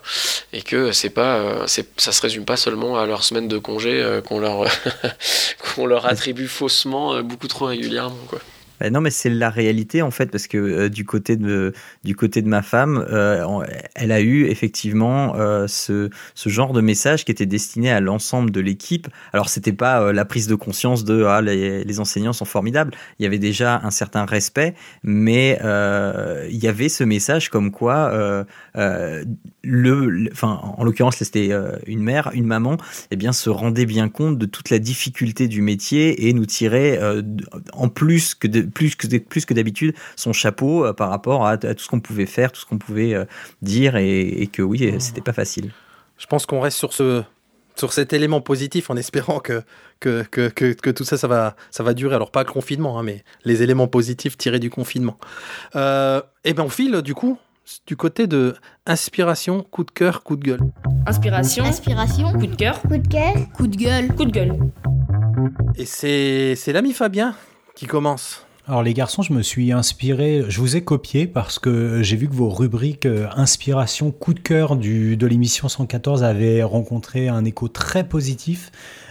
[0.52, 4.38] et que c'est pas, ça se résume pas seulement à leur semaine de congé qu'on
[4.38, 4.66] leur,
[5.74, 8.18] qu'on leur attribue faussement beaucoup trop régulièrement.
[8.28, 8.40] Quoi.
[8.82, 11.72] Bah non, mais c'est la réalité en fait, parce que euh, du côté de
[12.02, 13.46] du côté de ma femme, euh,
[13.94, 18.50] elle a eu effectivement euh, ce ce genre de message qui était destiné à l'ensemble
[18.50, 19.06] de l'équipe.
[19.32, 22.92] Alors c'était pas la prise de conscience de ah les, enseignants sont formidables.
[23.20, 28.44] Il y avait déjà un certain respect, mais il y avait ce message comme quoi
[28.74, 31.52] le, enfin en l'occurrence c'était
[31.86, 32.78] une mère, une maman,
[33.12, 36.98] eh bien se rendait bien compte de toute la difficulté du métier et nous tirait
[37.72, 41.56] en plus que plus que plus que d'habitude son chapeau euh, par rapport à, à
[41.74, 43.24] tout ce qu'on pouvait faire, tout ce qu'on pouvait euh,
[43.62, 45.70] dire et, et que oui, euh, c'était pas facile.
[46.18, 47.22] Je pense qu'on reste sur ce
[47.76, 49.62] sur cet élément positif en espérant que
[50.00, 52.98] que, que, que, que tout ça ça va ça va durer alors pas le confinement
[52.98, 55.16] hein, mais les éléments positifs tirés du confinement
[55.76, 57.38] euh, et ben on file du coup
[57.86, 58.54] du côté de
[58.86, 60.60] inspiration coup de cœur coup de gueule
[61.06, 62.32] Inspiration, Inspiration.
[62.34, 63.34] coup de cœur, Coup de cœur.
[63.54, 64.08] Coup de gueule.
[64.14, 64.52] coup de gueule.
[65.76, 67.34] et c'est c'est l'ami Fabien
[67.74, 72.00] qui commence Alors les garçons, je me suis inspiré, je vous ai copié parce que
[72.04, 76.62] j'ai vu que vos rubriques euh, inspiration, coup de cœur du, de l'émission 114 avaient
[76.62, 78.70] rencontré un écho très positif,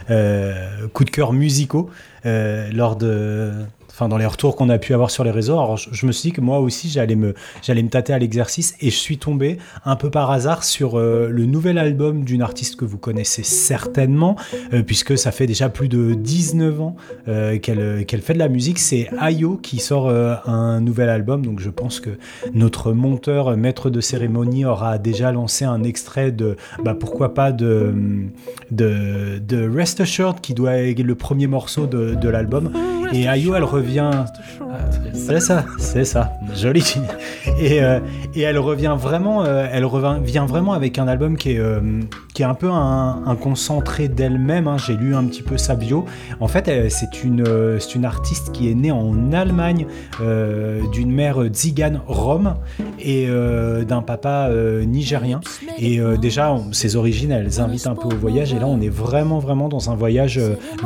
[0.09, 1.89] euh, coup de cœur musicaux
[2.25, 3.51] euh, lors de,
[3.91, 5.53] enfin dans les retours qu'on a pu avoir sur les réseaux.
[5.53, 8.75] Alors je, me suis dit que moi aussi j'allais me, j'allais me tâter à l'exercice
[8.79, 12.75] et je suis tombé un peu par hasard sur euh, le nouvel album d'une artiste
[12.75, 14.35] que vous connaissez certainement
[14.73, 16.95] euh, puisque ça fait déjà plus de 19 ans
[17.27, 18.79] euh, qu'elle fait de la musique.
[18.79, 22.11] C'est Ayo qui sort un nouvel album, donc je pense que
[22.53, 27.93] notre monteur, maître de cérémonie, aura déjà lancé un extrait de, bah, pourquoi pas de,
[28.71, 32.71] de, de Rest Assured, qui doit être le premier morceau de, de l'album.
[33.13, 33.80] Et Ayo, elle revient.
[34.71, 36.83] Euh, C'est ça, c'est ça, joli.
[37.59, 37.99] Et, euh,
[38.35, 42.01] et elle revient vraiment, euh, elle revient vient vraiment avec un album qui est, euh,
[42.33, 44.67] qui est un peu un, un concentré d'elle-même.
[44.67, 44.77] hein.
[44.77, 46.05] J'ai lu un petit peu sa bio.
[46.39, 47.43] En fait, c'est une,
[47.79, 49.85] c'est une artiste qui est née en Allemagne
[50.91, 52.55] d'une mère tzigane rome
[52.99, 53.27] et
[53.87, 54.49] d'un papa
[54.85, 55.41] nigérien.
[55.77, 58.53] Et déjà, on- ses origines, elles invitent un peu au voyage.
[58.53, 60.39] Et là, on est vraiment, vraiment dans un voyage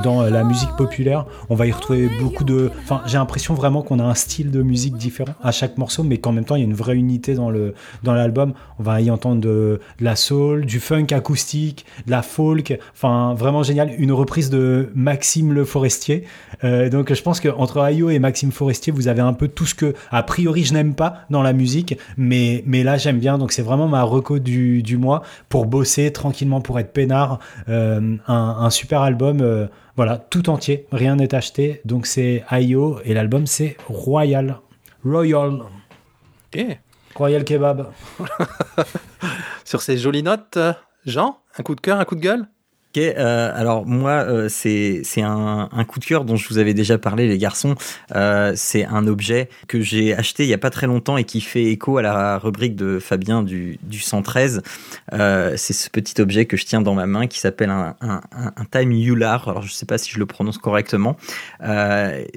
[0.04, 1.26] dans la musique populaire.
[1.50, 2.72] On va y retrouver beaucoup de.
[2.88, 6.20] Enfin, j'ai l'impression vraiment qu'on a un style de musique différent à chaque morceau, mais
[6.20, 8.54] qu'en même temps, il y a une vraie unité dans le dans l'album.
[8.78, 12.80] On va y entendre de, la soul, du funk acoustique, de la folk.
[12.94, 13.92] Enfin, vraiment génial.
[13.98, 16.26] Une reprise de Maxime Le Forestier.
[16.64, 19.74] Euh, donc, je pense qu'entre Ayo et Maxime Forestier, vous avez un peu tout ce
[19.74, 23.40] que, a priori, je n'aime pas dans la musique, mais, mais là, j'aime bien.
[23.40, 27.40] Donc, c'est vraiment ma reco du, du mois pour bosser tranquillement, pour être peinard.
[27.68, 29.42] Euh, un, un super album.
[29.42, 31.82] euh, voilà, tout entier, rien n'est acheté.
[31.86, 34.60] Donc, c'est Ayo et l'album, c'est Royal.
[35.04, 35.64] Royal.
[36.54, 36.78] Et
[37.16, 37.92] Royal Kebab.
[39.66, 40.60] sur ces jolies notes
[41.06, 42.48] Jean un coup de cœur un coup de gueule?
[42.96, 46.98] Ok, euh, alors moi, euh, c'est un, coup de cœur dont je vous avais déjà
[46.98, 47.76] parlé, les garçons.
[48.16, 51.42] Euh, c'est un objet que j'ai acheté il y a pas très longtemps et qui
[51.42, 54.62] fait écho à la rubrique de Fabien du, du 113.
[55.12, 58.22] Euh, c'est ce petit objet que je tiens dans ma main qui s'appelle un, un,
[58.72, 59.50] Time Ular.
[59.50, 61.18] Alors je sais pas si je le prononce correctement.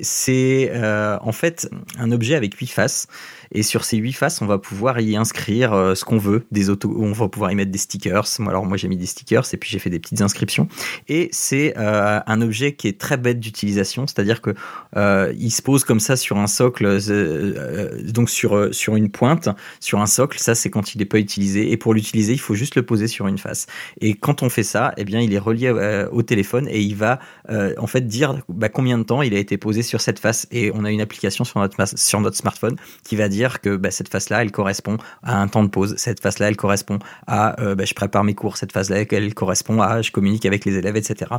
[0.03, 1.71] C'est en fait
[2.01, 3.07] un objet avec huit faces.
[3.53, 6.47] Et sur ces huit faces, on va pouvoir y inscrire euh, ce qu'on veut.
[6.51, 8.27] Des autos, on va pouvoir y mettre des stickers.
[8.47, 10.69] Alors moi, j'ai mis des stickers et puis j'ai fait des petites inscriptions.
[11.09, 14.55] Et c'est euh, un objet qui est très bête d'utilisation, c'est-à-dire que
[14.97, 16.99] euh, il se pose comme ça sur un socle,
[18.13, 19.49] donc sur sur une pointe,
[19.81, 20.39] sur un socle.
[20.39, 21.73] Ça, c'est quand il n'est pas utilisé.
[21.73, 23.67] Et pour l'utiliser, il faut juste le poser sur une face.
[24.01, 25.71] Et quand on fait ça, eh bien, il est relié
[26.13, 27.19] au téléphone et il va
[27.49, 30.47] en fait dire bah, combien de temps il a été posé sur cette face.
[30.51, 33.91] Et on a une application sur notre sur notre smartphone qui va dire que bah,
[33.91, 35.95] cette face-là, elle correspond à un temps de pause.
[35.97, 38.57] Cette face-là, elle correspond à euh, bah, je prépare mes cours.
[38.57, 41.31] Cette face-là, elle correspond à je communique avec les élèves, etc.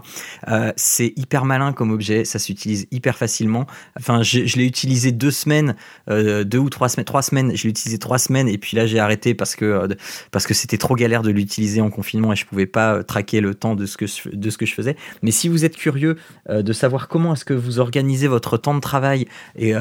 [0.47, 2.25] Euh, c'est hyper malin comme objet.
[2.25, 3.65] Ça s'utilise hyper facilement.
[3.97, 5.75] Enfin, je, l'ai utilisé deux semaines,
[6.09, 7.55] euh, deux ou trois semaines, trois semaines.
[7.55, 9.87] Je l'ai utilisé trois semaines et puis là, j'ai arrêté parce que
[10.31, 13.53] parce que c'était trop galère de l'utiliser en confinement et je pouvais pas traquer le
[13.53, 14.95] temps de ce que je, de ce que je faisais.
[15.21, 16.17] Mais si vous êtes curieux
[16.49, 19.27] de savoir comment est-ce que vous organisez votre temps de travail
[19.57, 19.73] et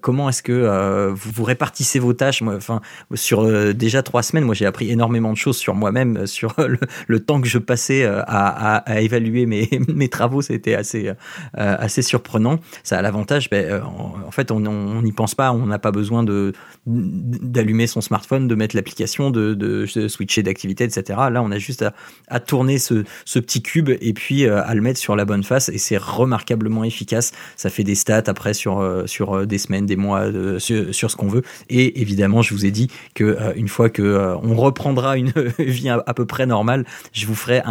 [0.00, 2.80] comment est-ce que vous, vous répartissez vos tâches, moi, enfin
[3.14, 6.54] sur euh, déjà trois semaines, moi j'ai appris énormément de choses sur moi-même, euh, sur
[6.58, 6.78] le,
[7.08, 9.46] le temps que je passais euh, à, évaluer
[9.88, 11.14] mes, travaux, c'était assez euh,
[11.54, 12.60] assez surprenant.
[12.84, 16.22] Ça a l'avantage, ben, euh, en, fait, on n'y pense pas, on n'a pas besoin
[16.22, 16.52] de
[16.86, 21.02] d'allumer son smartphone, de mettre l'application, de, switcher d'activité, etc.
[21.30, 21.84] Là, on a juste
[22.28, 23.04] à, tourner ce,
[23.38, 26.84] petit cube et puis euh, à le mettre sur la bonne face et c'est remarquablement
[26.84, 27.32] efficace.
[27.56, 30.26] Ça fait des stats après sur euh, sur euh, des semaines, des mois,
[30.58, 31.42] sur ce qu'on veut.
[31.68, 36.14] Et évidemment, je vous ai dit que une fois que on reprendra une vie à,
[36.14, 37.62] peu près normale, je vous ferai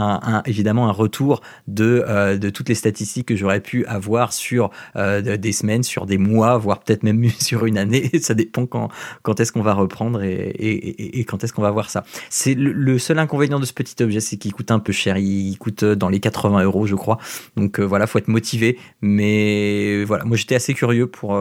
[0.46, 5.84] évidemment un retour de, de toutes les statistiques que j'aurais pu avoir sur des semaines,
[5.84, 8.10] sur des mois, voire peut-être même sur une année.
[8.22, 12.04] ça dépend quand, est-ce qu'on va reprendre et, quand est-ce qu'on va voir ça.
[12.30, 15.18] C'est le, seul inconvénient de ce petit objet, c'est qu'il coûte un peu cher.
[15.18, 17.18] Il coûte dans les 80 euros, je crois.
[17.56, 18.78] Donc voilà, faut être motivé.
[19.02, 21.38] Mais voilà, moi j'étais assez curieux pour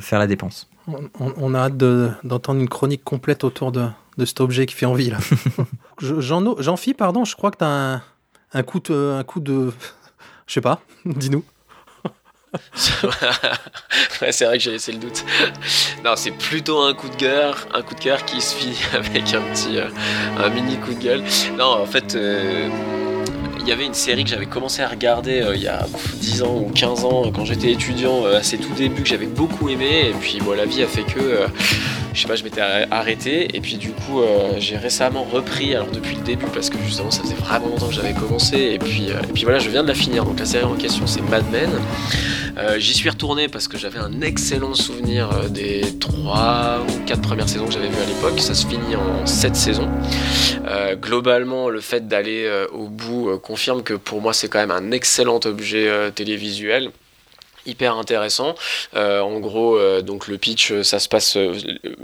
[0.00, 0.68] faire la dépense.
[1.18, 5.10] On, a hâte d'entendre une chronique complète autour de, de cet objet qui fait envie
[5.10, 5.18] là.
[6.00, 8.02] Jean-Phi, pardon, je crois que tu as un,
[8.54, 9.72] un, coup de, un coup de.
[10.46, 11.44] Je sais pas, dis-nous.
[12.74, 15.24] c'est vrai que j'ai laissé le doute.
[16.04, 19.34] Non, c'est plutôt un coup de cœur, un coup de cœur qui se finit avec
[19.34, 19.88] un petit, euh,
[20.38, 21.22] un mini coup de gueule.
[21.56, 22.68] Non, en fait, euh,
[23.68, 25.86] y avait une série que j'avais commencé à regarder euh, il y a
[26.20, 29.68] 10 ans ou 15 ans quand j'étais étudiant à ses tout débuts que j'avais beaucoup
[29.68, 31.46] aimé et puis bon, la vie a fait que
[32.18, 34.20] je sais pas, je m'étais arrêté et puis du coup
[34.58, 37.94] j'ai récemment repris alors depuis le début parce que justement ça faisait vraiment longtemps que
[37.94, 40.64] j'avais commencé et puis, et puis voilà je viens de la finir donc la série
[40.64, 41.70] en question c'est Mad Men
[42.58, 47.20] euh, j'y suis retourné parce que j'avais un excellent souvenir euh, des 3 ou 4
[47.20, 48.40] premières saisons que j'avais vues à l'époque.
[48.40, 49.88] Ça se finit en 7 saisons.
[50.66, 54.90] Euh, globalement, le fait d'aller au bout confirme que pour moi c'est quand même un
[54.90, 56.90] excellent objet télévisuel
[57.68, 58.54] hyper intéressant.
[58.94, 61.36] Euh, en gros, euh, donc le pitch, euh, ça se passe,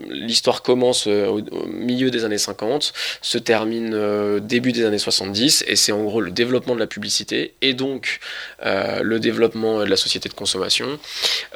[0.08, 2.92] l'histoire commence au, milieu des années 50,
[3.22, 7.54] se termine début des années 70, et c'est en gros le développement de la publicité
[7.62, 8.20] et donc
[8.62, 10.98] le développement de la société de consommation,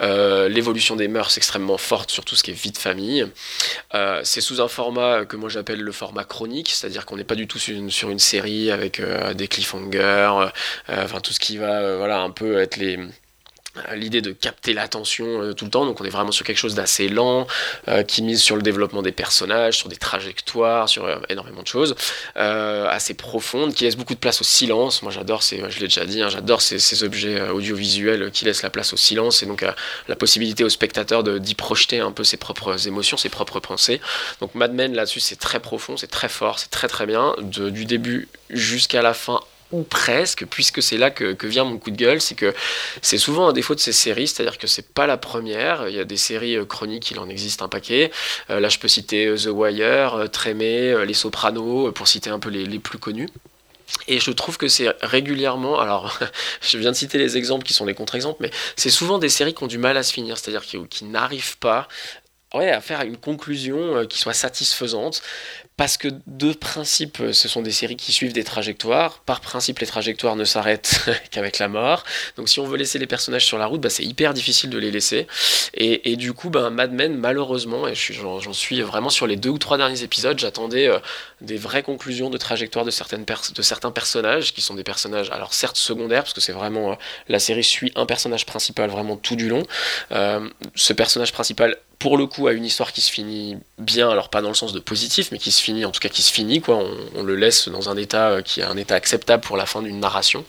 [0.00, 3.26] l'évolution des mœurs extrêmement forte sur tout ce qui est vie de famille.
[4.22, 7.46] c'est sous un format que moi j'appelle le format chronique, c'est-à-dire qu'on n'est pas du
[7.46, 9.00] tout sur une, série avec
[9.34, 10.48] des cliffhangers,
[10.88, 12.98] enfin tout ce qui va, voilà, un peu être les
[13.94, 15.86] l'idée de capter l'attention euh, tout le temps.
[15.86, 17.46] Donc on est vraiment sur quelque chose d'assez lent,
[17.88, 21.94] euh, qui mise sur le développement des personnages, sur des trajectoires, sur énormément de choses,
[22.34, 25.02] assez profondes, qui laisse beaucoup de place au silence.
[25.02, 28.92] Moi j'adore, je l'ai déjà dit, hein, j'adore ces, objets audiovisuels qui laissent la place
[28.92, 29.64] au silence et donc
[30.08, 34.00] la possibilité au spectateur d'y projeter un peu ses propres émotions, ses propres pensées.
[34.40, 37.84] Donc Mad Men là-dessus c'est très profond, c'est très fort, c'est très très bien, du
[37.84, 39.40] début jusqu'à la fin
[39.70, 42.54] ou presque, puisque c'est là que, vient mon coup de gueule, c'est que
[43.02, 45.88] c'est souvent un défaut de ces séries, c'est-à-dire que c'est pas la première.
[45.88, 48.10] Il y a des séries euh, chroniques, il en existe un paquet.
[48.50, 52.48] Euh, là, je peux citer euh, The Wire, Trémé, Les Sopranos, pour citer un peu
[52.48, 53.28] les, plus connus.
[54.06, 56.18] Et je trouve que c'est régulièrement, alors
[56.60, 59.54] je viens de citer les exemples qui sont les contre-exemples, mais c'est souvent des séries
[59.54, 61.88] qui ont du mal à se finir, c'est-à-dire qui, n'arrivent pas
[62.52, 65.22] à faire une conclusion qui soit satisfaisante
[65.78, 69.20] parce que de principe, ce sont des séries qui suivent des trajectoires.
[69.20, 72.02] Par principe, les trajectoires ne s'arrêtent qu'avec la mort.
[72.36, 74.78] Donc si on veut laisser les personnages sur la route, bah, c'est hyper difficile de
[74.78, 75.28] les laisser.
[75.74, 79.58] Et, du coup, bah, Mad Men, malheureusement, et j'en suis vraiment sur les deux ou
[79.58, 80.98] trois derniers épisodes, j'attendais euh,
[81.40, 86.24] des vraies conclusions de trajectoire de, certains personnages, qui sont des personnages, alors certes secondaires,
[86.24, 86.90] parce que c'est vraiment...
[86.90, 86.94] Euh,
[87.28, 89.62] la série suit un personnage principal vraiment tout du long.
[90.10, 94.28] Euh, ce personnage principal pour le coup a une histoire qui se finit bien, alors
[94.28, 96.32] pas dans le sens de positif, mais qui se finit, en tout cas qui se
[96.32, 96.82] finit, quoi.
[97.14, 99.82] On, le laisse dans un état euh, qui est un état acceptable pour la fin
[99.82, 100.44] d'une narration.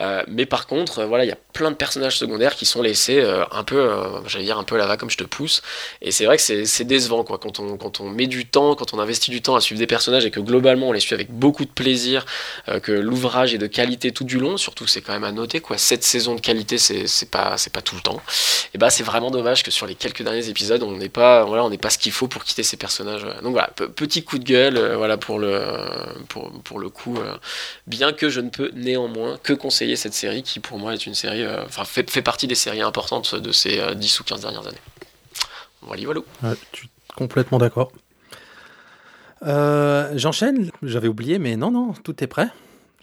[0.00, 2.82] Euh, mais par contre, euh, voilà, il y a plein de personnages secondaires qui sont
[2.82, 3.20] laissés
[3.50, 3.90] un peu,
[4.26, 5.62] j'allais dire un peu là-bas comme je te pousse.
[6.02, 8.94] Et c'est vrai que c'est décevant, quoi, quand on, quand on met du temps, quand
[8.94, 11.30] on investit du temps à suivre des personnages et que globalement on les suit avec
[11.32, 12.26] beaucoup de plaisir,
[12.82, 15.78] que l'ouvrage est de qualité tout du long, surtout c'est quand même à noter, quoi.
[15.78, 18.20] Cette saison de qualité, c'est pas, pas tout le temps.
[18.74, 21.64] Et bah c'est vraiment dommage que sur les quelques derniers épisodes, on n'est pas, voilà,
[21.64, 23.24] on n'est pas ce qu'il faut pour quitter ces personnages.
[23.42, 27.16] Donc voilà, petit coup de gueule, euh, voilà pour le, coup.
[27.18, 27.36] Euh,
[27.86, 31.14] bien que je ne peux néanmoins que conseiller cette série qui pour moi est une
[31.14, 34.66] série, euh, enfin fait, fait, partie des séries importantes de ces 10 ou 15 dernières
[34.66, 34.76] années.
[35.82, 36.20] Voilà, voilà.
[36.52, 36.56] es
[37.14, 37.92] complètement d'accord.
[39.42, 42.48] J'enchaîne, j'avais oublié, mais non, non, tout est prêt.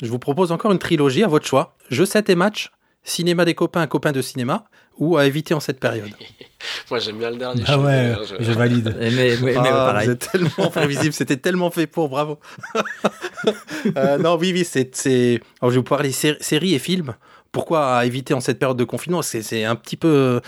[0.01, 1.75] Je vous propose encore une trilogie à votre choix.
[1.89, 2.71] Jeux 7 et match,
[3.05, 4.65] cinéma des copains, copains de cinéma,
[4.97, 6.09] ou à éviter en cette période
[6.89, 7.63] Moi j'aime bien le dernier.
[7.67, 8.51] Ah ouais, je...
[8.51, 8.95] valide.
[8.99, 12.39] mais, mais, ah, Vous êtes tellement prévisible, c'était tellement fait pour, bravo.
[13.97, 15.39] Euh, non, oui, oui, c'est.
[15.61, 17.13] Alors je vais vous parler séries et films.
[17.51, 19.21] Pourquoi à éviter en cette période de confinement?
[19.21, 20.41] C'est un petit peu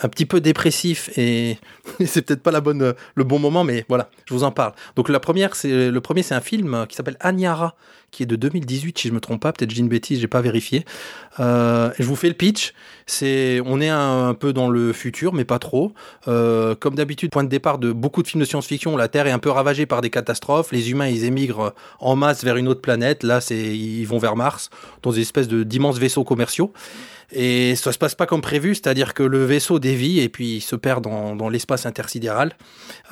[0.00, 1.58] un petit peu dépressif et,
[2.04, 4.72] c'est peut-être pas la bonne, le bon moment, mais voilà, je vous en parle.
[4.96, 7.74] Donc la première, c'est le premier, c'est un film qui s'appelle Anyara,
[8.12, 9.52] qui est de 2018, si je me trompe pas.
[9.52, 10.84] Peut-être j'ai une bêtise, j'ai pas vérifié.
[11.40, 12.74] Euh, je vous fais le pitch.
[13.06, 15.92] C'est, on est un, peu dans le futur, mais pas trop.
[16.28, 19.32] Euh, comme d'habitude, point de départ de beaucoup de films de science-fiction, la Terre est
[19.32, 20.72] un peu ravagée par des catastrophes.
[20.72, 23.22] Les humains, ils émigrent en masse vers une autre planète.
[23.22, 24.68] Là, c'est, ils vont vers Mars,
[25.02, 26.72] dans des espèces de d'immenses vaisseaux commerciaux.
[27.30, 30.60] Et ça se passe pas comme prévu, c'est-à-dire que le vaisseau dévie et puis il
[30.60, 32.54] se perd dans, l'espace intersidéral.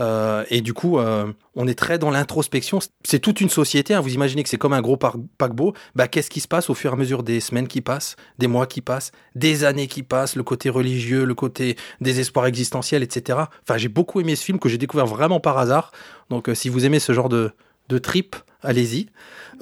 [0.01, 2.79] Euh, et du coup, euh, on est très dans l'introspection.
[3.05, 3.95] C'est toute une société.
[3.95, 4.01] hein.
[4.01, 5.75] Vous imaginez que c'est comme un gros paquebot.
[5.95, 8.47] Bah, qu'est-ce qui se passe au fur et à mesure des semaines qui passent, des
[8.47, 13.39] mois qui passent, des années qui passent, le côté religieux, le côté désespoir existentiel, etc.
[13.63, 15.93] Enfin, j'ai beaucoup aimé ce film que j'ai découvert vraiment par hasard.
[16.31, 17.53] Donc, euh, si vous aimez ce genre de
[17.99, 19.07] trip, allez-y.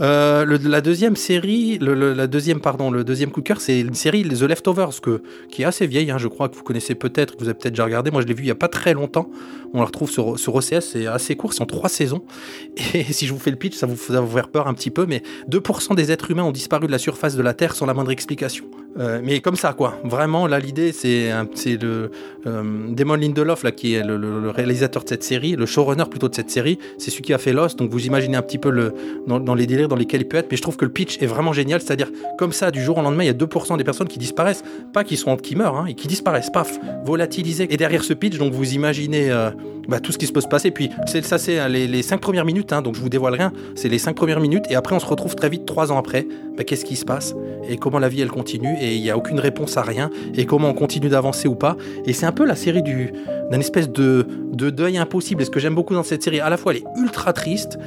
[0.01, 3.95] Euh, la deuxième série, le, la deuxième pardon, le deuxième coup de cœur, c'est une
[3.95, 6.11] série The Leftovers que, qui est assez vieille.
[6.11, 8.11] hein, je crois que vous connaissez peut-être, que vous avez peut-être déjà regardé.
[8.13, 9.29] Moi, je l'ai vu il y a pas très longtemps.
[9.75, 12.25] On la retrouve sur, sur OCS, c'est assez court, c'est en trois saisons.
[12.95, 14.91] Et si je vous fais le pitch, ça vous, va vous faire peur un petit
[14.91, 17.85] peu, mais 2% des êtres humains ont disparu de la surface de la Terre sans
[17.85, 18.67] la moindre explication.
[18.99, 20.01] Euh, mais comme ça, quoi.
[20.05, 22.11] Vraiment, là, l'idée, c'est le
[22.47, 26.35] euh, Damon Lindelof, là, qui est le réalisateur de cette série, le showrunner plutôt de
[26.35, 26.79] cette série.
[26.99, 28.88] C'est celui qui a fait Lost, donc vous imaginez un petit peu le,
[29.27, 30.49] dans, les délires dans lesquels il peut être.
[30.51, 33.03] Mais je trouve que le pitch est vraiment génial, c'est-à-dire comme ça, du jour au
[33.03, 35.87] lendemain, il y a 2% des personnes qui disparaissent, pas qui sont qui meurent, hein,
[35.87, 37.67] et qui disparaissent, paf, volatilisés.
[37.71, 39.51] Et derrière ce pitch, donc vous imaginez euh,
[39.89, 40.71] bah, tout ce qui se peut se passer.
[40.71, 43.53] Puis ça, c'est euh, les, les cinq premières minutes, hein, donc je vous dévoile rien.
[43.75, 46.27] C'est les cinq premières minutes, et après on se retrouve très vite trois ans après.
[46.59, 47.35] Bah, Qu'est-ce qui se passe?
[47.69, 48.77] Et comment la vie elle continue?
[48.81, 50.11] Et il n'y a aucune réponse à rien?
[50.35, 51.77] Et comment on continue d'avancer ou pas?
[52.05, 53.13] Et c'est un peu la série du
[53.51, 55.41] d'un espèce de, de deuil impossible.
[55.41, 57.79] Et ce que j'aime beaucoup dans cette série, à la fois elle est ultra triste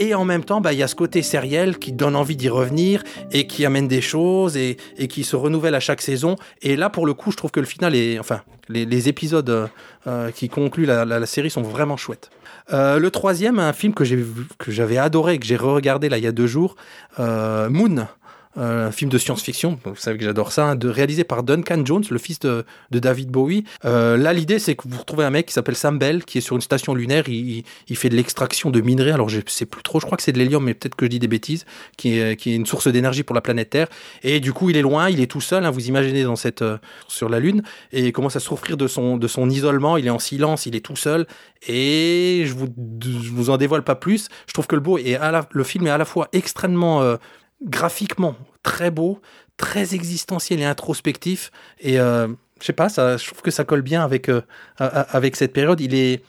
[0.00, 2.48] et en même temps bah, il y a ce côté sériel qui donne envie d'y
[2.48, 4.76] revenir et qui amène des choses et,
[5.08, 6.34] qui se renouvelle à chaque saison.
[6.62, 9.66] Et là pour le coup je trouve que le final est enfin les, épisodes euh,
[10.08, 12.30] euh, qui concluent la série sont vraiment chouettes.
[12.72, 16.26] Euh, le troisième, un film que j'avais adoré et que j'ai re-regardé là il y
[16.26, 16.76] a deux jours,
[17.18, 18.08] euh, Moon.
[18.56, 22.04] Un film de science-fiction, vous savez que j'adore ça, hein, de, réalisé par Duncan Jones,
[22.10, 23.64] le fils de, David Bowie.
[23.84, 26.40] Euh, là, l'idée, c'est que vous retrouvez un mec qui s'appelle Sam Bell, qui est
[26.40, 29.82] sur une station lunaire, il, il fait de l'extraction de minerais, alors je sais plus
[29.82, 31.66] trop, je crois que c'est de l'hélium, mais peut-être que je dis des bêtises,
[31.96, 33.88] qui est, une source d'énergie pour la planète Terre.
[34.22, 36.62] Et du coup, il est loin, il est tout seul, hein, vous imaginez, dans cette,
[36.62, 36.78] euh,
[37.08, 37.62] sur la Lune,
[37.92, 40.76] et il commence à souffrir de son, de son isolement, il est en silence, il
[40.76, 41.26] est tout seul,
[41.68, 42.68] et je vous,
[43.02, 44.28] je vous en dévoile pas plus.
[44.46, 45.18] Je trouve que le, beau est
[45.50, 47.16] le film est à la fois extrêmement euh,
[47.62, 49.20] graphiquement très beau,
[49.56, 51.50] très existentiel et introspectif.
[51.80, 52.28] Et euh,
[52.60, 54.42] je sais pas, ça, je trouve que ça colle bien avec, euh,
[54.78, 55.80] avec cette période.
[55.80, 56.22] Il est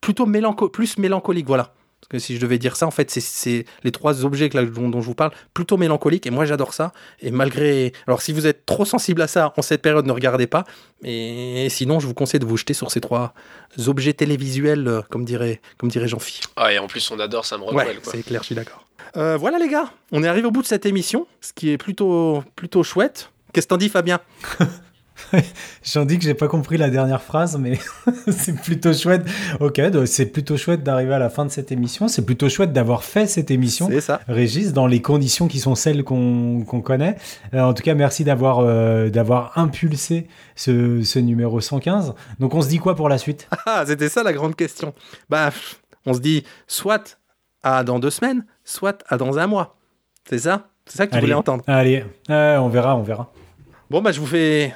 [0.00, 1.74] plutôt plus mélancolique, voilà.
[2.02, 4.58] Parce que si je devais dire ça, en fait, c'est- c'est les trois objets que
[4.58, 6.26] là, dont, dont je vous parle, plutôt mélancoliques.
[6.26, 6.92] Et moi, j'adore ça.
[7.20, 7.92] Et malgré.
[8.06, 10.64] Alors, si vous êtes trop sensible à ça en cette période, ne regardez pas.
[11.04, 13.32] Et sinon, je vous conseille de vous jeter sur ces trois
[13.86, 16.40] objets télévisuels, euh, comme dirait, comme dirait Jean-Phi.
[16.56, 18.12] Ah, et en plus, on adore Sam Rockwell, Ouais, quoi.
[18.12, 18.84] c'est clair, je suis d'accord.
[19.16, 21.78] Euh, voilà les gars, on est arrivé au bout de cette émission, ce qui est
[21.78, 23.30] plutôt, plutôt chouette.
[23.52, 24.20] Qu'est-ce que t'en dis Fabien?
[25.84, 27.78] J'en dis que j'ai pas compris la dernière phrase, mais
[28.30, 29.24] c'est plutôt chouette.
[29.60, 32.08] Ok, c'est plutôt chouette d'arriver à la fin de cette émission.
[32.08, 33.88] C'est plutôt chouette d'avoir fait cette émission.
[34.00, 34.20] Ça.
[34.28, 37.16] Régis, dans les conditions qui sont celles qu'on connaît.
[37.54, 40.26] Euh, en tout cas, merci d'avoir euh, d'avoir impulsé
[40.56, 42.14] ce, ce numéro 115.
[42.38, 43.48] Donc, on se dit quoi pour la suite?
[43.64, 44.92] Ah, c'était ça la grande question.
[45.30, 45.50] Bah,
[46.04, 47.18] on se dit soit
[47.62, 49.76] à dans deux semaines, soit à dans un mois.
[50.28, 50.68] C'est ça?
[50.86, 51.26] C'est ça que tu Allez.
[51.26, 51.62] voulais entendre?
[51.66, 53.32] Allez, euh, on verra, on verra.
[53.88, 54.74] Bon, bah, je vous fais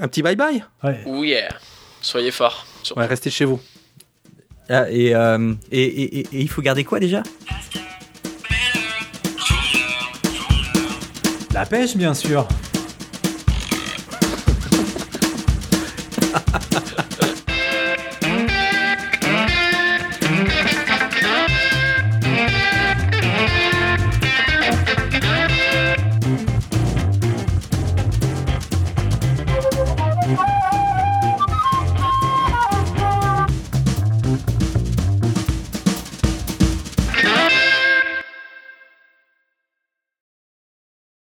[0.00, 0.62] un petit bye-bye.
[0.82, 1.02] Ouais.
[1.28, 1.48] Yeah.
[2.00, 2.66] Soyez forts.
[2.82, 3.00] Surtout.
[3.00, 3.60] Ouais, restez chez vous.
[4.68, 7.22] Ah, et, euh, et, et- et- et il faut garder quoi déjà?
[11.54, 12.46] La pêche, bien sûr.